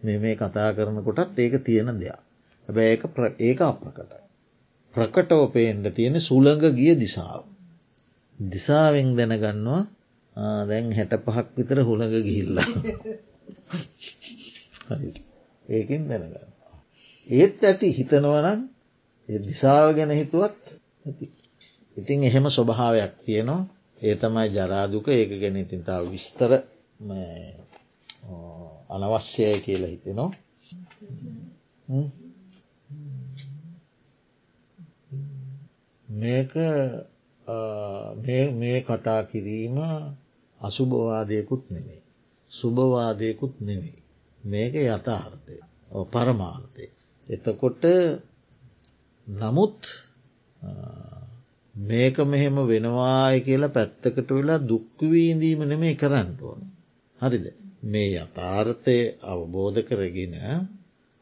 [0.00, 2.20] මේ මේ කතා කරනකොටත් ඒක තියෙන දෙයක්.
[2.68, 2.86] හැබැ
[3.40, 4.22] ඒක අප්‍රකටයි.
[4.94, 7.44] ප්‍රකටව පේන්ට තියෙන සුළඟ ගිය දිසාාව.
[8.38, 9.82] දිසාවෙන් දැනගන්නවා
[10.64, 12.68] දැන් හැට පහක් විතර හුළඟ ගිහිල්ලා.
[15.66, 16.52] ඒකින් දැනගන්න.
[17.26, 18.60] ඒත් ඇති හිතනවනම්
[19.28, 20.62] දිසාව ගැන හිතුවත්
[21.04, 21.26] ඇති.
[21.96, 23.62] ඉතින් එහෙම ස්වභාවයක් තියෙනවා
[24.04, 26.50] ඒ තමයි ජරාදුක ඒක ගැන ඉතින් තාව විස්තර
[28.90, 30.30] අනවශ්‍යය කියලා හිතෙනවා.
[36.08, 36.52] මේක
[38.52, 39.76] මේ කතා කිරීම
[40.60, 42.02] අසුභවාදයකුත් නෙවෙයි.
[42.50, 44.02] සුභවාදයකුත් නෙවෙයි.
[44.40, 45.56] මේක යථාර්ථය
[46.04, 46.86] පරමාර්ථය.
[47.28, 47.82] එතකොට
[49.26, 49.80] නමුත්
[51.74, 56.60] මේක මෙහෙම වෙනවාය කියලා පැත්තකට වෙලා දුක්වීඳීම නෙමේ කරන්න ඕන.
[57.18, 57.46] හරිද.
[57.84, 60.34] මේ යථාර්ථය අවබෝධ කරගෙන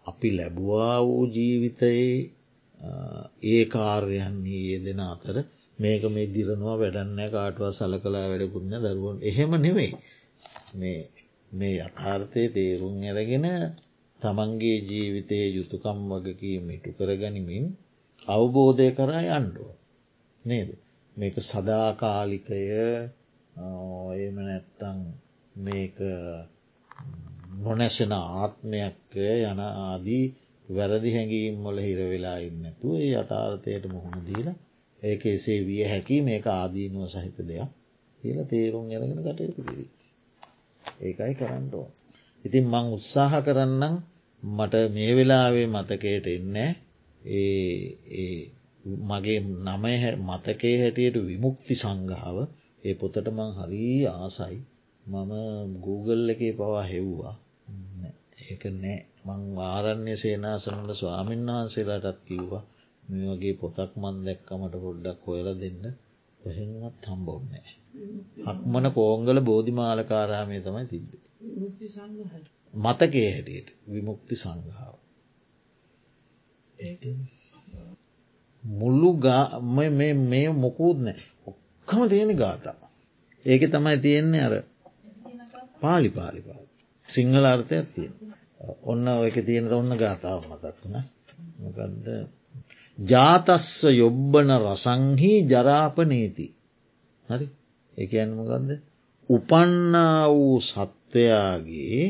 [0.07, 2.13] අපි ලැබවා වූ ජීවිතයේ
[3.45, 5.37] ඒ කාර්යයන්නේ යෙදෙන අතර
[5.79, 9.93] මේක මේ දිරනවා වැඩන්න කාටවා සල කලා වැඩකුන්න දරුවන් එහෙම නෙවෙයි
[11.53, 13.47] මේ යථාර්ථය තේරුම් ඇරගෙන
[14.21, 17.65] තමන්ගේ ජීවිතයේ යුතුකම් වගකී මිටු කරගනිමින්
[18.29, 19.69] අවබෝධය කරා යන්ඩුව.
[20.45, 20.69] නේද.
[21.17, 22.61] මේක සදාකාලිකය
[24.19, 24.99] එම නැත්තං
[25.55, 25.97] මේක
[27.59, 29.13] නොනැසෙන ආත්මයක්
[29.43, 30.25] යන ආදී
[30.69, 34.49] වැරදි හැඟීම් වල හිරවෙලා ඉන්නතු ඒ අතාර්ථයට මුහුණ දීල
[35.03, 37.71] ඒක එසේ විය හැකි මේක ආදීනුව සහිත දෙයක්
[38.21, 39.91] කියල තේරුම් යරගෙන කටයුතු කිරී.
[41.01, 41.87] ඒකයි කරන්නටෝ.
[42.45, 43.95] ඉතින් මං උත්සාහ කරන්නම්
[44.43, 48.35] මට මේ වෙලාවේ මතකයට එන්න ඒ
[49.05, 52.37] මගේ නමය මතකේ හැටියට විමුක්ති සංගාව
[52.85, 54.59] ඒ පොතට මං හරී ආසයි.
[55.05, 55.33] මම
[55.85, 57.35] Google එකේ පවා හෙව්වා.
[58.43, 58.99] ඒක නෑ.
[59.27, 62.65] මං ආරණ්‍ය සේනාසනට ස්වාමීන් වහන්සේලාටත් කිව්වා
[63.03, 65.85] මේ වගේ පොතක් මන් දැක්කමට පොඩ්ඩක් හොයල දෙන්න.
[66.41, 67.73] පහෙන්වත් හම්බෝන්නෑ
[68.45, 71.23] හක්මන කෝංගල බෝධිමාලකාරාමය තමයි තිබ්බේ.
[72.75, 74.95] මතකේ හැටියට විමුක්ති සංගාව
[78.65, 79.11] මුල්ලු
[80.23, 82.89] මේ මොකුත් නෑ ඔක්කම තියෙන ගාතා.
[83.47, 84.55] ඒක තමයි තියෙන්නේ අර
[85.81, 86.67] පාලි පාලිපාල.
[87.09, 88.15] සිංහල අර්ථයක් තියෙන.
[88.83, 90.95] ඔන්න ඔයක තියෙන ඔන්න ගාතාව මතක්න
[91.59, 92.07] මොකදද
[92.99, 96.47] ජාතස්ස යොබ්බන රසංහි ජරාපනීති.
[97.29, 97.47] හරි
[97.97, 98.71] එක මොකක්ද
[99.31, 102.05] උපන්නා වූ සත්වයාගේ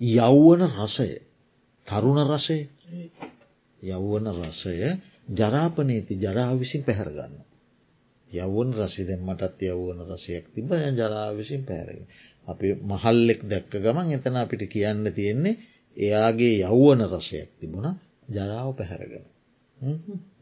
[0.00, 1.10] යෞවන රසය
[1.86, 2.58] තරුණ රසය
[3.82, 4.76] යව්වන රසය
[5.32, 7.34] ජරාපනීති ජරා විසින් පැහැරගන්න.
[8.30, 12.06] යව්වන් රසි දැම්මටත් යව්වන රසයක් තිබ ජරා විසින් පැහැරගෙන.
[12.48, 15.58] අපි මහල්ලෙක් දැක්ක ගමන් එතන අපිට කියන්න තියෙන්නේ
[15.96, 17.88] එයාගේ යව්වන රසයක් තිබුණ
[18.28, 19.24] ජරාව පැහැරගෙන.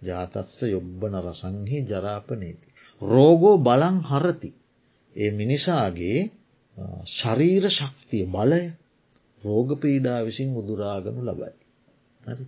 [0.03, 2.67] ජාතස්ස යොබ්බන රසංහි ජරාපනීති.
[3.01, 4.51] රෝගෝ බලං හරති.
[5.15, 6.19] ඒ මිනිසාගේ
[7.09, 8.63] ශරීර ශක්තිය බලය
[9.43, 11.55] රෝග පීඩා විසින් උදුරාගනු ලබයි.
[12.21, 12.45] හරි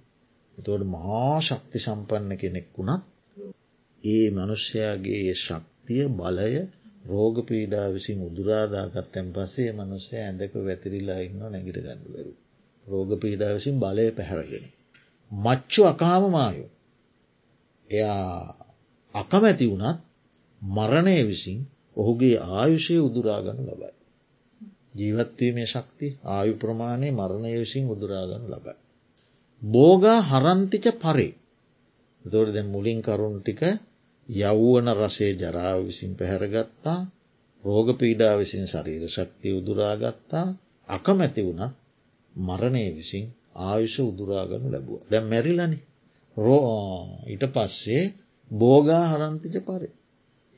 [0.59, 3.05] එතවට මහා ශක්ති සම්පන්න කෙනෙක් වුණත්
[4.05, 6.55] ඒ මනුෂ්‍යයාගේ ශක්තිය බලය
[7.05, 12.33] රෝග පීඩා විසින් උදුරාදාගත් තැන් පසේ මනුස්සය ඇඳක වැතිරිලා ඉන්න නැගිට ගන්නවරු.
[12.87, 14.65] රෝග පීඩා විසින් බලය පැහැරගෙන.
[15.31, 16.71] මච්චු අකාමමායෝ.
[17.89, 18.29] එයා
[19.15, 19.99] අකමැති වුණත්
[20.63, 21.59] මරණය විසින්
[21.97, 23.93] ඔහුගේ ආයුෂය උදුරාගනු ලබයි.
[24.97, 28.79] ජීවත්වීමේ ශක්ති ආයු ප්‍රමාණය මරණය විසින් උදුරාගනු ලබයි.
[29.63, 31.37] බෝගා හරන්තිච පරේ.
[32.25, 33.63] දොට දැ මුලින් කරුණු ටික
[34.29, 37.01] යව්වන රසේ ජරාව විසින් පැහැරගත්තා
[37.65, 40.47] රෝග පීඩා විසින් ශරීර ශක්තිය උදුරාගත්තා
[40.89, 41.75] අකමැති වුණත්
[42.35, 43.25] මරණය විසින්
[43.63, 45.01] ආයුෂ උදුරාගනු ලැබුව.
[45.11, 45.79] දැ මැරිලනි.
[46.37, 48.05] රෝ ඊට පස්සේ
[48.51, 49.93] බෝගා හරන්තිච පරේ.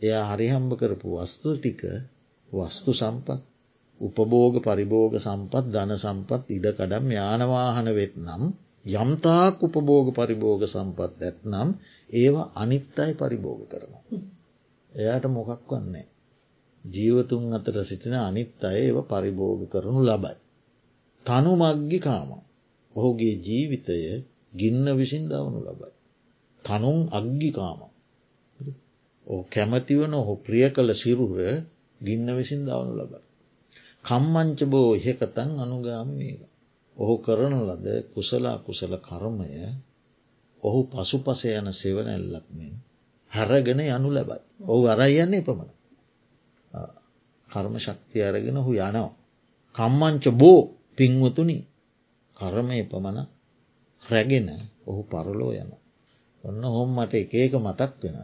[0.01, 1.81] එයා හරිහම්බ කරපු වස්තු ටික
[2.49, 3.41] වස්තු සම්පත්
[4.01, 8.43] උපභෝග පරිභෝග සම්පත් ධන සම්පත් ඉඩකඩම් යානවාහන වෙත් නම්
[8.85, 11.69] යම්තාක් උපභෝග පරිභෝග සම්පත් ඇත්නම්
[12.11, 14.03] ඒවා අනිත් අයි පරිභෝග කරනවා.
[14.93, 16.07] එයාට මොකක් වන්නේ.
[16.85, 20.37] ජීවතුන් අතර සිටින අනිත් අය ඒව පරිභෝග කරනු ලබයි.
[21.27, 22.31] තනු මග්ගි කාම.
[22.97, 23.99] ඔහුගේ ජීවිතය
[24.57, 25.93] ගින්න විසින් දවනු ලබයි.
[26.65, 27.81] තනුන් අග්ගිකාම.
[29.27, 31.35] ඕ කැමතිවන ඔහු ප්‍රිය කළ සිරුව
[32.01, 33.21] ගින්න විසින් දවනු ලබයි.
[34.05, 36.41] කම්මංච බෝ එහෙකතන් අනුගාම මේක.
[37.03, 39.51] ඔහු කරන ලද කුසලා කුසල කර්මය
[40.63, 42.75] ඔහු පසු පස යන සෙවනැල්ලක්මෙන්
[43.33, 44.43] හැරගෙන යනු ලැබයි.
[44.63, 45.71] ඔහු අරයන්නේ එපමණ.
[47.49, 49.11] කර්ම ශක්තිය අරගෙන හු යනවා.
[49.75, 50.61] කම්මංච බෝ
[50.99, 51.59] පින්වතුනි
[52.37, 53.19] කර්මය පමණ
[54.03, 54.49] රැගෙන
[54.85, 55.71] ඔහු පරලෝ යන.
[56.45, 58.17] ඔන්න හොම් මට එකක මතක් වෙන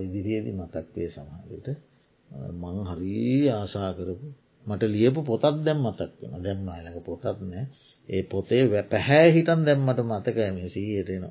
[0.00, 1.68] ඉදිරියේදී මතක් වේ සමහරට
[2.52, 4.28] මං හරී ආසා කරපු
[4.66, 7.64] මට ලියපු පොතත් දැම් මතක් වෙන දැම්ම අලක පොතත් නෑ
[8.08, 11.24] ඒ පොතේ පැහැ හිටන් දැම්මට මතකෑම සීහටන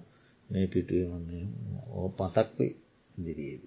[0.50, 1.46] මේ පිටුවන්නේ
[1.92, 2.72] ඕ පතක්වේ
[3.16, 3.64] දිරියේද.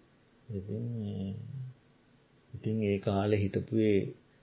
[2.52, 3.96] ඉතින් ඒ කාලෙ හිටපුේ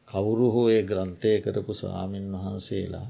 [0.07, 3.07] කවුරු හෝ ඒ ග්‍රන්ථය කරපු ස්වාමීන් වහන්සේලා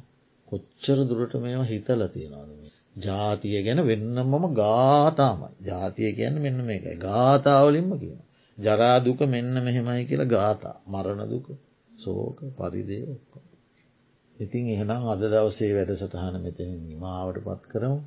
[0.47, 2.63] කොච්චර දුරට මේවා හිතල තියෙනවාද
[2.97, 8.19] ජාතිය ගැන වෙන්නමම ගාතාමයි ජාතිය කියන්න මෙන්න මේකයි ගාතාවලින්ම කියන.
[8.57, 11.47] ජරාදුක මෙන්න මෙහෙමයි කියලා ගාතා මරණ දුක
[11.91, 13.32] සෝක පරිදේ ඔක්කො.
[14.38, 17.99] ඉතින් එහෙනම් අද දවසේ වැඩසටහන මෙතන නිමාවට පත් කරමු.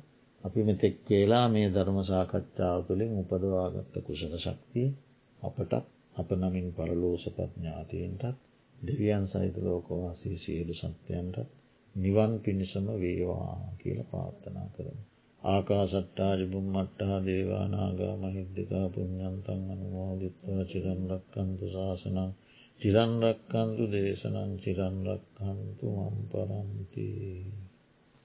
[0.43, 4.89] අපි මෙතෙක් වේලා මේ ධර්ම සාකච්ඡාව තුළින් උපදවාගත්ත කුසල ශක්තිය
[5.39, 5.71] අපට
[6.15, 8.37] අප නමින් පරලෝසපත් ඥාතීන්ටත්
[8.75, 11.49] දෙවියන් සහිත ලෝකවාසී සියලු සත්‍යයන්ටත්
[11.95, 14.99] නිවන් පිණිසම වේවා කියල පාර්ථනා කරන.
[15.41, 22.19] ආකා සට්ටාජ බුම්මට්ටා දේවානාගා මහිද්දිකා පුුණ්ඥන්තන් අනුමෝදිත්වා චිරන්රක්කන්තු ශාසනං
[22.79, 27.66] චිරන්රක්කන්තු දේශනං චිරන්රක්කන්තු මම්පරන්තිී